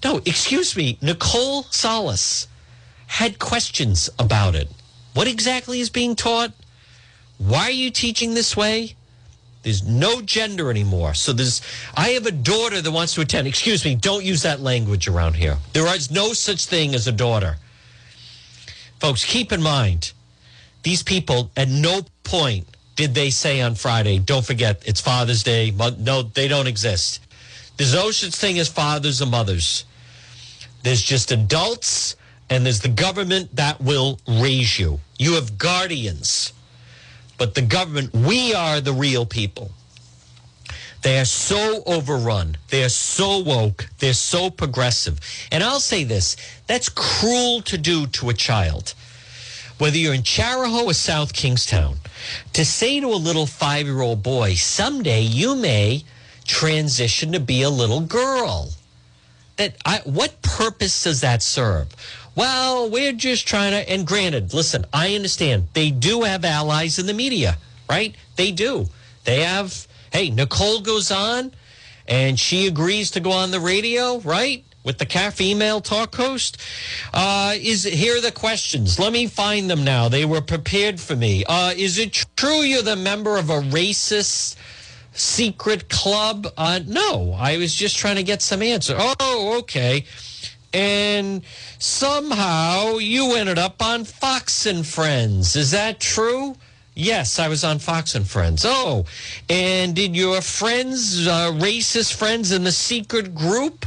No, 0.06 0.22
excuse 0.24 0.78
me. 0.78 0.99
Nicole 1.01 1.64
Solas 1.64 2.45
had 3.08 3.39
questions 3.39 4.08
about 4.20 4.53
it. 4.53 4.70
What 5.16 5.28
exactly 5.28 5.80
is 5.80 5.89
being 5.89 6.16
taught? 6.16 6.51
Why 7.39 7.64
are 7.64 7.72
you 7.72 7.89
teaching 7.89 8.36
this 8.36 8.56
way? 8.56 8.93
There's 9.64 9.82
no 9.82 10.22
gender 10.22 10.70
anymore. 10.70 11.16
So 11.16 11.34
there's, 11.34 11.60
I 11.97 12.10
have 12.10 12.28
a 12.28 12.32
daughter 12.32 12.84
that 12.84 12.91
wants 12.91 13.16
to 13.16 13.22
attend. 13.22 13.47
Excuse 13.47 13.84
me, 13.84 13.95
don't 13.95 14.24
use 14.24 14.43
that 14.43 14.60
language 14.60 15.08
around 15.08 15.38
here. 15.38 15.58
There 15.74 15.88
is 15.95 16.12
no 16.12 16.34
such 16.34 16.68
thing 16.68 16.93
as 16.93 17.08
a 17.08 17.12
daughter. 17.12 17.58
Folks, 18.99 19.26
keep 19.26 19.51
in 19.51 19.64
mind, 19.64 20.14
these 20.84 21.01
people 21.01 21.49
at 21.58 21.68
no 21.68 22.01
point 22.24 22.68
did 22.95 23.16
they 23.16 23.32
say 23.32 23.60
on 23.60 23.74
Friday, 23.74 24.20
don't 24.20 24.45
forget, 24.45 24.84
it's 24.86 25.01
Father's 25.01 25.41
Day. 25.41 25.72
No, 25.72 26.22
they 26.22 26.47
don't 26.47 26.68
exist. 26.68 27.22
There's 27.78 27.95
no 27.95 28.12
such 28.12 28.36
thing 28.36 28.60
as 28.60 28.68
fathers 28.68 29.20
or 29.20 29.26
mothers. 29.26 29.84
There's 30.86 31.02
just 31.02 31.34
adults 31.34 32.16
and 32.50 32.66
there's 32.66 32.80
the 32.80 32.88
government 32.88 33.54
that 33.58 33.82
will 33.82 34.20
raise 34.26 34.80
you. 34.80 35.02
You 35.20 35.34
have 35.34 35.58
guardians 35.58 36.54
but 37.38 37.54
the 37.54 37.62
government, 37.62 38.14
we 38.14 38.54
are 38.54 38.80
the 38.82 38.94
real 38.94 39.26
people. 39.26 39.72
They 41.02 41.20
are 41.20 41.26
so 41.26 41.84
overrun. 41.86 42.58
They 42.70 42.84
are 42.84 42.90
so 42.90 43.40
woke. 43.40 43.90
They're 44.00 44.14
so 44.14 44.50
progressive. 44.50 45.20
And 45.52 45.64
I'll 45.64 45.80
say 45.80 46.04
this 46.04 46.36
that's 46.66 46.90
cruel 46.90 47.62
to 47.64 47.78
do 47.78 48.08
to 48.08 48.30
a 48.30 48.34
child. 48.34 48.94
Whether 49.78 49.98
you're 49.98 50.14
in 50.14 50.24
Chariho 50.24 50.86
or 50.86 50.94
South 50.94 51.34
Kingstown, 51.34 51.98
to 52.54 52.64
say 52.64 53.02
to 53.02 53.08
a 53.08 53.16
little 53.28 53.46
five 53.46 53.86
year 53.86 54.02
old 54.02 54.24
boy, 54.24 54.56
someday 54.56 55.22
you 55.22 55.56
may 55.56 56.06
transition 56.46 57.34
to 57.34 57.40
be 57.40 57.62
a 57.62 57.70
little 57.70 58.02
girl. 58.02 58.72
That 59.58 59.76
I, 59.86 60.01
what 60.03 60.41
purpose 60.41 61.03
does 61.03 61.22
that 61.22 61.41
serve? 61.41 61.88
well, 62.36 62.89
we're 62.89 63.14
just 63.14 63.47
trying 63.47 63.72
to. 63.72 63.89
And 63.89 64.06
granted, 64.06 64.53
listen, 64.53 64.86
I 64.93 65.16
understand 65.16 65.70
they 65.74 65.89
do 65.89 66.24
have 66.24 66.45
allies 66.45 66.99
in 66.99 67.06
the 67.06 67.14
media, 67.14 67.58
right? 67.89 68.14
They 68.36 68.51
do. 68.51 68.88
They 69.24 69.41
have, 69.41 69.88
hey, 70.12 70.30
Nicole 70.30 70.82
goes 70.82 71.12
on 71.12 71.51
and 72.08 72.39
she 72.39 72.68
agrees 72.68 73.12
to 73.12 73.20
go 73.20 73.32
on 73.32 73.51
the 73.51 73.60
radio, 73.60 74.20
right? 74.20 74.64
With 74.84 74.99
the 74.99 75.06
car 75.06 75.32
female 75.32 75.82
talk 75.82 76.14
host. 76.14 76.62
Uh, 77.12 77.56
is 77.58 77.86
here 77.86 78.18
are 78.18 78.22
the 78.22 78.32
questions. 78.32 78.99
Let 78.99 79.12
me 79.14 79.26
find 79.26 79.68
them 79.68 79.84
now. 79.84 80.10
They 80.10 80.26
were 80.26 80.41
prepared 80.41 80.99
for 80.99 81.16
me. 81.16 81.43
Uh, 81.45 81.74
is 81.76 81.97
it 81.97 82.28
true 82.36 82.62
you're 82.62 82.84
the 82.84 82.95
member 82.95 83.38
of 83.38 83.49
a 83.49 83.62
racist 83.62 84.56
secret 85.18 85.89
club? 85.89 86.47
Uh, 86.57 86.80
no, 86.86 87.34
I 87.38 87.57
was 87.57 87.74
just 87.74 87.97
trying 87.97 88.18
to 88.18 88.24
get 88.24 88.41
some 88.41 88.61
answer. 88.61 88.95
Oh, 88.97 89.57
okay 89.59 90.05
and 90.76 91.41
somehow 91.80 92.97
you 92.97 93.36
ended 93.36 93.57
up 93.57 93.82
on 93.82 94.03
Fox 94.03 94.66
and 94.66 94.86
Friends. 94.86 95.55
Is 95.55 95.72
that 95.72 96.01
true? 96.01 96.55
Yes, 96.95 97.39
I 97.39 97.47
was 97.47 97.63
on 97.63 97.80
Fox 97.80 98.16
and 98.16 98.28
Friends. 98.28 98.66
Oh, 98.66 99.05
and 99.49 99.95
did 99.95 100.16
your 100.16 100.41
friends, 100.41 101.28
uh, 101.28 101.51
racist 101.53 102.13
friends 102.13 102.51
in 102.51 102.63
the 102.63 102.72
secret 102.74 103.34
group, 103.34 103.86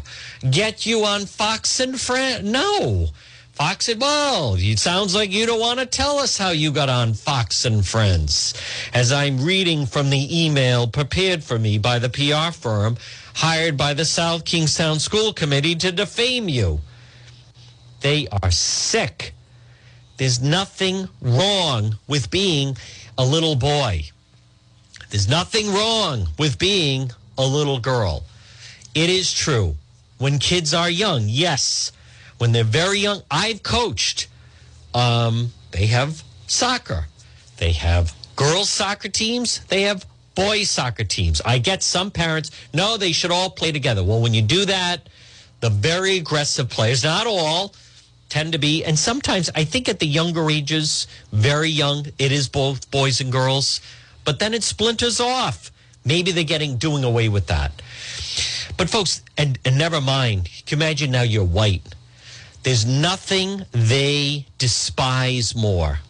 get 0.50 0.86
you 0.86 1.04
on 1.04 1.26
Fox 1.26 1.80
and 1.80 2.00
Friends? 2.00 2.48
No. 2.48 3.08
Fox 3.58 3.86
said, 3.86 4.00
Well, 4.00 4.54
it 4.56 4.78
sounds 4.78 5.16
like 5.16 5.32
you 5.32 5.44
don't 5.44 5.58
want 5.58 5.80
to 5.80 5.86
tell 5.86 6.20
us 6.20 6.38
how 6.38 6.50
you 6.50 6.70
got 6.70 6.88
on 6.88 7.12
Fox 7.12 7.64
and 7.64 7.84
Friends. 7.84 8.54
As 8.94 9.10
I'm 9.10 9.44
reading 9.44 9.84
from 9.84 10.10
the 10.10 10.44
email 10.44 10.86
prepared 10.86 11.42
for 11.42 11.58
me 11.58 11.76
by 11.76 11.98
the 11.98 12.08
PR 12.08 12.52
firm 12.52 12.96
hired 13.34 13.76
by 13.76 13.94
the 13.94 14.04
South 14.04 14.44
Kingstown 14.44 15.00
School 15.00 15.32
Committee 15.32 15.74
to 15.74 15.90
defame 15.90 16.48
you. 16.48 16.78
They 18.00 18.28
are 18.28 18.52
sick. 18.52 19.34
There's 20.18 20.40
nothing 20.40 21.08
wrong 21.20 21.96
with 22.06 22.30
being 22.30 22.76
a 23.18 23.24
little 23.24 23.56
boy. 23.56 24.04
There's 25.10 25.28
nothing 25.28 25.74
wrong 25.74 26.28
with 26.38 26.60
being 26.60 27.10
a 27.36 27.44
little 27.44 27.80
girl. 27.80 28.22
It 28.94 29.10
is 29.10 29.32
true. 29.32 29.74
When 30.18 30.38
kids 30.38 30.72
are 30.72 30.88
young, 30.88 31.24
yes. 31.26 31.90
When 32.38 32.52
they're 32.52 32.64
very 32.64 33.00
young, 33.00 33.22
I've 33.30 33.62
coached. 33.62 34.28
Um, 34.94 35.52
they 35.72 35.86
have 35.86 36.22
soccer. 36.46 37.06
They 37.58 37.72
have 37.72 38.14
girls' 38.36 38.70
soccer 38.70 39.08
teams. 39.08 39.60
They 39.66 39.82
have 39.82 40.06
boys 40.38 40.70
soccer 40.70 41.02
teams. 41.02 41.42
I 41.44 41.58
get 41.58 41.82
some 41.82 42.12
parents, 42.12 42.52
no, 42.72 42.96
they 42.96 43.10
should 43.10 43.32
all 43.32 43.50
play 43.50 43.72
together. 43.72 44.04
Well, 44.04 44.20
when 44.20 44.34
you 44.34 44.42
do 44.42 44.64
that, 44.66 45.08
the 45.58 45.68
very 45.68 46.16
aggressive 46.16 46.68
players, 46.68 47.02
not 47.02 47.26
all, 47.26 47.74
tend 48.28 48.52
to 48.52 48.58
be, 48.58 48.84
and 48.84 48.96
sometimes 48.96 49.50
I 49.56 49.64
think 49.64 49.88
at 49.88 49.98
the 49.98 50.06
younger 50.06 50.48
ages, 50.48 51.08
very 51.32 51.70
young, 51.70 52.06
it 52.20 52.30
is 52.30 52.48
both 52.48 52.88
boys 52.92 53.20
and 53.20 53.32
girls, 53.32 53.80
but 54.24 54.38
then 54.38 54.54
it 54.54 54.62
splinters 54.62 55.18
off. 55.18 55.72
Maybe 56.04 56.30
they're 56.30 56.44
getting 56.44 56.76
doing 56.76 57.02
away 57.02 57.28
with 57.28 57.48
that. 57.48 57.72
But 58.76 58.88
folks, 58.88 59.22
and, 59.36 59.58
and 59.64 59.76
never 59.76 60.00
mind, 60.00 60.48
can 60.66 60.78
you 60.78 60.84
imagine 60.84 61.10
now 61.10 61.22
you're 61.22 61.44
white. 61.44 61.82
There's 62.68 62.84
nothing 62.84 63.64
they 63.72 64.44
despise 64.58 65.54
more 65.56 66.00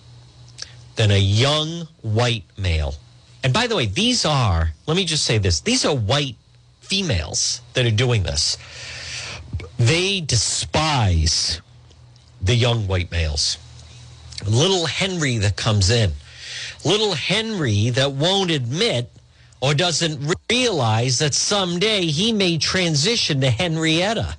than 0.96 1.12
a 1.12 1.16
young 1.16 1.86
white 2.02 2.42
male 2.56 2.96
and 3.44 3.52
by 3.52 3.68
the 3.68 3.76
way, 3.76 3.86
these 3.86 4.24
are, 4.24 4.72
let 4.88 4.96
me 4.96 5.04
just 5.04 5.24
say 5.24 5.38
this 5.38 5.60
these 5.60 5.84
are 5.84 5.94
white 5.94 6.34
females 6.80 7.60
that 7.74 7.86
are 7.86 7.92
doing 7.92 8.24
this. 8.24 8.58
They 9.78 10.20
despise 10.20 11.62
the 12.42 12.56
young 12.56 12.88
white 12.88 13.12
males. 13.12 13.56
little 14.44 14.86
Henry 14.86 15.38
that 15.38 15.54
comes 15.54 15.90
in. 15.90 16.12
Little 16.84 17.14
Henry 17.14 17.90
that 17.90 18.10
won't 18.10 18.50
admit 18.50 19.12
or 19.60 19.74
doesn't 19.74 20.34
realize 20.50 21.20
that 21.20 21.34
someday 21.34 22.06
he 22.06 22.32
may 22.32 22.58
transition 22.58 23.40
to 23.42 23.50
Henrietta. 23.50 24.36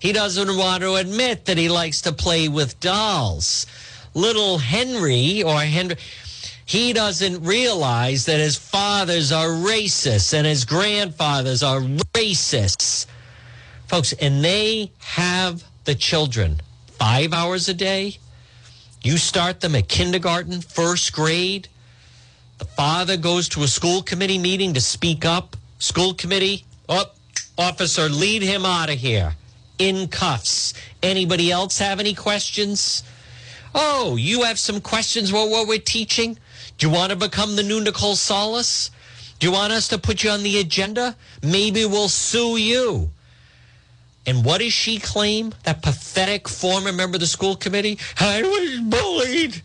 He 0.00 0.12
doesn't 0.12 0.56
want 0.56 0.82
to 0.82 0.94
admit 0.94 1.46
that 1.46 1.58
he 1.58 1.68
likes 1.68 2.02
to 2.02 2.12
play 2.12 2.48
with 2.48 2.78
dolls. 2.80 3.66
Little 4.14 4.58
Henry 4.58 5.42
or 5.42 5.60
Henry, 5.60 5.96
he 6.64 6.92
doesn't 6.92 7.42
realize 7.42 8.26
that 8.26 8.38
his 8.38 8.56
fathers 8.56 9.32
are 9.32 9.48
racist 9.48 10.34
and 10.34 10.46
his 10.46 10.64
grandfathers 10.64 11.62
are 11.62 11.80
racists. 11.80 13.06
Folks, 13.86 14.12
and 14.12 14.44
they 14.44 14.92
have 14.98 15.64
the 15.84 15.94
children 15.94 16.60
five 16.98 17.32
hours 17.32 17.68
a 17.68 17.74
day. 17.74 18.18
You 19.02 19.16
start 19.16 19.60
them 19.60 19.74
at 19.74 19.88
kindergarten, 19.88 20.60
first 20.60 21.12
grade. 21.12 21.68
The 22.58 22.66
father 22.66 23.16
goes 23.16 23.48
to 23.50 23.62
a 23.62 23.68
school 23.68 24.02
committee 24.02 24.38
meeting 24.38 24.74
to 24.74 24.80
speak 24.80 25.24
up. 25.24 25.56
School 25.78 26.12
committee, 26.12 26.64
oh, 26.88 27.10
officer, 27.56 28.08
lead 28.08 28.42
him 28.42 28.64
out 28.64 28.90
of 28.90 28.98
here 28.98 29.34
in 29.78 30.08
cuffs. 30.08 30.74
Anybody 31.02 31.50
else 31.50 31.78
have 31.78 32.00
any 32.00 32.14
questions? 32.14 33.02
Oh, 33.74 34.16
you 34.16 34.42
have 34.44 34.58
some 34.58 34.80
questions 34.80 35.30
about 35.30 35.50
what 35.50 35.68
we're 35.68 35.78
teaching? 35.78 36.38
Do 36.78 36.86
you 36.86 36.92
want 36.92 37.10
to 37.10 37.16
become 37.16 37.56
the 37.56 37.62
new 37.62 37.80
Nicole 37.80 38.14
Solas? 38.14 38.90
Do 39.38 39.46
you 39.46 39.52
want 39.52 39.72
us 39.72 39.88
to 39.88 39.98
put 39.98 40.24
you 40.24 40.30
on 40.30 40.42
the 40.42 40.58
agenda? 40.58 41.16
Maybe 41.42 41.86
we'll 41.86 42.08
sue 42.08 42.56
you. 42.56 43.10
And 44.26 44.44
what 44.44 44.58
does 44.58 44.72
she 44.72 44.98
claim? 44.98 45.54
That 45.64 45.82
pathetic 45.82 46.48
former 46.48 46.92
member 46.92 47.16
of 47.16 47.20
the 47.20 47.26
school 47.26 47.56
committee? 47.56 47.98
I 48.18 48.42
was 48.42 48.80
bullied. 48.80 49.62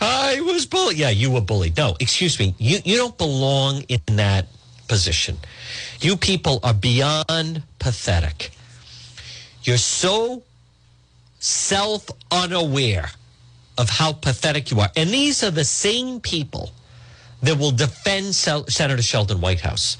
I 0.00 0.40
was 0.40 0.66
bullied. 0.66 0.98
Yeah, 0.98 1.10
you 1.10 1.30
were 1.30 1.40
bullied. 1.40 1.76
No, 1.76 1.96
excuse 2.00 2.38
me. 2.38 2.54
You, 2.58 2.78
you 2.84 2.96
don't 2.96 3.16
belong 3.16 3.82
in 3.82 4.00
that 4.16 4.46
position. 4.88 5.38
You 6.00 6.16
people 6.16 6.60
are 6.62 6.74
beyond 6.74 7.62
pathetic. 7.78 8.50
You're 9.66 9.78
so 9.78 10.44
self 11.40 12.08
unaware 12.30 13.10
of 13.76 13.90
how 13.90 14.12
pathetic 14.12 14.70
you 14.70 14.80
are. 14.80 14.90
And 14.96 15.10
these 15.10 15.42
are 15.42 15.50
the 15.50 15.64
same 15.64 16.20
people 16.20 16.70
that 17.42 17.58
will 17.58 17.72
defend 17.72 18.34
Senator 18.34 19.02
Sheldon 19.02 19.40
Whitehouse. 19.40 19.98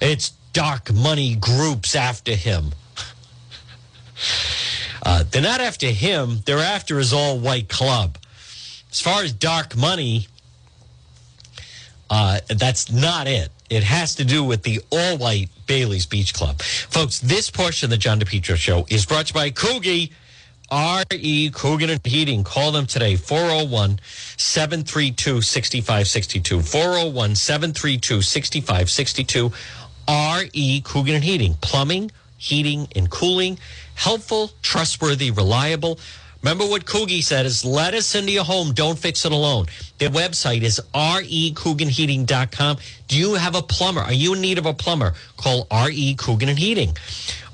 It's 0.00 0.30
dark 0.52 0.92
money 0.92 1.36
groups 1.36 1.94
after 1.94 2.34
him. 2.34 2.72
Uh, 5.02 5.22
they're 5.30 5.42
not 5.42 5.60
after 5.60 5.86
him, 5.86 6.40
they're 6.46 6.58
after 6.58 6.98
his 6.98 7.12
all 7.12 7.38
white 7.38 7.68
club. 7.68 8.18
As 8.90 9.00
far 9.00 9.22
as 9.22 9.32
dark 9.32 9.76
money, 9.76 10.26
uh, 12.10 12.40
that's 12.48 12.90
not 12.90 13.28
it. 13.28 13.50
It 13.68 13.82
has 13.82 14.14
to 14.16 14.24
do 14.24 14.44
with 14.44 14.62
the 14.62 14.80
all 14.90 15.18
white 15.18 15.48
Bailey's 15.66 16.06
Beach 16.06 16.32
Club. 16.34 16.62
Folks, 16.62 17.18
this 17.18 17.50
portion 17.50 17.86
of 17.86 17.90
the 17.90 17.96
John 17.96 18.20
DePetro 18.20 18.56
show 18.56 18.86
is 18.88 19.06
brought 19.06 19.26
to 19.26 19.30
you 19.30 19.34
by 19.34 19.50
Coogie. 19.50 20.12
R.E. 20.68 21.50
Coogan 21.50 21.90
and 21.90 22.04
Heating. 22.04 22.42
Call 22.42 22.72
them 22.72 22.86
today, 22.86 23.14
401 23.14 24.00
732 24.36 25.40
6562. 25.40 26.60
401 26.60 27.34
732 27.36 28.22
6562. 28.22 29.52
R.E. 30.08 30.80
Coogan 30.80 31.14
and 31.14 31.24
Heating. 31.24 31.54
Plumbing, 31.60 32.10
heating, 32.36 32.88
and 32.96 33.08
cooling. 33.10 33.58
Helpful, 33.94 34.50
trustworthy, 34.62 35.30
reliable. 35.30 36.00
Remember 36.46 36.64
what 36.64 36.84
Coogie 36.84 37.24
said 37.24 37.44
is 37.44 37.64
let 37.64 37.92
us 37.92 38.14
into 38.14 38.30
your 38.30 38.44
home. 38.44 38.72
Don't 38.72 38.96
fix 38.96 39.24
it 39.24 39.32
alone. 39.32 39.66
Their 39.98 40.10
website 40.10 40.62
is 40.62 40.80
recooganheating.com. 40.94 42.76
Do 43.08 43.18
you 43.18 43.34
have 43.34 43.56
a 43.56 43.62
plumber? 43.62 44.02
Are 44.02 44.12
you 44.12 44.34
in 44.34 44.40
need 44.42 44.56
of 44.56 44.64
a 44.64 44.72
plumber? 44.72 45.14
Call 45.36 45.66
RE 45.72 46.14
Coogan 46.14 46.48
and 46.48 46.56
Heating. 46.56 46.96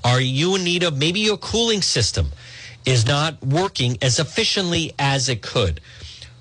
Are 0.04 0.20
you 0.20 0.56
in 0.56 0.64
need 0.64 0.82
of 0.82 0.98
maybe 0.98 1.20
your 1.20 1.38
cooling 1.38 1.80
system 1.80 2.32
is 2.84 3.06
not 3.06 3.42
working 3.42 3.96
as 4.02 4.18
efficiently 4.18 4.92
as 4.98 5.30
it 5.30 5.40
could? 5.40 5.80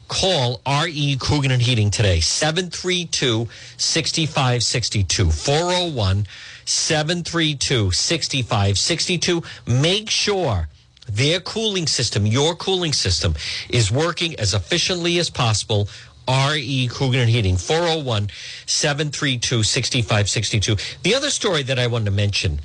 Call 0.10 0.60
RE 0.68 1.18
Coogan 1.22 1.52
and 1.52 1.62
Heating 1.62 1.90
today, 1.90 2.20
732 2.20 3.48
6562 3.78 5.32
401 5.32 6.28
732 6.66 7.92
6562. 7.92 9.42
Make 9.68 10.10
sure 10.10 10.68
their 11.14 11.40
cooling 11.40 11.88
system, 11.88 12.26
your 12.26 12.56
cooling 12.56 12.94
system, 12.94 13.36
is 13.70 13.92
working 13.92 14.40
as 14.40 14.54
efficiently 14.54 15.20
as 15.20 15.30
possible. 15.30 15.88
RE 16.28 16.90
and 17.00 17.30
Heating, 17.30 17.58
401 17.58 18.30
732 18.66 19.64
6562. 19.64 20.76
The 21.04 21.16
other 21.16 21.30
story 21.30 21.64
that 21.64 21.80
I 21.80 21.88
wanted 21.88 22.06
to 22.06 22.12
mention 22.12 22.60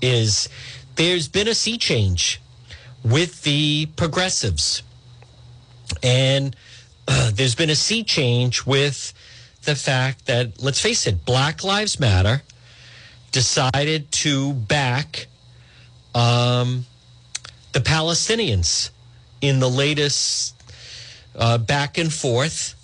is 0.00 0.48
there's 0.96 1.28
been 1.28 1.46
a 1.46 1.54
sea 1.54 1.78
change 1.78 2.40
with 3.04 3.42
the 3.42 3.86
progressives. 3.96 4.82
And 6.02 6.56
uh, 7.06 7.30
there's 7.34 7.54
been 7.54 7.70
a 7.70 7.76
sea 7.76 8.02
change 8.02 8.64
with 8.64 9.12
the 9.62 9.74
fact 9.74 10.26
that, 10.26 10.62
let's 10.62 10.80
face 10.80 11.06
it, 11.06 11.24
Black 11.24 11.62
Lives 11.62 12.00
Matter 12.00 12.42
decided 13.32 14.10
to 14.12 14.52
back 14.54 15.26
um, 16.14 16.86
the 17.74 17.80
Palestinians 17.80 18.90
in 19.40 19.58
the 19.58 19.68
latest 19.68 20.54
uh, 21.36 21.58
back 21.58 21.98
and 21.98 22.12
forth 22.12 22.74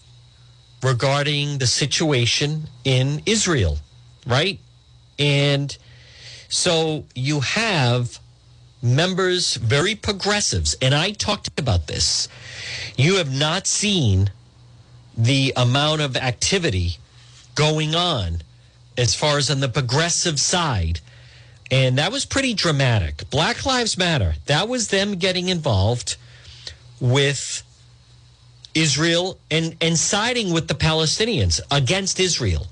regarding 0.82 1.58
the 1.58 1.66
situation 1.66 2.68
in 2.84 3.22
Israel, 3.24 3.78
right? 4.26 4.58
And 5.18 5.76
so 6.48 7.04
you 7.14 7.40
have 7.40 8.18
members, 8.82 9.54
very 9.54 9.94
progressives, 9.94 10.74
and 10.82 10.92
I 10.92 11.12
talked 11.12 11.58
about 11.60 11.86
this. 11.86 12.28
You 12.96 13.16
have 13.16 13.32
not 13.32 13.68
seen 13.68 14.30
the 15.16 15.52
amount 15.56 16.00
of 16.00 16.16
activity 16.16 16.96
going 17.54 17.94
on 17.94 18.42
as 18.98 19.14
far 19.14 19.38
as 19.38 19.50
on 19.50 19.60
the 19.60 19.68
progressive 19.68 20.40
side 20.40 21.00
and 21.70 21.98
that 21.98 22.10
was 22.10 22.24
pretty 22.24 22.54
dramatic. 22.54 23.28
Black 23.30 23.64
Lives 23.64 23.96
Matter, 23.96 24.34
that 24.46 24.68
was 24.68 24.88
them 24.88 25.16
getting 25.16 25.48
involved 25.48 26.16
with 27.00 27.62
Israel 28.74 29.38
and, 29.50 29.76
and 29.80 29.96
siding 29.98 30.52
with 30.52 30.68
the 30.68 30.74
Palestinians 30.74 31.60
against 31.70 32.18
Israel. 32.18 32.66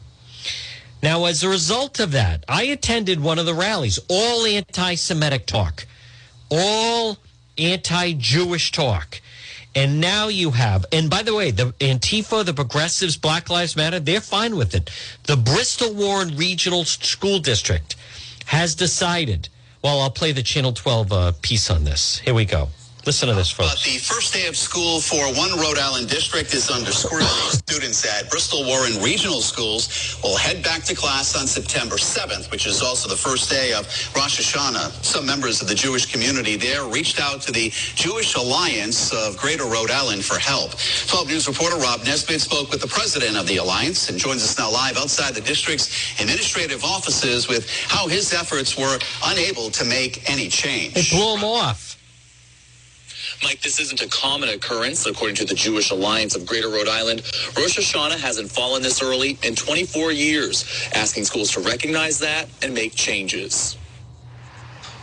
Now, 1.03 1.27
as 1.27 1.45
a 1.45 1.49
result 1.49 2.01
of 2.01 2.11
that, 2.13 2.45
I 2.49 2.65
attended 2.65 3.21
one 3.21 3.39
of 3.39 3.47
the 3.47 3.55
rallies, 3.55 4.01
all 4.09 4.45
anti 4.45 4.97
Semitic 4.97 5.47
talk, 5.47 5.87
all 6.51 7.19
anti 7.57 8.15
Jewish 8.15 8.73
talk. 8.73 9.21
And 9.77 10.01
now 10.01 10.27
you 10.27 10.53
have, 10.53 10.87
and 10.91 11.09
by 11.09 11.23
the 11.23 11.35
way, 11.35 11.53
the 11.53 11.67
Antifa, 11.75 12.45
the 12.45 12.55
progressives, 12.55 13.17
Black 13.17 13.49
Lives 13.49 13.77
Matter, 13.77 14.01
they're 14.01 14.21
fine 14.21 14.57
with 14.57 14.75
it. 14.75 14.91
The 15.25 15.37
Bristol 15.37 15.95
Warren 15.95 16.37
Regional 16.37 16.85
School 16.85 17.39
District 17.39 17.95
has 18.49 18.75
decided. 18.75 19.49
Well, 19.83 20.01
I'll 20.01 20.11
play 20.11 20.33
the 20.33 20.43
Channel 20.43 20.73
12 20.73 21.13
uh, 21.13 21.33
piece 21.43 21.71
on 21.71 21.85
this. 21.85 22.19
Here 22.19 22.33
we 22.33 22.47
go. 22.47 22.69
Listen 23.09 23.31
to 23.31 23.35
this, 23.35 23.51
folks. 23.51 23.73
But 23.73 23.83
the 23.85 23.97
first 23.97 24.35
day 24.35 24.47
of 24.49 24.55
school 24.55 25.01
for 25.01 25.33
one 25.33 25.59
Rhode 25.59 25.79
Island 25.79 26.11
district 26.11 26.53
is 26.53 26.69
under 26.69 26.93
scrutiny. 26.93 27.31
Students 27.57 28.05
at 28.05 28.29
Bristol 28.29 28.67
Warren 28.67 29.03
Regional 29.03 29.41
Schools 29.41 30.19
will 30.23 30.37
head 30.37 30.63
back 30.63 30.83
to 30.83 30.95
class 30.95 31.35
on 31.35 31.47
September 31.47 31.97
7th, 31.97 32.51
which 32.51 32.67
is 32.67 32.83
also 32.83 33.09
the 33.09 33.17
first 33.17 33.49
day 33.49 33.73
of 33.73 33.87
Rosh 34.15 34.39
Hashanah. 34.39 35.03
Some 35.03 35.25
members 35.25 35.63
of 35.63 35.69
the 35.69 35.75
Jewish 35.75 36.05
community 36.05 36.57
there 36.57 36.85
reached 36.85 37.19
out 37.19 37.41
to 37.49 37.51
the 37.51 37.71
Jewish 37.95 38.35
Alliance 38.35 39.11
of 39.15 39.39
Greater 39.39 39.65
Rhode 39.65 39.91
Island 39.91 40.23
for 40.23 40.39
help. 40.39 40.73
12 41.07 41.29
News 41.29 41.49
reporter 41.49 41.79
Rob 41.79 42.05
Nesbitt 42.05 42.43
spoke 42.43 42.71
with 42.71 42.83
the 42.83 42.89
president 42.89 43.39
of 43.39 43.47
the 43.47 43.57
alliance 43.57 44.11
and 44.11 44.19
joins 44.19 44.45
us 44.45 44.59
now 44.59 44.71
live 44.71 44.99
outside 44.99 45.33
the 45.35 45.41
district's 45.41 46.21
administrative 46.21 46.85
offices 46.85 47.49
with 47.49 47.71
how 47.89 48.07
his 48.07 48.35
efforts 48.35 48.77
were 48.77 48.99
unable 49.25 49.71
to 49.71 49.87
make 49.87 50.29
any 50.29 50.51
change. 50.51 50.93
It 50.95 51.09
blew 51.09 51.37
him 51.37 51.45
off. 51.45 51.98
Mike, 53.45 53.63
this 53.63 53.81
isn't 53.81 54.03
a 54.03 54.09
common 54.09 54.51
occurrence. 54.51 55.07
According 55.07 55.37
to 55.37 55.47
the 55.47 55.55
Jewish 55.55 55.91
Alliance 55.93 56.37
of 56.37 56.47
Greater 56.47 56.69
Rhode 56.71 56.89
Island, 56.89 57.23
Rosh 57.57 57.79
Hashanah 57.79 58.19
hasn't 58.21 58.51
fallen 58.51 58.83
this 58.83 59.03
early 59.03 59.39
in 59.45 59.57
24 59.57 60.13
years, 60.13 60.65
asking 60.95 61.25
schools 61.25 61.53
to 61.53 61.61
recognize 61.61 62.21
that 62.21 62.49
and 62.63 62.75
make 62.75 62.95
changes. 62.97 63.79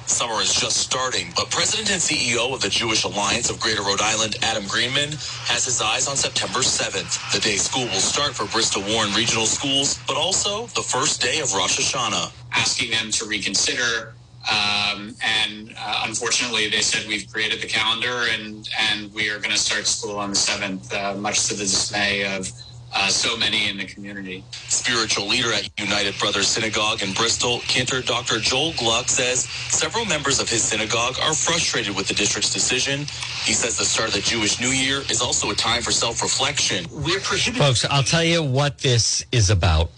Summer 0.07 0.41
is 0.41 0.55
just 0.55 0.77
starting, 0.77 1.33
but 1.35 1.51
President 1.51 1.91
and 1.91 2.01
CEO 2.01 2.53
of 2.55 2.61
the 2.61 2.69
Jewish 2.69 3.03
Alliance 3.05 3.51
of 3.51 3.59
Greater 3.59 3.83
Rhode 3.83 4.01
Island, 4.01 4.37
Adam 4.43 4.65
Greenman, 4.67 5.11
has 5.51 5.65
his 5.65 5.81
eyes 5.81 6.07
on 6.07 6.17
September 6.17 6.61
7th, 6.61 7.33
the 7.33 7.41
day 7.41 7.57
school 7.57 7.85
will 7.85 8.01
start 8.01 8.33
for 8.35 8.47
Bristol 8.47 8.83
Warren 8.83 9.13
Regional 9.15 9.47
Schools, 9.47 9.99
but 10.07 10.17
also 10.17 10.67
the 10.69 10.83
first 10.83 11.21
day 11.21 11.41
of 11.41 11.53
Rosh 11.53 11.79
Hashanah. 11.79 12.33
Asking 12.53 12.91
them 12.91 13.11
to 13.11 13.27
reconsider 13.27 14.14
Um, 14.45 15.15
and 15.23 15.73
uh, 15.77 16.03
unfortunately, 16.05 16.69
they 16.69 16.81
said 16.81 17.07
we've 17.07 17.31
created 17.31 17.61
the 17.61 17.67
calendar 17.67 18.25
and 18.31 18.69
and 18.91 19.13
we 19.13 19.29
are 19.29 19.39
going 19.39 19.51
to 19.51 19.57
start 19.57 19.87
school 19.87 20.17
on 20.17 20.29
the 20.29 20.35
seventh, 20.35 20.93
uh, 20.93 21.15
much 21.15 21.47
to 21.47 21.55
the 21.55 21.63
dismay 21.63 22.23
of 22.35 22.51
uh, 22.95 23.09
so 23.09 23.35
many 23.37 23.69
in 23.69 23.77
the 23.77 23.85
community. 23.85 24.43
Spiritual 24.51 25.27
leader 25.27 25.51
at 25.51 25.69
United 25.79 26.17
Brothers 26.17 26.47
Synagogue 26.47 27.03
in 27.03 27.11
Bristol, 27.13 27.59
Cantor 27.61 28.01
Dr. 28.01 28.39
Joel 28.39 28.73
Gluck 28.77 29.09
says 29.09 29.43
several 29.43 30.05
members 30.05 30.39
of 30.39 30.47
his 30.47 30.63
synagogue 30.63 31.15
are 31.21 31.33
frustrated 31.33 31.95
with 31.95 32.07
the 32.07 32.13
district's 32.13 32.53
decision. 32.53 33.01
He 33.43 33.53
says 33.53 33.77
the 33.77 33.85
start 33.85 34.09
of 34.09 34.15
the 34.15 34.21
Jewish 34.21 34.61
New 34.61 34.69
Year 34.69 35.01
is 35.09 35.21
also 35.21 35.49
a 35.51 35.55
time 35.55 35.81
for 35.81 35.91
self-reflection. 35.91 36.85
We're 36.91 37.19
Folks, 37.19 37.85
I'll 37.89 38.03
tell 38.03 38.23
you 38.23 38.41
what 38.41 38.77
this 38.77 39.25
is 39.31 39.49
about. 39.49 39.89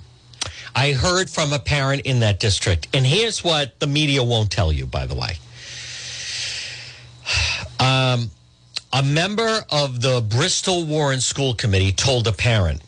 I 0.75 0.93
heard 0.93 1.29
from 1.29 1.53
a 1.53 1.59
parent 1.59 2.01
in 2.03 2.19
that 2.19 2.39
district, 2.39 2.87
and 2.93 3.05
here's 3.05 3.43
what 3.43 3.79
the 3.79 3.87
media 3.87 4.23
won't 4.23 4.51
tell 4.51 4.71
you, 4.71 4.85
by 4.85 5.05
the 5.05 5.15
way. 5.15 5.37
Um, 7.79 8.31
a 8.91 9.03
member 9.03 9.63
of 9.69 10.01
the 10.01 10.19
Bristol 10.19 10.83
Warren 10.83 11.21
School 11.21 11.53
Committee 11.53 11.91
told 11.91 12.25
a 12.25 12.31
parent 12.31 12.81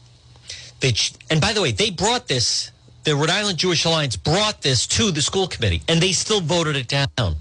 they, 0.79 0.93
and 1.29 1.41
by 1.41 1.53
the 1.53 1.61
way, 1.61 1.71
they 1.71 1.89
brought 1.89 2.27
this, 2.27 2.71
the 3.03 3.15
Rhode 3.15 3.29
Island 3.29 3.57
Jewish 3.57 3.85
Alliance 3.85 4.15
brought 4.15 4.61
this 4.61 4.87
to 4.87 5.11
the 5.11 5.21
school 5.21 5.47
committee 5.47 5.81
and 5.87 6.01
they 6.01 6.11
still 6.11 6.41
voted 6.41 6.75
it 6.75 6.87
down. 6.87 7.35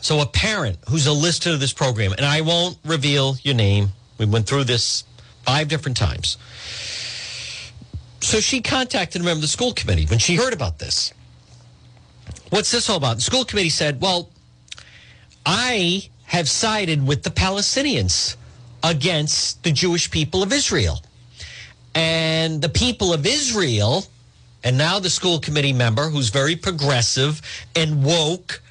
So 0.00 0.20
a 0.20 0.26
parent 0.26 0.78
who's 0.88 1.06
a 1.06 1.12
listener 1.12 1.52
to 1.52 1.58
this 1.58 1.72
program, 1.72 2.12
and 2.12 2.26
I 2.26 2.40
won't 2.40 2.76
reveal 2.84 3.36
your 3.42 3.54
name. 3.54 3.90
We 4.18 4.26
went 4.26 4.46
through 4.46 4.64
this 4.64 5.04
five 5.44 5.68
different 5.68 5.96
times. 5.96 6.38
So 8.22 8.40
she 8.40 8.62
contacted 8.62 9.20
a 9.20 9.24
member 9.24 9.38
of 9.38 9.42
the 9.42 9.48
school 9.48 9.72
committee 9.72 10.06
when 10.06 10.20
she 10.20 10.36
heard 10.36 10.52
about 10.52 10.78
this. 10.78 11.12
What's 12.50 12.70
this 12.70 12.88
all 12.88 12.96
about? 12.96 13.16
The 13.16 13.22
school 13.22 13.44
committee 13.44 13.68
said, 13.68 14.00
well, 14.00 14.30
I 15.44 16.08
have 16.26 16.48
sided 16.48 17.06
with 17.06 17.24
the 17.24 17.30
Palestinians 17.30 18.36
against 18.82 19.64
the 19.64 19.72
Jewish 19.72 20.10
people 20.10 20.42
of 20.42 20.52
Israel. 20.52 21.02
And 21.94 22.62
the 22.62 22.68
people 22.68 23.12
of 23.12 23.26
Israel, 23.26 24.06
and 24.62 24.78
now 24.78 24.98
the 24.98 25.10
school 25.10 25.40
committee 25.40 25.72
member 25.72 26.08
who's 26.08 26.30
very 26.30 26.56
progressive 26.56 27.42
and 27.74 28.04
woke 28.04 28.62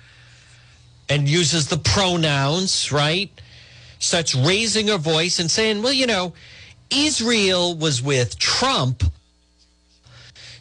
and 1.09 1.27
uses 1.27 1.67
the 1.67 1.77
pronouns, 1.77 2.91
right? 2.91 3.29
Starts 3.99 4.33
raising 4.33 4.87
her 4.87 4.97
voice 4.97 5.39
and 5.39 5.51
saying, 5.51 5.83
well, 5.83 5.93
you 5.93 6.07
know, 6.07 6.33
Israel 6.89 7.75
was 7.75 8.01
with 8.01 8.39
Trump. 8.39 9.03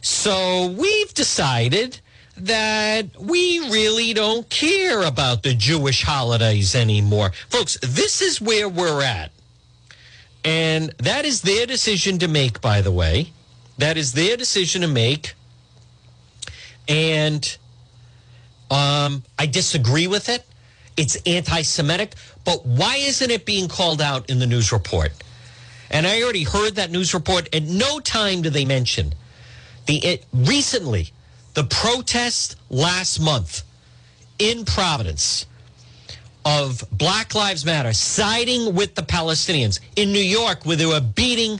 So 0.01 0.67
we've 0.77 1.13
decided 1.13 1.99
that 2.37 3.19
we 3.19 3.59
really 3.69 4.13
don't 4.13 4.49
care 4.49 5.03
about 5.03 5.43
the 5.43 5.53
Jewish 5.53 6.03
holidays 6.03 6.73
anymore. 6.73 7.31
Folks, 7.49 7.77
this 7.81 8.21
is 8.21 8.41
where 8.41 8.67
we're 8.67 9.03
at. 9.03 9.31
And 10.43 10.89
that 10.97 11.25
is 11.25 11.43
their 11.43 11.67
decision 11.67 12.17
to 12.19 12.27
make, 12.27 12.61
by 12.61 12.81
the 12.81 12.91
way. 12.91 13.31
That 13.77 13.97
is 13.97 14.13
their 14.13 14.37
decision 14.37 14.81
to 14.81 14.87
make. 14.87 15.35
And 16.87 17.57
um, 18.71 19.23
I 19.37 19.45
disagree 19.45 20.07
with 20.07 20.29
it. 20.29 20.43
It's 20.97 21.15
anti 21.27 21.61
Semitic. 21.61 22.15
But 22.43 22.65
why 22.65 22.95
isn't 22.95 23.29
it 23.29 23.45
being 23.45 23.67
called 23.67 24.01
out 24.01 24.29
in 24.31 24.39
the 24.39 24.47
news 24.47 24.71
report? 24.71 25.11
And 25.91 26.07
I 26.07 26.23
already 26.23 26.43
heard 26.43 26.75
that 26.75 26.89
news 26.89 27.13
report. 27.13 27.53
At 27.53 27.63
no 27.63 27.99
time 27.99 28.41
do 28.41 28.49
they 28.49 28.65
mention 28.65 29.13
the 29.85 29.97
it, 30.05 30.25
recently 30.33 31.11
the 31.53 31.63
protest 31.65 32.55
last 32.69 33.19
month 33.19 33.63
in 34.39 34.65
Providence 34.65 35.45
of 36.45 36.83
Black 36.91 37.35
Lives 37.35 37.65
Matter 37.65 37.93
siding 37.93 38.73
with 38.73 38.95
the 38.95 39.03
Palestinians 39.03 39.79
in 39.95 40.11
New 40.11 40.19
York 40.19 40.65
where 40.65 40.77
they 40.77 40.85
were 40.85 41.01
beating 41.01 41.59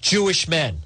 Jewish 0.00 0.48
men. 0.48 0.78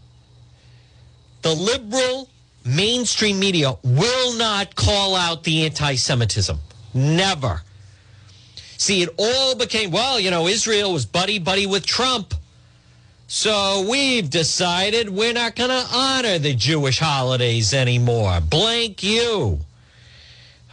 The 1.42 1.54
liberal 1.54 2.28
mainstream 2.64 3.38
media 3.38 3.74
will 3.82 4.36
not 4.36 4.74
call 4.74 5.14
out 5.14 5.44
the 5.44 5.64
anti 5.64 5.94
Semitism. 5.96 6.58
Never. 6.94 7.62
See, 8.76 9.02
it 9.02 9.10
all 9.18 9.54
became, 9.54 9.90
well, 9.90 10.18
you 10.18 10.30
know, 10.30 10.46
Israel 10.46 10.92
was 10.92 11.04
buddy 11.04 11.38
buddy 11.38 11.66
with 11.66 11.84
Trump. 11.84 12.34
So 13.32 13.86
we've 13.88 14.28
decided 14.28 15.08
we're 15.08 15.32
not 15.32 15.54
going 15.54 15.70
to 15.70 15.86
honor 15.92 16.38
the 16.38 16.52
Jewish 16.52 16.98
holidays 16.98 17.72
anymore. 17.72 18.40
Blank 18.40 19.04
you. 19.04 19.60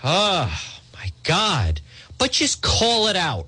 Oh, 0.03 0.61
my 0.93 1.11
God 1.23 1.81
but 2.17 2.31
just 2.31 2.61
call 2.61 3.07
it 3.07 3.15
out. 3.15 3.47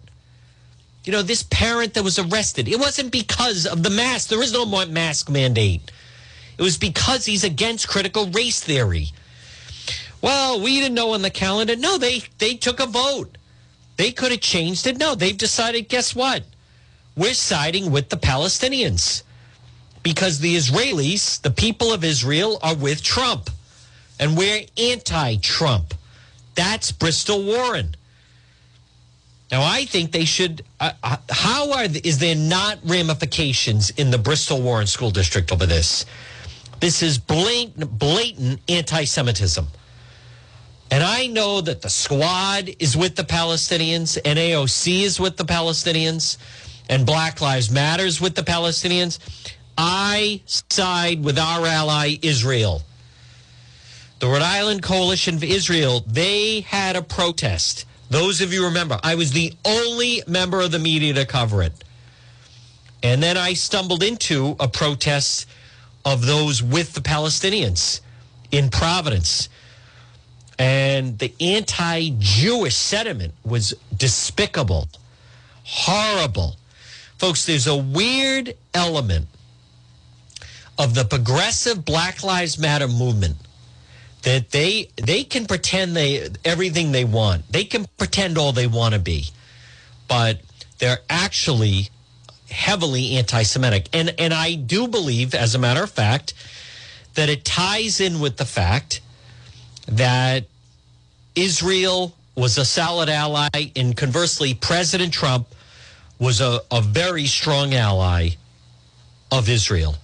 You 1.04 1.12
know, 1.12 1.22
this 1.22 1.44
parent 1.44 1.94
that 1.96 2.04
was 2.04 2.20
arrested, 2.20 2.68
it 2.68 2.80
wasn't 2.80 3.12
because 3.12 3.66
of 3.66 3.84
the 3.84 3.90
mask. 3.90 4.30
There 4.30 4.44
is 4.44 4.54
no 4.54 4.66
more 4.66 4.86
mask 4.86 5.30
mandate. 5.30 5.92
It 6.58 6.62
was 6.62 6.78
because 6.78 7.26
he's 7.26 7.44
against 7.44 7.88
critical 7.88 8.28
race 8.28 8.60
theory. 8.60 9.08
Well, 10.22 10.62
we 10.62 10.80
didn't 10.80 10.96
know 10.96 11.14
on 11.14 11.22
the 11.22 11.30
calendar. 11.30 11.76
No, 11.76 11.98
they 11.98 12.24
they 12.38 12.56
took 12.56 12.80
a 12.80 12.86
vote. 12.86 13.38
They 13.96 14.12
could 14.12 14.32
have 14.32 14.42
changed 14.42 14.86
it. 14.86 14.98
No, 14.98 15.16
they've 15.16 15.38
decided, 15.38 15.88
guess 15.90 16.14
what? 16.14 16.44
We're 17.20 17.34
siding 17.34 17.92
with 17.92 18.08
the 18.08 18.16
Palestinians 18.16 19.24
because 20.04 20.40
the 20.40 20.56
Israelis, 20.56 21.42
the 21.42 21.52
people 21.52 21.92
of 21.92 22.06
Israel, 22.06 22.60
are 22.64 22.76
with 22.76 23.04
Trump. 23.04 23.50
And 24.22 24.38
we're 24.38 24.64
anti 24.78 25.36
Trump. 25.36 25.94
That's 26.56 26.94
Bristol 26.94 27.44
Warren. 27.44 27.98
Now, 29.52 29.64
I 29.64 29.84
think 29.84 30.14
they 30.14 30.24
should. 30.24 30.64
Uh, 30.80 30.92
uh, 31.04 31.18
how 31.30 31.74
are 31.74 31.84
is 31.84 32.20
there 32.20 32.36
not 32.36 32.80
ramifications 32.86 33.90
in 33.90 34.12
the 34.12 34.18
Bristol 34.18 34.62
Warren 34.62 34.88
School 34.88 35.12
District 35.12 35.52
over 35.52 35.66
this? 35.66 36.06
This 36.80 37.04
is 37.04 37.18
blatant, 37.18 38.00
blatant 38.00 38.62
anti-Semitism, 38.70 39.68
and 40.92 41.04
I 41.04 41.28
know 41.28 41.60
that 41.60 41.82
the 41.82 41.90
Squad 41.90 42.70
is 42.80 42.96
with 42.96 43.16
the 43.16 43.24
Palestinians, 43.24 44.18
and 44.24 44.40
AOC 44.40 45.02
is 45.02 45.20
with 45.20 45.36
the 45.36 45.46
Palestinians, 45.46 46.38
and 46.90 47.06
Black 47.06 47.40
Lives 47.40 47.72
Matters 47.72 48.20
with 48.20 48.36
the 48.36 48.44
Palestinians. 48.44 49.20
I 49.78 50.42
side 50.46 51.24
with 51.24 51.40
our 51.40 51.66
ally 51.66 52.18
Israel. 52.22 52.82
The 54.20 54.28
Rhode 54.28 54.42
Island 54.42 54.84
Coalition 54.84 55.40
for 55.40 55.46
Israel. 55.46 56.04
They 56.06 56.62
had 56.62 56.98
a 56.98 57.02
protest 57.02 57.86
those 58.10 58.42
of 58.42 58.52
you 58.52 58.66
remember, 58.66 59.00
I 59.04 59.16
was 59.16 59.32
the 59.32 59.54
only 59.64 60.24
member 60.28 60.62
of 60.62 60.72
the 60.72 60.80
media 60.80 61.14
to 61.14 61.26
cover 61.26 61.62
it. 61.62 61.74
And 63.04 63.22
then 63.22 63.38
I 63.38 63.54
stumbled 63.54 64.04
into 64.04 64.56
a 64.60 64.68
protest 64.68 65.48
of 66.04 66.26
those 66.26 66.62
with 66.62 66.94
the 66.94 67.02
Palestinians 67.02 68.02
in 68.52 68.70
Providence. 68.70 69.48
And 70.58 71.20
the 71.20 71.34
anti 71.40 72.10
Jewish 72.18 72.76
sentiment 72.76 73.36
was 73.46 73.76
despicable, 73.96 74.90
horrible. 75.64 76.58
Folks, 77.20 77.46
there's 77.46 77.68
a 77.68 77.76
weird 77.76 78.56
element 78.74 79.28
of 80.78 80.96
the 80.96 81.04
progressive 81.04 81.84
Black 81.84 82.24
Lives 82.24 82.58
Matter 82.58 82.88
movement 82.88 83.36
that 84.24 84.52
they 84.52 84.90
they 84.96 85.26
can 85.26 85.46
pretend 85.46 85.98
they 85.98 86.30
everything 86.46 86.94
they 86.94 87.04
want. 87.04 87.52
They 87.52 87.66
can 87.66 87.88
pretend 87.98 88.38
all 88.38 88.54
they 88.54 88.68
want 88.68 88.94
to 88.94 89.02
be, 89.02 89.26
but 90.08 90.40
they're 90.78 91.00
actually 91.10 91.90
heavily 92.50 93.18
anti-Semitic. 93.18 93.90
And 93.92 94.16
and 94.18 94.34
I 94.34 94.56
do 94.56 94.88
believe, 94.88 95.36
as 95.36 95.54
a 95.56 95.60
matter 95.60 95.84
of 95.84 95.92
fact, 95.92 96.34
that 97.16 97.28
it 97.28 97.44
ties 97.44 98.00
in 98.00 98.22
with 98.22 98.38
the 98.38 98.46
fact 98.46 99.02
that 99.88 100.46
Israel 101.36 102.16
was 102.36 102.58
a 102.58 102.64
solid 102.64 103.10
ally, 103.10 103.50
and 103.76 103.98
conversely, 103.98 104.54
President 104.54 105.14
Trump 105.14 105.48
was 106.20 106.42
a, 106.42 106.60
a 106.72 106.82
very 106.82 107.26
strong 107.26 107.74
ally 107.74 108.32
of 109.32 109.50
Israel. 109.50 109.96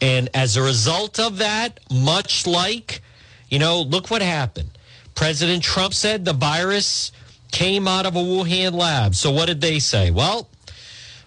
And 0.00 0.28
as 0.34 0.56
a 0.56 0.62
result 0.62 1.20
of 1.20 1.38
that, 1.38 1.78
much 1.90 2.46
like 2.46 3.02
you 3.50 3.58
know, 3.58 3.82
look 3.82 4.10
what 4.10 4.22
happened. 4.22 4.70
President 5.14 5.62
Trump 5.62 5.92
said 5.92 6.24
the 6.24 6.32
virus 6.32 7.12
came 7.50 7.88
out 7.88 8.06
of 8.06 8.14
a 8.14 8.20
Wuhan 8.20 8.72
lab. 8.72 9.14
So 9.14 9.32
what 9.32 9.46
did 9.46 9.60
they 9.60 9.80
say? 9.80 10.10
Well, 10.10 10.48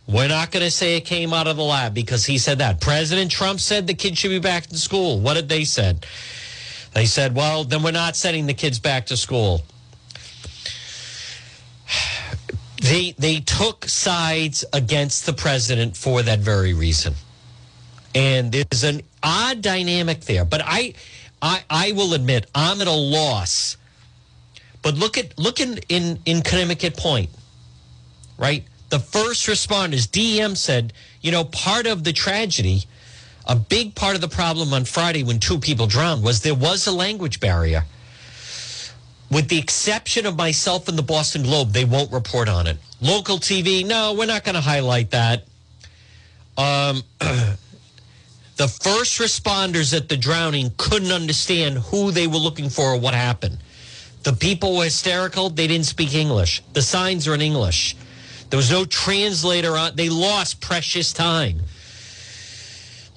we're 0.08 0.30
not 0.30 0.52
going 0.52 0.64
to 0.64 0.72
say 0.72 0.96
it 0.96 1.02
came 1.02 1.34
out 1.34 1.48
of 1.48 1.58
the 1.58 1.64
lab 1.64 1.94
because 1.94 2.26
he 2.26 2.38
said 2.38 2.60
that. 2.60 2.82
President 2.82 3.30
Trump 3.30 3.60
said 3.60 3.88
the 3.88 3.94
kids 3.94 4.18
should 4.18 4.30
be 4.30 4.40
back 4.40 4.66
to 4.68 4.78
school. 4.78 5.20
What 5.20 5.36
did 5.36 5.50
they 5.50 5.66
said? 5.66 6.06
They 6.94 7.06
said, 7.06 7.36
well, 7.36 7.66
then 7.66 7.84
we're 7.84 7.92
not 7.92 8.16
sending 8.16 8.46
the 8.46 8.54
kids 8.54 8.80
back 8.80 9.08
to 9.08 9.18
school. 9.18 9.62
They 12.84 13.16
they 13.20 13.42
took 13.42 13.86
sides 13.90 14.66
against 14.74 15.26
the 15.28 15.34
president 15.34 15.98
for 15.98 16.24
that 16.24 16.40
very 16.42 16.76
reason. 16.76 17.16
And 18.16 18.52
there's 18.54 18.84
an 18.84 19.02
odd 19.24 19.62
dynamic 19.64 20.22
there. 20.22 20.46
But 20.46 20.62
I 20.66 20.96
I, 21.42 21.64
I 21.70 21.94
will 21.94 22.14
admit 22.16 22.48
I'm 22.56 22.82
at 22.82 22.88
a 22.88 22.92
loss 22.92 23.74
But 24.84 24.96
look 24.96 25.18
at 25.18 25.38
look 25.40 25.60
in 25.60 25.80
in 25.90 26.20
in 26.26 26.42
Conimicut 26.42 26.98
Point, 26.98 27.32
right? 28.38 28.66
The 28.90 29.00
first 29.00 29.48
responders, 29.48 30.10
DEM 30.12 30.56
said, 30.56 30.94
you 31.22 31.32
know, 31.32 31.46
part 31.46 31.88
of 31.88 32.04
the 32.06 32.14
tragedy, 32.14 32.86
a 33.48 33.56
big 33.56 33.96
part 33.96 34.16
of 34.16 34.22
the 34.22 34.30
problem 34.30 34.74
on 34.74 34.86
Friday 34.86 35.24
when 35.24 35.40
two 35.40 35.60
people 35.60 35.88
drowned 35.88 36.24
was 36.24 36.42
there 36.42 36.56
was 36.56 36.88
a 36.88 36.92
language 36.94 37.40
barrier. 37.40 37.86
With 39.34 39.48
the 39.48 39.58
exception 39.58 40.28
of 40.28 40.38
myself 40.38 40.88
and 40.88 40.98
the 40.98 41.04
Boston 41.04 41.42
Globe, 41.42 41.72
they 41.72 41.86
won't 41.86 42.12
report 42.12 42.48
on 42.48 42.68
it. 42.68 42.78
Local 43.02 43.38
TV, 43.38 43.84
no, 43.86 44.14
we're 44.14 44.28
not 44.28 44.44
going 44.44 44.56
to 44.56 44.62
highlight 44.62 45.10
that. 45.12 45.46
Um, 46.56 47.02
the 47.20 48.68
first 48.68 49.20
responders 49.20 49.96
at 49.96 50.08
the 50.08 50.18
drowning 50.18 50.72
couldn't 50.78 51.12
understand 51.12 51.80
who 51.80 52.12
they 52.12 52.28
were 52.28 52.38
looking 52.38 52.70
for 52.70 52.94
or 52.94 52.98
what 53.00 53.16
happened. 53.16 53.58
The 54.22 54.34
people 54.34 54.78
were 54.78 54.84
hysterical. 54.84 55.50
They 55.50 55.66
didn't 55.66 55.88
speak 55.88 56.14
English. 56.14 56.62
The 56.74 56.84
signs 56.84 57.28
are 57.28 57.34
in 57.34 57.42
English. 57.42 57.96
There 58.52 58.58
was 58.58 58.70
no 58.70 58.86
translator 58.86 59.76
on. 59.76 59.96
They 59.96 60.10
lost 60.10 60.62
precious 60.62 61.12
time. 61.12 61.62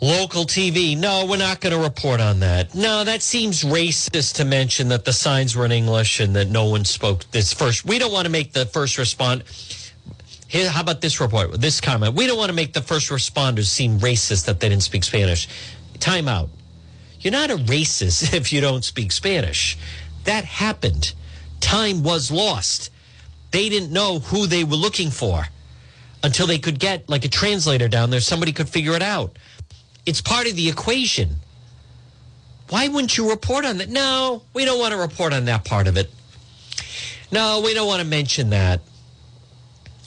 Local 0.01 0.45
TV, 0.45 0.97
no, 0.97 1.25
we're 1.25 1.39
not 1.39 1.61
going 1.61 1.75
to 1.75 1.83
report 1.83 2.21
on 2.21 2.41
that. 2.41 2.75
No, 2.75 3.03
that 3.05 3.23
seems 3.23 3.65
racist 3.65 4.35
to 4.35 4.45
mention 4.45 4.89
that 4.89 5.07
the 5.07 5.13
signs 5.13 5.57
were 5.57 5.65
in 5.65 5.73
English 5.73 6.21
and 6.21 6.37
that 6.37 6.49
no 6.49 6.67
one 6.67 6.85
spoke 6.85 7.25
this 7.31 7.55
first. 7.55 7.87
We 7.87 7.99
don't 7.99 8.13
want 8.13 8.27
to 8.27 8.31
make 8.31 8.53
the 8.53 8.67
first 8.67 8.99
respond. 8.99 9.45
Here, 10.49 10.69
how 10.69 10.83
about 10.83 11.01
this 11.01 11.19
report? 11.19 11.59
This 11.61 11.81
comment. 11.81 12.15
We 12.15 12.27
don't 12.27 12.37
want 12.37 12.51
to 12.51 12.55
make 12.55 12.75
the 12.75 12.83
first 12.83 13.09
responders 13.09 13.67
seem 13.67 13.99
racist 13.99 14.45
that 14.45 14.61
they 14.61 14.69
didn't 14.69 14.83
speak 14.83 15.03
Spanish. 15.03 15.49
Time 15.99 16.29
out. 16.29 16.51
You're 17.21 17.33
not 17.33 17.51
a 17.51 17.57
racist 17.57 18.35
if 18.35 18.53
you 18.53 18.61
don't 18.61 18.85
speak 18.85 19.13
Spanish. 19.13 19.79
That 20.25 20.45
happened. 20.45 21.15
Time 21.61 22.03
was 22.03 22.31
lost. 22.31 22.91
They 23.51 23.71
didn't 23.71 23.93
know 23.93 24.19
who 24.19 24.47
they 24.47 24.63
were 24.63 24.77
looking 24.77 25.09
for 25.11 25.47
until 26.23 26.47
they 26.47 26.59
could 26.59 26.79
get 26.79 27.09
like 27.09 27.25
a 27.25 27.29
translator 27.29 27.89
down 27.89 28.11
there. 28.11 28.21
Somebody 28.21 28.53
could 28.53 28.69
figure 28.69 28.93
it 28.93 29.03
out. 29.03 29.39
It's 30.07 30.21
part 30.21 30.47
of 30.47 30.57
the 30.57 30.69
equation. 30.69 31.37
Why 32.69 32.89
wouldn't 32.89 33.17
you 33.17 33.31
report 33.31 33.65
on 33.65 33.79
that? 33.79 33.89
No, 33.89 34.43
we 34.55 34.65
don't 34.65 34.79
want 34.79 34.93
to 34.93 34.99
report 34.99 35.33
on 35.33 35.45
that 35.45 35.65
part 35.65 35.87
of 35.87 35.97
it. 35.97 36.11
No, 37.31 37.61
we 37.65 37.75
don't 37.75 37.87
want 37.87 38.01
to 38.01 38.07
mention 38.07 38.51
that. 38.51 38.81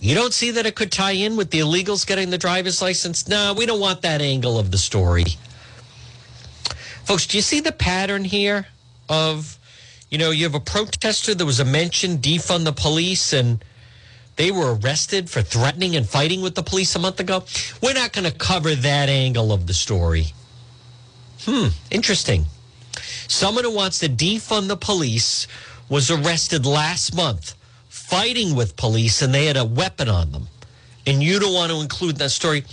You 0.02 0.16
don't 0.16 0.34
see 0.34 0.52
that 0.52 0.66
it 0.66 0.76
could 0.76 0.92
tie 0.92 1.12
in 1.12 1.36
with 1.36 1.52
the 1.52 1.60
illegals 1.60 2.08
getting 2.08 2.30
the 2.30 2.38
driver's 2.38 2.82
license? 2.82 3.28
No, 3.28 3.54
we 3.54 3.66
don't 3.66 3.82
want 3.82 4.02
that 4.04 4.22
angle 4.22 4.58
of 4.58 4.72
the 4.72 4.78
story. 4.78 5.26
Folks, 7.04 7.28
do 7.28 7.38
you 7.38 7.42
see 7.42 7.60
the 7.60 7.74
pattern 7.74 8.24
here 8.24 8.68
of, 9.10 9.58
you 10.10 10.18
know, 10.18 10.32
you 10.32 10.46
have 10.46 10.56
a 10.56 10.60
protester, 10.60 11.36
there 11.36 11.46
was 11.46 11.60
a 11.60 11.66
mention, 11.66 12.20
defund 12.20 12.64
the 12.64 12.72
police, 12.72 13.34
and 13.34 13.64
they 14.40 14.52
were 14.52 14.76
arrested 14.76 15.30
for 15.30 15.42
threatening 15.42 15.98
and 15.98 16.08
fighting 16.08 16.42
with 16.42 16.56
the 16.56 16.64
police 16.64 16.96
a 16.96 17.00
month 17.00 17.20
ago. 17.20 17.44
We're 17.84 17.94
not 17.94 18.14
going 18.14 18.24
to 18.24 18.32
cover 18.32 18.74
that 18.74 19.10
angle 19.10 19.52
of 19.52 19.68
the 19.68 19.74
story. 19.74 20.28
Hmm, 21.42 21.68
interesting. 21.92 22.46
Someone 23.28 23.66
who 23.66 23.76
wants 23.76 24.00
to 24.00 24.08
defund 24.08 24.70
the 24.70 24.78
police 24.78 25.46
was 25.90 26.10
arrested 26.10 26.66
last 26.66 27.14
month 27.14 27.54
fighting 27.90 28.56
with 28.56 28.78
police 28.78 29.22
and 29.22 29.34
they 29.34 29.46
had 29.46 29.58
a 29.58 29.66
weapon 29.66 30.08
on 30.08 30.32
them. 30.32 30.48
And 31.06 31.22
you 31.22 31.42
don't 31.42 31.54
want 31.54 31.74
to 31.74 31.82
include 31.82 32.16
that 32.18 32.30
story. 32.30 32.64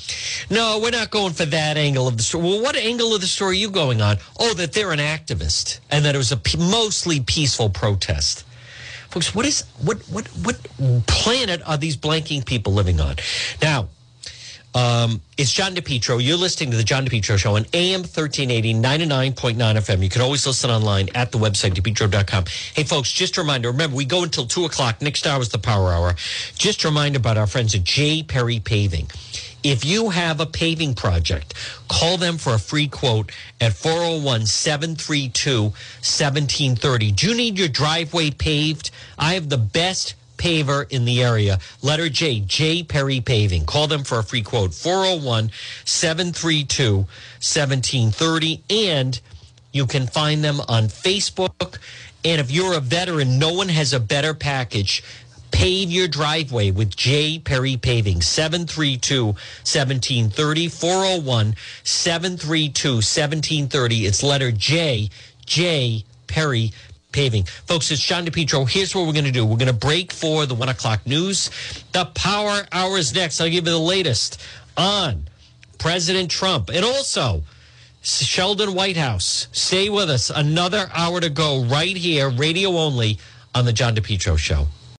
No, 0.49 0.79
we're 0.81 0.91
not 0.91 1.11
going 1.11 1.33
for 1.33 1.47
that 1.47 1.77
angle 1.77 2.07
of 2.07 2.17
the 2.17 2.23
story. 2.23 2.45
Well, 2.45 2.63
what 2.63 2.77
angle 2.77 3.13
of 3.13 3.21
the 3.21 3.27
story 3.27 3.57
are 3.57 3.61
you 3.61 3.71
going 3.71 4.01
on? 4.01 4.19
Oh, 4.39 4.55
that 4.55 4.73
they're 4.73 4.93
an 4.93 5.01
activist 5.01 5.81
and 5.91 6.05
that 6.05 6.15
it 6.15 6.19
was 6.19 6.31
a 6.31 6.37
p- 6.37 6.59
mostly 6.59 7.19
peaceful 7.19 7.71
protest 7.71 8.45
folks, 9.17 9.35
what 9.35 9.47
is 9.47 9.65
what 9.83 9.99
what 10.11 10.27
what 10.45 10.63
planet 11.07 11.63
are 11.67 11.79
these 11.79 11.97
blanking 11.97 12.45
people 12.45 12.75
living 12.75 13.01
on? 13.01 13.17
Now, 13.63 13.89
um, 14.75 15.23
it's 15.39 15.51
John 15.51 15.75
DePetro. 15.75 16.23
You're 16.23 16.37
listening 16.37 16.71
to 16.73 16.77
the 16.77 16.83
John 16.83 17.07
DePetro 17.07 17.39
Show 17.39 17.57
on 17.57 17.65
AM 17.73 18.01
1380, 18.01 18.75
99.9 18.75 19.57
FM. 19.57 20.03
You 20.03 20.11
can 20.11 20.21
always 20.21 20.47
listen 20.47 20.71
online 20.71 21.09
at 21.15 21.33
the 21.33 21.39
website, 21.39 21.73
depetro.com. 21.73 22.45
Hey, 22.75 22.85
folks, 22.85 23.11
just 23.11 23.39
a 23.39 23.41
reminder 23.41 23.71
remember, 23.71 23.97
we 23.97 24.05
go 24.05 24.23
until 24.23 24.45
2 24.45 24.67
o'clock. 24.67 25.01
Next 25.01 25.27
hour 25.27 25.41
is 25.41 25.49
the 25.49 25.59
power 25.59 25.95
hour. 25.95 26.15
Just 26.59 26.85
a 26.85 26.89
reminder 26.89 27.17
about 27.17 27.39
our 27.39 27.47
friends 27.47 27.75
at 27.75 27.85
J. 27.85 28.23
Perry 28.23 28.61
Paving. 28.61 29.07
If 29.67 29.85
you 29.85 30.11
have 30.11 30.39
a 30.39 30.47
paving 30.47 30.95
project, 30.95 31.53
call 31.89 32.19
them 32.19 32.39
for 32.39 32.55
a 32.55 32.59
free 32.59 32.87
quote 32.87 33.33
at 33.61 33.73
401 33.73 34.47
732 34.47 35.63
1730. 35.63 37.11
Do 37.11 37.29
you 37.29 37.35
need 37.37 37.59
your 37.59 37.67
driveway 37.67 38.31
paved? 38.31 38.93
I 39.19 39.35
have 39.35 39.49
the 39.49 39.59
best 39.59 40.15
paver 40.37 40.89
in 40.89 41.05
the 41.05 41.21
area. 41.21 41.59
Letter 41.83 42.09
J, 42.09 42.39
J 42.47 42.85
Perry 42.85 43.21
Paving. 43.21 43.65
Call 43.65 43.89
them 43.89 44.05
for 44.05 44.21
a 44.21 44.23
free 44.23 44.43
quote 44.43 44.73
401 44.73 45.51
732 45.85 46.99
1730. 46.99 48.63
And 48.71 49.21
you 49.73 49.87
can 49.87 50.07
find 50.07 50.45
them 50.45 50.61
on 50.69 50.85
Facebook. 50.85 51.79
And 52.25 52.41
if 52.41 52.53
you're 52.53 52.75
a 52.75 52.81
veteran, 52.81 53.41
no 53.41 53.53
one 53.53 53.71
has 53.71 53.93
a 53.93 53.99
better 53.99 54.33
package 54.33 55.03
Pave 55.57 55.91
your 55.91 56.07
driveway 56.07 56.71
with 56.71 56.95
J. 56.95 57.39
Perry 57.39 57.79
Paving, 57.79 58.21
732 58.21 59.25
1730, 59.25 60.69
401 60.69 61.57
732 61.83 62.89
1730. 62.97 64.05
It's 64.05 64.23
letter 64.23 64.53
J, 64.53 65.09
J. 65.47 66.05
Perry 66.27 66.73
Paving. 67.11 67.45
Folks, 67.45 67.91
it's 67.91 68.03
John 68.03 68.27
DePetro. 68.27 68.69
Here's 68.69 68.95
what 68.95 69.07
we're 69.07 69.15
going 69.15 69.25
to 69.25 69.33
do 69.33 69.47
we're 69.47 69.57
going 69.57 69.69
to 69.69 69.73
break 69.73 70.13
for 70.13 70.45
the 70.45 70.55
one 70.55 70.69
o'clock 70.69 71.07
news. 71.07 71.51
The 71.93 72.05
power 72.05 72.67
hour 72.71 72.99
is 72.99 73.15
next. 73.15 73.41
I'll 73.41 73.49
give 73.49 73.65
you 73.65 73.73
the 73.73 73.79
latest 73.79 74.39
on 74.77 75.27
President 75.79 76.31
Trump 76.31 76.69
and 76.69 76.85
also 76.85 77.45
Sheldon 78.03 78.75
Whitehouse. 78.75 79.49
Stay 79.53 79.89
with 79.89 80.11
us. 80.11 80.29
Another 80.29 80.91
hour 80.95 81.19
to 81.19 81.31
go 81.31 81.65
right 81.65 81.97
here, 81.97 82.29
radio 82.29 82.73
only 82.73 83.19
on 83.55 83.65
the 83.65 83.73
John 83.73 83.97
DePetro 83.97 84.37
Show. 84.37 84.67